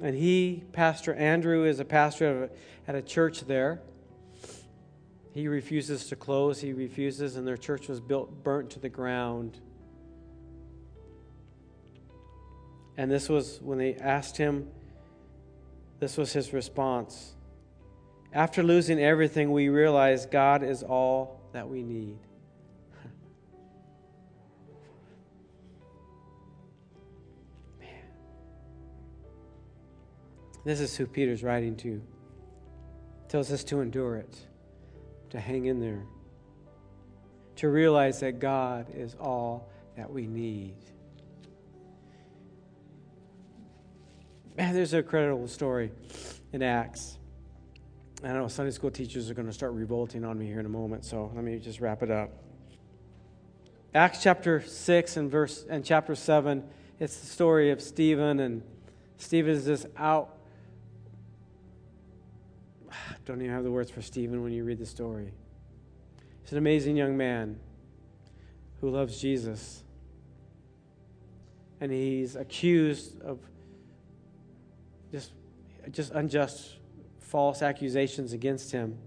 And 0.00 0.16
he, 0.16 0.64
Pastor 0.72 1.12
Andrew, 1.12 1.64
is 1.64 1.80
a 1.80 1.84
pastor 1.84 2.48
at 2.88 2.94
a 2.94 3.02
church 3.02 3.42
there. 3.42 3.82
He 5.32 5.48
refuses 5.48 6.06
to 6.08 6.16
close. 6.16 6.60
He 6.60 6.72
refuses, 6.72 7.36
and 7.36 7.46
their 7.46 7.56
church 7.56 7.88
was 7.88 8.00
built, 8.00 8.42
burnt 8.42 8.70
to 8.70 8.80
the 8.80 8.88
ground. 8.88 9.60
And 12.96 13.10
this 13.10 13.28
was 13.28 13.60
when 13.62 13.78
they 13.78 13.94
asked 13.94 14.36
him, 14.36 14.68
this 16.00 16.16
was 16.16 16.32
his 16.32 16.52
response. 16.52 17.34
After 18.32 18.62
losing 18.62 18.98
everything, 18.98 19.52
we 19.52 19.68
realize 19.68 20.26
God 20.26 20.62
is 20.62 20.82
all 20.82 21.40
that 21.52 21.68
we 21.68 21.82
need. 21.82 22.16
Man. 27.78 27.88
This 30.64 30.80
is 30.80 30.96
who 30.96 31.06
Peter's 31.06 31.42
writing 31.42 31.76
to. 31.76 32.00
Tells 33.28 33.52
us 33.52 33.62
to 33.64 33.80
endure 33.80 34.16
it, 34.16 34.46
to 35.30 35.40
hang 35.40 35.66
in 35.66 35.80
there, 35.80 36.02
to 37.56 37.68
realize 37.68 38.20
that 38.20 38.38
God 38.38 38.86
is 38.94 39.14
all 39.20 39.68
that 39.96 40.10
we 40.10 40.26
need. 40.26 40.76
Man, 44.56 44.74
there's 44.74 44.92
an 44.92 45.00
incredible 45.00 45.48
story 45.48 45.90
in 46.52 46.62
Acts. 46.62 47.18
I 48.22 48.32
know 48.32 48.48
Sunday 48.48 48.72
school 48.72 48.90
teachers 48.90 49.30
are 49.30 49.34
going 49.34 49.46
to 49.46 49.52
start 49.52 49.72
revolting 49.72 50.24
on 50.24 50.38
me 50.38 50.46
here 50.46 50.60
in 50.60 50.66
a 50.66 50.70
moment, 50.70 51.04
so 51.04 51.30
let 51.34 51.42
me 51.42 51.58
just 51.58 51.80
wrap 51.80 52.02
it 52.02 52.10
up. 52.10 52.30
Acts 53.94 54.22
chapter 54.22 54.60
6 54.60 55.16
and 55.16 55.30
verse 55.30 55.64
and 55.68 55.84
chapter 55.84 56.14
7, 56.14 56.62
it's 56.98 57.16
the 57.16 57.26
story 57.26 57.70
of 57.70 57.80
Stephen 57.80 58.40
and 58.40 58.62
Stephen 59.16 59.52
is 59.52 59.64
this 59.64 59.86
out 59.96 60.36
don't 63.24 63.40
even 63.40 63.54
have 63.54 63.64
the 63.64 63.70
words 63.70 63.90
for 63.90 64.02
Stephen 64.02 64.42
when 64.42 64.52
you 64.52 64.64
read 64.64 64.78
the 64.78 64.86
story. 64.86 65.32
He's 66.42 66.52
an 66.52 66.58
amazing 66.58 66.96
young 66.96 67.16
man 67.16 67.58
who 68.80 68.90
loves 68.90 69.20
Jesus. 69.20 69.82
And 71.80 71.92
he's 71.92 72.36
accused 72.36 73.20
of 73.22 73.38
just, 75.12 75.32
just 75.90 76.12
unjust, 76.12 76.76
false 77.18 77.62
accusations 77.62 78.32
against 78.32 78.72
him. 78.72 78.98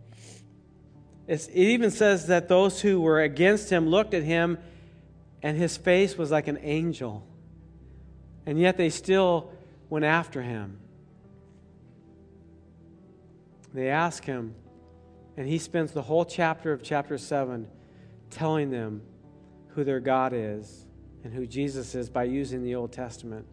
It's, 1.28 1.48
it 1.48 1.56
even 1.56 1.92
says 1.92 2.28
that 2.28 2.48
those 2.48 2.82
who 2.82 3.00
were 3.00 3.22
against 3.22 3.70
him 3.70 3.88
looked 3.88 4.14
at 4.14 4.24
him 4.24 4.58
and 5.42 5.58
his 5.58 5.78
face 5.78 6.18
was 6.18 6.32
like 6.32 6.48
an 6.48 6.60
angel. 6.62 7.26
And 8.46 8.60
yet 8.60 8.78
they 8.78 8.90
still 8.90 9.52
went 9.90 10.06
after 10.06 10.42
him. 10.42 10.80
They 13.74 13.90
ask 13.90 14.24
him, 14.24 14.54
and 15.36 15.48
he 15.48 15.58
spends 15.58 15.92
the 15.92 16.02
whole 16.02 16.26
chapter 16.26 16.72
of 16.72 16.84
chapter 16.84 17.18
7 17.18 17.68
telling 18.30 18.70
them 18.70 19.02
who 19.70 19.84
their 19.84 20.00
God 20.00 20.34
is 20.36 20.86
and 21.24 21.34
who 21.34 21.48
Jesus 21.48 21.96
is 21.96 22.10
by 22.10 22.26
using 22.26 22.64
the 22.64 22.76
Old 22.76 22.92
Testament. 22.92 23.48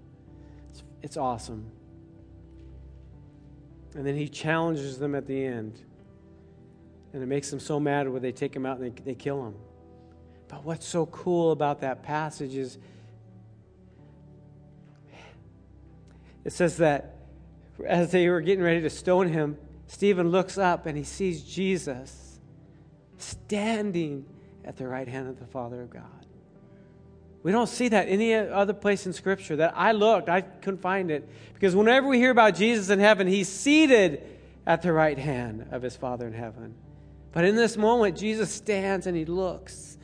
It's, 0.70 0.82
it's 1.02 1.16
awesome. 1.16 1.70
And 3.94 4.06
then 4.06 4.16
he 4.16 4.28
challenges 4.28 4.98
them 4.98 5.14
at 5.14 5.26
the 5.26 5.44
end. 5.44 5.80
And 7.12 7.22
it 7.22 7.26
makes 7.26 7.50
them 7.50 7.58
so 7.58 7.80
mad 7.80 8.08
when 8.08 8.22
they 8.22 8.32
take 8.32 8.54
him 8.54 8.66
out 8.66 8.78
and 8.78 8.94
they, 8.94 9.02
they 9.02 9.14
kill 9.14 9.46
him. 9.46 9.54
But 10.48 10.64
what's 10.64 10.86
so 10.86 11.06
cool 11.06 11.52
about 11.52 11.80
that 11.80 12.02
passage 12.02 12.54
is 12.56 12.78
it 16.44 16.52
says 16.52 16.76
that 16.78 17.16
as 17.86 18.10
they 18.10 18.28
were 18.28 18.40
getting 18.40 18.64
ready 18.64 18.80
to 18.82 18.90
stone 18.90 19.28
him, 19.28 19.56
Stephen 19.90 20.30
looks 20.30 20.56
up 20.56 20.86
and 20.86 20.96
he 20.96 21.02
sees 21.02 21.42
Jesus 21.42 22.38
standing 23.18 24.24
at 24.64 24.76
the 24.76 24.86
right 24.86 25.08
hand 25.08 25.28
of 25.28 25.40
the 25.40 25.46
Father 25.46 25.82
of 25.82 25.90
God. 25.90 26.04
We 27.42 27.50
don't 27.50 27.68
see 27.68 27.88
that 27.88 28.06
any 28.08 28.32
other 28.34 28.72
place 28.72 29.06
in 29.06 29.12
Scripture. 29.12 29.56
That 29.56 29.74
I 29.76 29.90
looked, 29.90 30.28
I 30.28 30.42
couldn't 30.42 30.80
find 30.80 31.10
it. 31.10 31.28
Because 31.54 31.74
whenever 31.74 32.06
we 32.06 32.18
hear 32.18 32.30
about 32.30 32.54
Jesus 32.54 32.88
in 32.88 33.00
heaven, 33.00 33.26
he's 33.26 33.48
seated 33.48 34.22
at 34.64 34.80
the 34.80 34.92
right 34.92 35.18
hand 35.18 35.66
of 35.72 35.82
his 35.82 35.96
Father 35.96 36.28
in 36.28 36.34
heaven. 36.34 36.76
But 37.32 37.44
in 37.44 37.56
this 37.56 37.76
moment, 37.76 38.16
Jesus 38.16 38.52
stands 38.52 39.08
and 39.08 39.16
he 39.16 39.24
looks. 39.24 39.98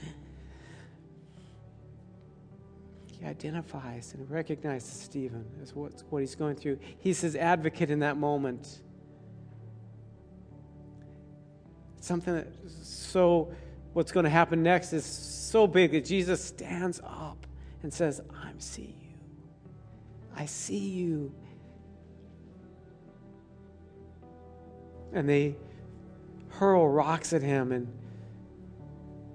He 3.21 3.25
identifies 3.25 4.15
and 4.15 4.29
recognizes 4.29 4.91
Stephen 5.01 5.45
as 5.63 5.77
what, 5.77 6.03
what 6.11 6.23
he's 6.23 6.35
going 6.35 6.57
through. 6.57 6.81
He's 6.99 7.21
his 7.21 7.37
advocate 7.37 7.89
in 7.89 8.01
that 8.01 8.17
moment. 8.17 8.81
Something 12.07 12.35
that 12.35 12.47
so 12.85 13.53
what's 13.93 14.13
going 14.13 14.23
to 14.23 14.31
happen 14.31 14.63
next 14.63 14.93
is 14.93 15.05
so 15.05 15.67
big 15.67 15.91
that 15.91 16.05
Jesus 16.05 16.41
stands 16.41 17.01
up 17.05 17.49
and 17.83 17.93
says, 17.93 18.21
I 18.33 18.53
see 18.59 18.95
you. 19.01 19.19
I 20.37 20.47
see 20.47 20.79
you. 20.79 21.33
And 25.13 25.29
they 25.29 25.57
hurl 26.51 26.89
rocks 26.89 27.33
at 27.33 27.43
him 27.43 27.73
and 27.73 27.93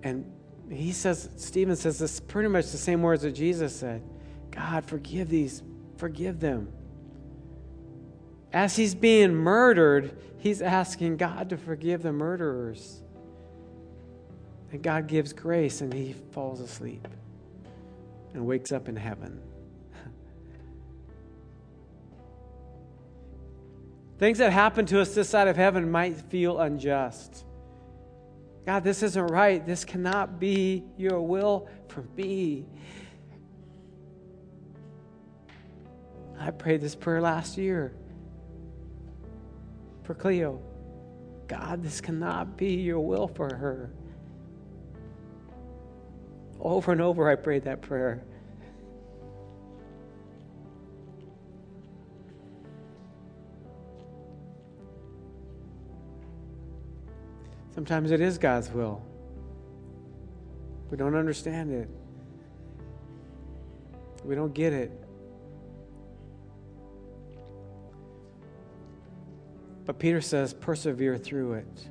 and 0.01 0.31
he 0.69 0.93
says 0.93 1.29
Stephen 1.35 1.75
says 1.75 1.99
this 1.99 2.21
pretty 2.21 2.47
much 2.47 2.71
the 2.71 2.77
same 2.77 3.01
words 3.01 3.23
that 3.23 3.33
Jesus 3.33 3.75
said. 3.75 4.01
God, 4.49 4.85
forgive 4.85 5.27
these, 5.27 5.61
forgive 5.97 6.39
them. 6.39 6.71
As 8.53 8.75
he's 8.75 8.93
being 8.93 9.33
murdered, 9.33 10.17
he's 10.37 10.61
asking 10.61 11.17
God 11.17 11.49
to 11.49 11.57
forgive 11.57 12.03
the 12.03 12.11
murderers. 12.11 13.01
And 14.71 14.81
God 14.83 15.07
gives 15.07 15.33
grace 15.33 15.81
and 15.81 15.93
he 15.93 16.13
falls 16.31 16.59
asleep 16.59 17.07
and 18.33 18.45
wakes 18.45 18.71
up 18.71 18.87
in 18.89 18.95
heaven. 18.95 19.41
Things 24.17 24.37
that 24.39 24.51
happen 24.51 24.85
to 24.87 25.01
us 25.01 25.13
this 25.13 25.29
side 25.29 25.47
of 25.47 25.55
heaven 25.55 25.91
might 25.91 26.17
feel 26.29 26.59
unjust. 26.59 27.45
God, 28.65 28.83
this 28.83 29.01
isn't 29.01 29.27
right. 29.27 29.65
This 29.65 29.85
cannot 29.85 30.39
be 30.39 30.83
your 30.97 31.21
will 31.21 31.67
for 31.87 32.03
me. 32.15 32.65
I 36.39 36.51
prayed 36.51 36.81
this 36.81 36.95
prayer 36.95 37.21
last 37.21 37.57
year 37.57 37.93
for 40.03 40.13
Cleo. 40.13 40.61
God, 41.47 41.83
this 41.83 42.01
cannot 42.01 42.57
be 42.57 42.73
your 42.73 42.99
will 42.99 43.27
for 43.27 43.53
her. 43.53 43.91
Over 46.59 46.91
and 46.91 47.01
over, 47.01 47.29
I 47.29 47.35
prayed 47.35 47.63
that 47.63 47.81
prayer. 47.81 48.23
Sometimes 57.73 58.11
it 58.11 58.21
is 58.21 58.37
God's 58.37 58.69
will. 58.69 59.01
We 60.91 60.97
don't 60.97 61.15
understand 61.15 61.71
it. 61.71 61.89
We 64.23 64.35
don't 64.35 64.53
get 64.53 64.71
it. 64.71 64.91
But 69.85 69.99
Peter 69.99 70.21
says, 70.21 70.53
persevere 70.53 71.17
through 71.17 71.53
it. 71.53 71.87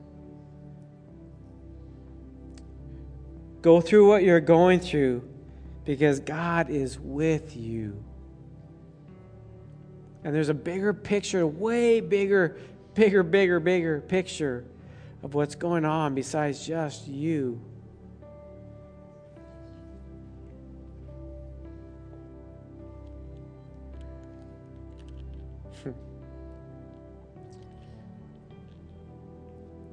Go 3.63 3.81
through 3.81 4.09
what 4.09 4.23
you're 4.23 4.41
going 4.41 4.81
through 4.81 5.29
because 5.85 6.21
God 6.21 6.71
is 6.71 6.99
with 6.99 7.57
you. 7.57 8.03
And 10.25 10.35
there's 10.35 10.49
a 10.49 10.55
bigger 10.55 10.93
picture, 10.93 11.41
a 11.41 11.47
way 11.47 12.01
bigger, 12.01 12.59
bigger, 12.95 13.23
bigger, 13.23 13.61
bigger 13.61 14.01
picture 14.01 14.65
of 15.23 15.35
what's 15.35 15.55
going 15.55 15.85
on 15.85 16.15
besides 16.15 16.67
just 16.67 17.07
you. 17.09 17.61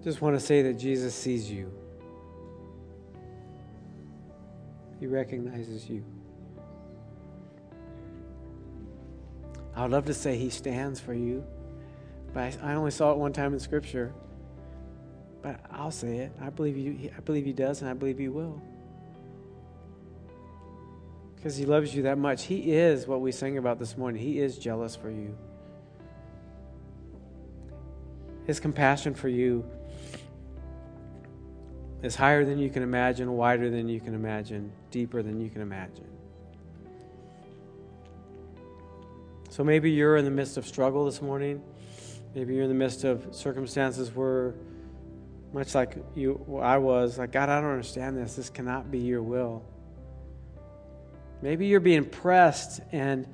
Just 0.03 0.21
want 0.21 0.35
to 0.35 0.39
say 0.39 0.61
that 0.61 0.75
Jesus 0.75 1.13
sees 1.13 1.49
you. 1.51 1.71
He 4.99 5.07
recognizes 5.07 5.89
you. 5.89 6.03
I 9.75 9.83
would 9.83 9.91
love 9.91 10.05
to 10.05 10.13
say 10.13 10.37
he 10.37 10.49
stands 10.49 10.99
for 10.99 11.13
you, 11.13 11.45
but 12.33 12.57
I 12.63 12.73
only 12.73 12.89
saw 12.89 13.11
it 13.11 13.17
one 13.17 13.31
time 13.31 13.53
in 13.53 13.59
Scripture. 13.59 14.11
But 15.43 15.59
I'll 15.69 15.91
say 15.91 16.17
it. 16.17 16.31
I 16.41 16.49
believe 16.49 16.77
you. 16.77 17.11
I 17.15 17.19
believe 17.19 17.45
he 17.45 17.53
does, 17.53 17.81
and 17.81 17.89
I 17.89 17.93
believe 17.93 18.17
he 18.17 18.27
will. 18.27 18.59
Because 21.35 21.55
he 21.55 21.65
loves 21.65 21.93
you 21.93 22.03
that 22.03 22.17
much. 22.17 22.45
He 22.45 22.73
is 22.73 23.05
what 23.05 23.21
we 23.21 23.31
sang 23.31 23.59
about 23.59 23.77
this 23.77 23.95
morning. 23.95 24.21
He 24.21 24.39
is 24.39 24.57
jealous 24.57 24.95
for 24.95 25.11
you. 25.11 25.37
His 28.47 28.59
compassion 28.61 29.13
for 29.13 29.27
you 29.27 29.65
is 32.01 32.15
higher 32.15 32.45
than 32.45 32.57
you 32.57 32.69
can 32.69 32.81
imagine, 32.81 33.33
wider 33.33 33.69
than 33.69 33.89
you 33.89 33.99
can 33.99 34.15
imagine, 34.15 34.71
deeper 34.89 35.21
than 35.21 35.41
you 35.41 35.49
can 35.49 35.61
imagine. 35.61 36.07
So 39.49 39.63
maybe 39.63 39.91
you're 39.91 40.15
in 40.15 40.23
the 40.23 40.31
midst 40.31 40.55
of 40.55 40.65
struggle 40.65 41.03
this 41.05 41.21
morning. 41.21 41.61
Maybe 42.35 42.53
you're 42.53 42.63
in 42.63 42.69
the 42.69 42.75
midst 42.75 43.03
of 43.03 43.35
circumstances 43.35 44.15
where, 44.15 44.53
much 45.51 45.75
like 45.75 45.97
you, 46.15 46.59
I 46.61 46.77
was, 46.77 47.17
like 47.17 47.31
God, 47.31 47.49
I 47.49 47.59
don't 47.59 47.71
understand 47.71 48.15
this. 48.15 48.35
This 48.35 48.49
cannot 48.49 48.91
be 48.91 48.99
your 48.99 49.23
will. 49.23 49.65
Maybe 51.41 51.67
you're 51.67 51.79
being 51.79 52.05
pressed, 52.05 52.79
and 52.91 53.27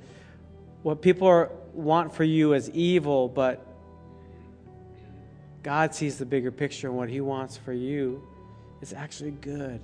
what 0.82 1.02
people 1.02 1.28
are, 1.28 1.52
want 1.72 2.14
for 2.14 2.24
you 2.24 2.54
is 2.54 2.68
evil, 2.70 3.28
but 3.28 3.64
God 5.64 5.94
sees 5.94 6.18
the 6.18 6.26
bigger 6.26 6.52
picture, 6.52 6.88
and 6.88 6.96
what 6.96 7.08
He 7.08 7.22
wants 7.22 7.56
for 7.56 7.72
you 7.72 8.22
is 8.82 8.92
actually 8.92 9.30
good. 9.30 9.80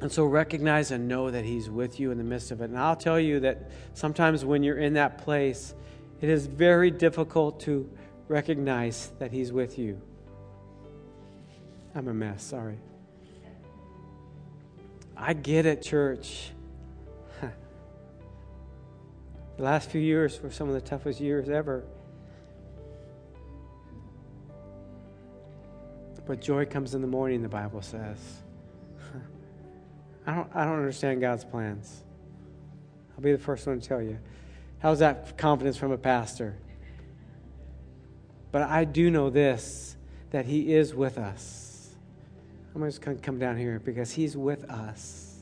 And 0.00 0.10
so 0.10 0.24
recognize 0.24 0.90
and 0.90 1.06
know 1.06 1.30
that 1.30 1.44
He's 1.44 1.68
with 1.68 2.00
you 2.00 2.10
in 2.10 2.18
the 2.18 2.24
midst 2.24 2.50
of 2.50 2.62
it. 2.62 2.70
And 2.70 2.78
I'll 2.78 2.96
tell 2.96 3.20
you 3.20 3.40
that 3.40 3.70
sometimes 3.92 4.42
when 4.42 4.62
you're 4.62 4.78
in 4.78 4.94
that 4.94 5.18
place, 5.18 5.74
it 6.22 6.30
is 6.30 6.46
very 6.46 6.90
difficult 6.90 7.60
to 7.60 7.88
recognize 8.26 9.12
that 9.18 9.30
He's 9.30 9.52
with 9.52 9.78
you. 9.78 10.00
I'm 11.94 12.08
a 12.08 12.14
mess, 12.14 12.42
sorry. 12.42 12.78
I 15.14 15.34
get 15.34 15.66
it, 15.66 15.82
church. 15.82 16.52
the 19.56 19.62
last 19.62 19.90
few 19.90 20.00
years 20.00 20.40
were 20.42 20.50
some 20.50 20.68
of 20.68 20.74
the 20.74 20.80
toughest 20.80 21.20
years 21.20 21.50
ever. 21.50 21.84
But 26.26 26.40
joy 26.40 26.66
comes 26.66 26.94
in 26.94 27.00
the 27.00 27.06
morning, 27.06 27.42
the 27.42 27.48
Bible 27.48 27.82
says. 27.82 28.18
I 30.26 30.34
don't, 30.34 30.50
I 30.54 30.64
don't 30.64 30.74
understand 30.74 31.20
God's 31.20 31.44
plans. 31.44 32.02
I'll 33.14 33.22
be 33.22 33.32
the 33.32 33.38
first 33.38 33.66
one 33.66 33.80
to 33.80 33.88
tell 33.88 34.02
you. 34.02 34.18
How's 34.80 34.98
that 34.98 35.38
confidence 35.38 35.76
from 35.76 35.92
a 35.92 35.98
pastor? 35.98 36.56
But 38.50 38.62
I 38.62 38.84
do 38.84 39.10
know 39.10 39.30
this 39.30 39.96
that 40.30 40.44
He 40.44 40.74
is 40.74 40.94
with 40.94 41.18
us. 41.18 41.94
I'm 42.74 42.82
just 42.82 43.00
going 43.00 43.16
to 43.16 43.22
come 43.22 43.38
down 43.38 43.56
here 43.56 43.78
because 43.78 44.12
He's 44.12 44.36
with 44.36 44.64
us. 44.70 45.36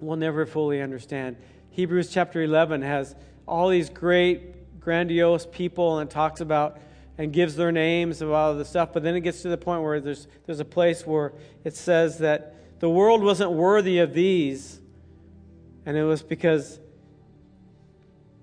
We'll 0.00 0.16
never 0.16 0.44
fully 0.44 0.82
understand. 0.82 1.36
Hebrews 1.70 2.10
chapter 2.10 2.42
11 2.42 2.82
has 2.82 3.14
all 3.46 3.68
these 3.68 3.88
great, 3.88 4.80
grandiose 4.80 5.46
people, 5.46 5.98
and 5.98 6.10
it 6.10 6.12
talks 6.12 6.40
about 6.40 6.78
and 7.18 7.32
gives 7.32 7.56
their 7.56 7.72
names 7.72 8.20
of 8.20 8.30
all 8.30 8.52
of 8.52 8.58
the 8.58 8.64
stuff. 8.64 8.92
But 8.92 9.02
then 9.02 9.14
it 9.14 9.20
gets 9.20 9.42
to 9.42 9.48
the 9.48 9.56
point 9.56 9.82
where 9.82 10.00
there's, 10.00 10.28
there's 10.44 10.60
a 10.60 10.64
place 10.64 11.06
where 11.06 11.32
it 11.64 11.74
says 11.74 12.18
that 12.18 12.54
the 12.80 12.90
world 12.90 13.22
wasn't 13.22 13.52
worthy 13.52 13.98
of 13.98 14.12
these, 14.12 14.80
and 15.86 15.96
it 15.96 16.04
was 16.04 16.22
because 16.22 16.78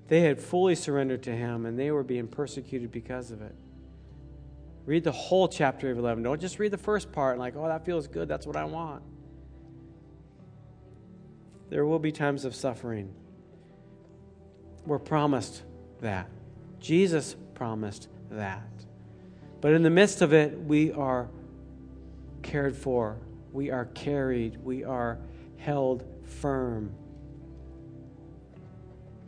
they 0.07 0.21
had 0.21 0.41
fully 0.41 0.75
surrendered 0.75 1.23
to 1.23 1.31
Him 1.31 1.65
and 1.65 1.77
they 1.77 1.91
were 1.91 2.03
being 2.03 2.27
persecuted 2.27 2.91
because 2.91 3.31
of 3.31 3.41
it. 3.41 3.55
Read 4.85 5.03
the 5.03 5.11
whole 5.11 5.47
chapter 5.47 5.89
of 5.91 5.97
11. 5.97 6.23
Don't 6.23 6.41
just 6.41 6.59
read 6.59 6.71
the 6.71 6.77
first 6.77 7.11
part 7.11 7.33
and, 7.33 7.39
like, 7.39 7.55
oh, 7.55 7.67
that 7.67 7.85
feels 7.85 8.07
good. 8.07 8.27
That's 8.27 8.45
what 8.45 8.57
I 8.57 8.65
want. 8.65 9.01
There 11.69 11.85
will 11.85 11.99
be 11.99 12.11
times 12.11 12.43
of 12.43 12.53
suffering. 12.53 13.13
We're 14.85 14.99
promised 14.99 15.63
that. 16.01 16.29
Jesus 16.79 17.35
promised 17.53 18.09
that. 18.31 18.67
But 19.61 19.73
in 19.73 19.83
the 19.83 19.89
midst 19.89 20.21
of 20.21 20.33
it, 20.33 20.59
we 20.59 20.91
are 20.91 21.29
cared 22.41 22.75
for 22.75 23.17
We 23.53 23.69
are 23.69 23.85
carried. 23.85 24.57
We 24.57 24.83
are 24.83 25.19
held 25.57 26.03
firm. 26.25 26.91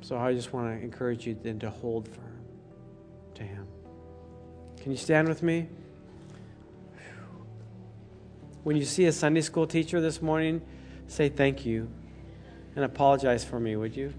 So 0.02 0.18
I 0.18 0.34
just 0.34 0.52
want 0.52 0.68
to 0.68 0.84
encourage 0.84 1.26
you 1.26 1.38
then 1.42 1.60
to 1.60 1.70
hold 1.70 2.08
firm 2.08 2.42
to 3.36 3.44
Him. 3.44 3.68
Can 4.82 4.92
you 4.92 4.98
stand 4.98 5.28
with 5.28 5.44
me? 5.44 5.68
When 8.64 8.76
you 8.76 8.84
see 8.84 9.06
a 9.06 9.12
Sunday 9.12 9.42
school 9.42 9.68
teacher 9.68 10.02
this 10.02 10.24
morning, 10.24 10.62
say 11.08 11.30
thank 11.30 11.66
you 11.66 11.88
and 12.76 12.84
apologize 12.84 13.46
for 13.46 13.60
me, 13.60 13.76
would 13.76 13.96
you? 13.96 14.12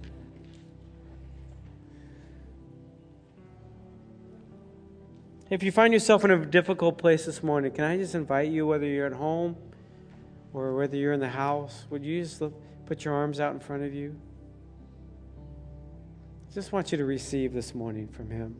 If 5.48 5.62
you 5.62 5.70
find 5.70 5.92
yourself 5.92 6.24
in 6.24 6.32
a 6.32 6.44
difficult 6.44 6.98
place 6.98 7.24
this 7.24 7.40
morning, 7.40 7.70
can 7.70 7.84
I 7.84 7.96
just 7.96 8.16
invite 8.16 8.50
you, 8.50 8.66
whether 8.66 8.84
you're 8.84 9.06
at 9.06 9.12
home 9.12 9.56
or 10.52 10.74
whether 10.74 10.96
you're 10.96 11.12
in 11.12 11.20
the 11.20 11.28
house, 11.28 11.84
would 11.88 12.04
you 12.04 12.20
just 12.20 12.42
put 12.84 13.04
your 13.04 13.14
arms 13.14 13.38
out 13.38 13.54
in 13.54 13.60
front 13.60 13.84
of 13.84 13.94
you? 13.94 14.16
Just 16.52 16.72
want 16.72 16.90
you 16.90 16.98
to 16.98 17.04
receive 17.04 17.52
this 17.52 17.76
morning 17.76 18.08
from 18.08 18.28
Him. 18.28 18.56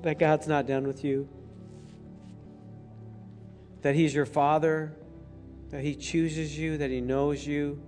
That 0.00 0.18
God's 0.18 0.46
not 0.46 0.66
done 0.66 0.86
with 0.86 1.04
you, 1.04 1.28
that 3.82 3.94
He's 3.94 4.14
your 4.14 4.24
Father, 4.24 4.94
that 5.68 5.82
He 5.82 5.94
chooses 5.94 6.56
you, 6.56 6.78
that 6.78 6.88
He 6.88 7.02
knows 7.02 7.46
you 7.46 7.82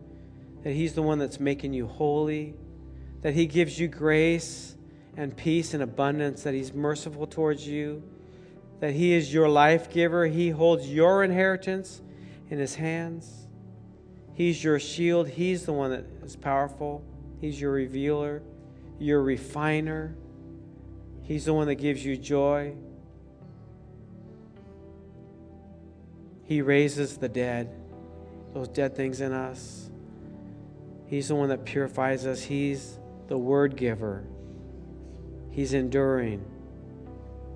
that 0.63 0.73
He's 0.73 0.95
the 0.95 1.03
one 1.03 1.19
that's 1.19 1.41
making 1.41 1.73
you 1.73 1.87
holy, 1.87 2.55
that 3.23 3.35
He 3.35 3.47
gives 3.47 3.79
you 3.79 3.89
grace 3.89 4.77
and 5.17 5.37
peace 5.37 5.75
and 5.75 5.83
abundance, 5.83 6.43
that 6.43 6.55
He's 6.55 6.73
merciful 6.73 7.27
towards 7.27 7.67
you, 7.67 8.03
that 8.81 8.93
He 8.93 9.13
is 9.13 9.33
your 9.33 9.49
life 9.49 9.91
giver. 9.91 10.27
He 10.27 10.51
holds 10.51 10.89
your 10.89 11.25
inheritance 11.25 12.01
in 12.49 12.59
His 12.59 12.75
hands. 12.77 13.47
He's 14.35 14.63
your 14.65 14.79
shield. 14.79 15.29
He's 15.29 15.67
the 15.67 15.73
one 15.73 15.91
that 15.91 16.05
is 16.23 16.37
powerful. 16.37 17.05
He's 17.41 17.61
your 17.61 17.73
revealer, 17.73 18.43
your 18.99 19.23
refiner. 19.23 20.15
He's 21.23 21.45
the 21.45 21.53
one 21.53 21.67
that 21.69 21.75
gives 21.75 22.05
you 22.05 22.17
joy. 22.17 22.75
He 26.45 26.63
raises 26.63 27.17
the 27.19 27.29
dead, 27.29 27.71
those 28.55 28.69
dead 28.69 28.97
things 28.97 29.21
in 29.21 29.33
us. 29.33 29.90
He's 31.11 31.27
the 31.27 31.35
one 31.35 31.49
that 31.49 31.65
purifies 31.65 32.25
us. 32.25 32.41
He's 32.41 32.97
the 33.27 33.37
word 33.37 33.75
giver. 33.75 34.23
He's 35.51 35.75
enduring. 35.75 36.45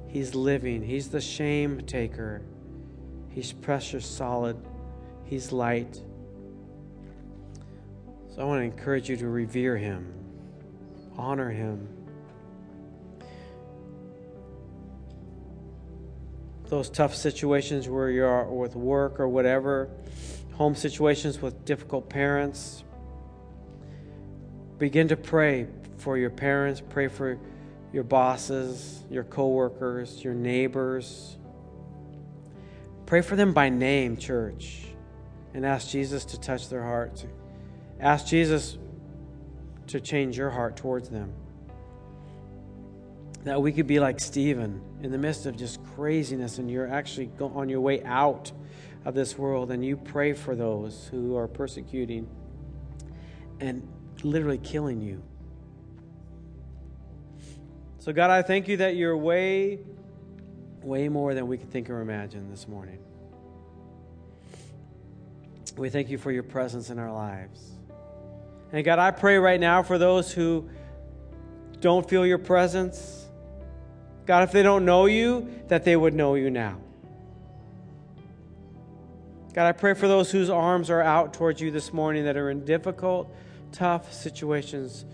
He's 0.09 0.35
living. 0.35 0.83
He's 0.83 1.09
the 1.09 1.21
shame 1.21 1.83
taker. 1.83 2.43
He's 3.31 3.53
precious, 3.53 4.05
solid. 4.05 4.57
He's 5.25 5.53
light. 5.53 5.95
So 8.35 8.43
I 8.43 8.45
want 8.45 8.59
to 8.59 8.65
encourage 8.65 9.09
you 9.09 9.17
to 9.19 9.29
revere 9.29 9.77
him, 9.77 10.13
honor 11.17 11.51
him. 11.51 11.87
Those 16.67 16.91
tough 16.91 17.15
situations 17.15 17.89
where 17.89 18.11
you're 18.11 18.45
with 18.47 18.75
work 18.75 19.21
or 19.21 19.29
whatever, 19.29 19.91
home 20.55 20.75
situations 20.75 21.41
with 21.41 21.65
difficult 21.65 22.09
parents, 22.09 22.83
begin 24.79 25.09
to 25.09 25.17
pray 25.17 25.67
for 25.99 26.19
your 26.19 26.31
parents, 26.31 26.83
pray 26.89 27.09
for 27.09 27.39
your 27.93 28.05
bosses, 28.05 29.05
your 29.11 29.25
coworkers, 29.25 30.23
your 30.25 30.35
neighbors. 30.35 31.37
Pray 33.07 33.21
for 33.21 33.37
them 33.37 33.53
by 33.53 33.69
name, 33.69 34.17
church, 34.17 34.87
and 35.53 35.65
ask 35.65 35.89
Jesus 35.89 36.25
to 36.25 36.41
touch 36.41 36.69
their 36.69 36.83
hearts. 36.83 37.25
Ask 38.01 38.27
Jesus 38.27 38.79
to 39.87 40.01
change 40.01 40.37
your 40.37 40.51
heart 40.51 40.77
towards 40.77 41.09
them. 41.09 41.33
That 43.45 43.61
we 43.61 43.73
could 43.73 43.87
be 43.87 44.01
like 44.01 44.19
Stephen 44.21 44.81
in 45.03 45.13
the 45.13 45.19
midst 45.19 45.47
of 45.47 45.57
just 45.57 45.85
craziness, 45.95 46.59
and 46.59 46.71
you're 46.71 46.89
actually 46.89 47.31
on 47.39 47.69
your 47.69 47.81
way 47.81 48.03
out 48.03 48.51
of 49.05 49.15
this 49.15 49.39
world, 49.39 49.71
and 49.71 49.85
you 49.85 49.97
pray 49.97 50.33
for 50.33 50.57
those 50.57 51.07
who 51.11 51.37
are 51.37 51.47
persecuting. 51.47 52.27
And 53.61 53.87
literally 54.25 54.59
killing 54.59 55.01
you. 55.01 55.23
So, 57.99 58.13
God, 58.13 58.31
I 58.31 58.43
thank 58.43 58.69
you 58.69 58.79
that 58.79 58.97
you're 58.97 59.17
way, 59.17 59.79
way 60.83 61.09
more 61.09 61.35
than 61.35 61.47
we 61.47 61.57
can 61.57 61.69
think 61.69 61.89
or 61.89 62.01
imagine 62.01 62.51
this 62.51 62.67
morning. 62.69 62.99
We 65.77 65.91
thank 65.91 66.09
you 66.09 66.19
for 66.19 66.31
your 66.31 66.43
presence 66.43 66.91
in 66.91 66.99
our 66.99 67.13
lives. 67.13 67.71
And 68.73 68.85
God, 68.85 68.99
I 68.99 69.11
pray 69.11 69.39
right 69.39 69.59
now 69.59 69.83
for 69.83 69.99
those 69.99 70.33
who 70.33 70.69
don't 71.81 72.09
feel 72.09 72.27
your 72.27 72.39
presence. 72.39 73.27
God, 74.27 74.43
if 74.43 74.53
they 74.53 74.63
don't 74.63 74.85
know 74.85 75.07
you, 75.07 75.63
that 75.69 75.85
they 75.85 75.97
would 75.97 76.15
know 76.15 76.35
you 76.35 76.51
now. 76.51 76.79
God, 79.55 79.67
I 79.67 79.73
pray 79.73 79.95
for 79.95 80.09
those 80.09 80.31
whose 80.31 80.51
arms 80.51 80.91
are 80.91 81.01
out 81.01 81.33
towards 81.33 81.61
you 81.61 81.71
this 81.71 81.93
morning 81.93 82.25
that 82.25 82.37
are 82.37 82.51
in 82.51 82.65
difficult 82.65 83.33
tough 83.75 84.13
situations, 84.13 85.05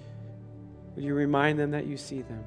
would 0.95 1.05
you 1.05 1.15
remind 1.15 1.59
them 1.59 1.71
that 1.71 1.87
you 1.87 1.97
see 1.97 2.23
them? 2.23 2.45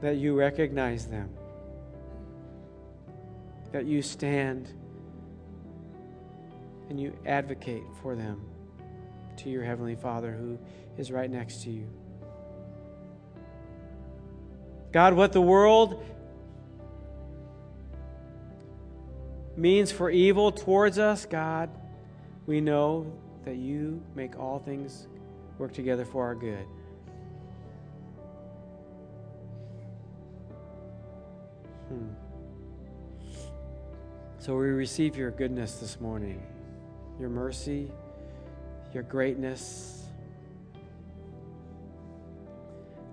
That 0.00 0.16
you 0.16 0.38
recognize 0.38 1.06
them? 1.06 1.28
That 3.72 3.84
you 3.84 4.00
stand 4.00 4.72
and 6.88 7.00
you 7.00 7.12
advocate 7.26 7.82
for 8.00 8.14
them 8.14 8.40
to 9.38 9.50
your 9.50 9.64
Heavenly 9.64 9.96
Father 9.96 10.32
who 10.32 10.58
is 10.96 11.10
right 11.10 11.30
next 11.30 11.62
to 11.64 11.70
you. 11.70 11.88
God, 14.92 15.14
what 15.14 15.32
the 15.32 15.40
world 15.40 16.04
means 19.60 19.92
for 19.92 20.10
evil 20.10 20.50
towards 20.50 20.98
us, 20.98 21.26
God, 21.26 21.70
we 22.46 22.60
know 22.60 23.12
that 23.44 23.56
you 23.56 24.02
make 24.14 24.38
all 24.38 24.58
things 24.58 25.06
work 25.58 25.72
together 25.72 26.04
for 26.04 26.24
our 26.24 26.34
good. 26.34 26.66
Hmm. 31.88 32.08
So 34.38 34.56
we 34.56 34.68
receive 34.68 35.16
your 35.16 35.30
goodness 35.30 35.74
this 35.74 36.00
morning, 36.00 36.42
your 37.18 37.28
mercy, 37.28 37.92
your 38.94 39.02
greatness. 39.02 40.04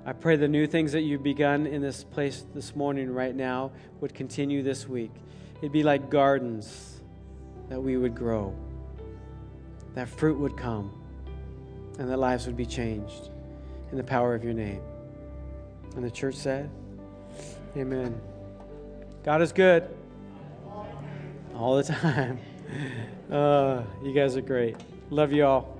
I 0.05 0.13
pray 0.13 0.37
the 0.37 0.47
new 0.47 0.67
things 0.67 0.93
that 0.93 1.01
you've 1.01 1.23
begun 1.23 1.67
in 1.67 1.81
this 1.81 2.05
place 2.05 2.45
this 2.55 2.77
morning, 2.77 3.11
right 3.11 3.35
now, 3.35 3.71
would 3.99 4.13
continue 4.13 4.63
this 4.63 4.87
week. 4.87 5.11
It'd 5.61 5.71
be 5.71 5.83
like 5.83 6.09
gardens 6.09 6.99
that 7.69 7.81
we 7.81 7.97
would 7.97 8.15
grow, 8.15 8.55
that 9.95 10.07
fruit 10.07 10.37
would 10.37 10.55
come, 10.55 10.91
and 11.99 12.09
that 12.09 12.17
lives 12.17 12.45
would 12.45 12.57
be 12.57 12.65
changed 12.65 13.29
in 13.91 13.97
the 13.97 14.03
power 14.03 14.35
of 14.35 14.43
your 14.43 14.53
name. 14.53 14.81
And 15.95 16.03
the 16.03 16.11
church 16.11 16.35
said, 16.35 16.69
Amen. 17.75 18.19
God 19.23 19.41
is 19.41 19.51
good 19.51 19.89
all 21.55 21.75
the 21.75 21.83
time. 21.83 22.39
Uh, 23.31 23.83
you 24.03 24.13
guys 24.13 24.37
are 24.37 24.41
great. 24.41 24.77
Love 25.09 25.33
you 25.33 25.45
all. 25.45 25.76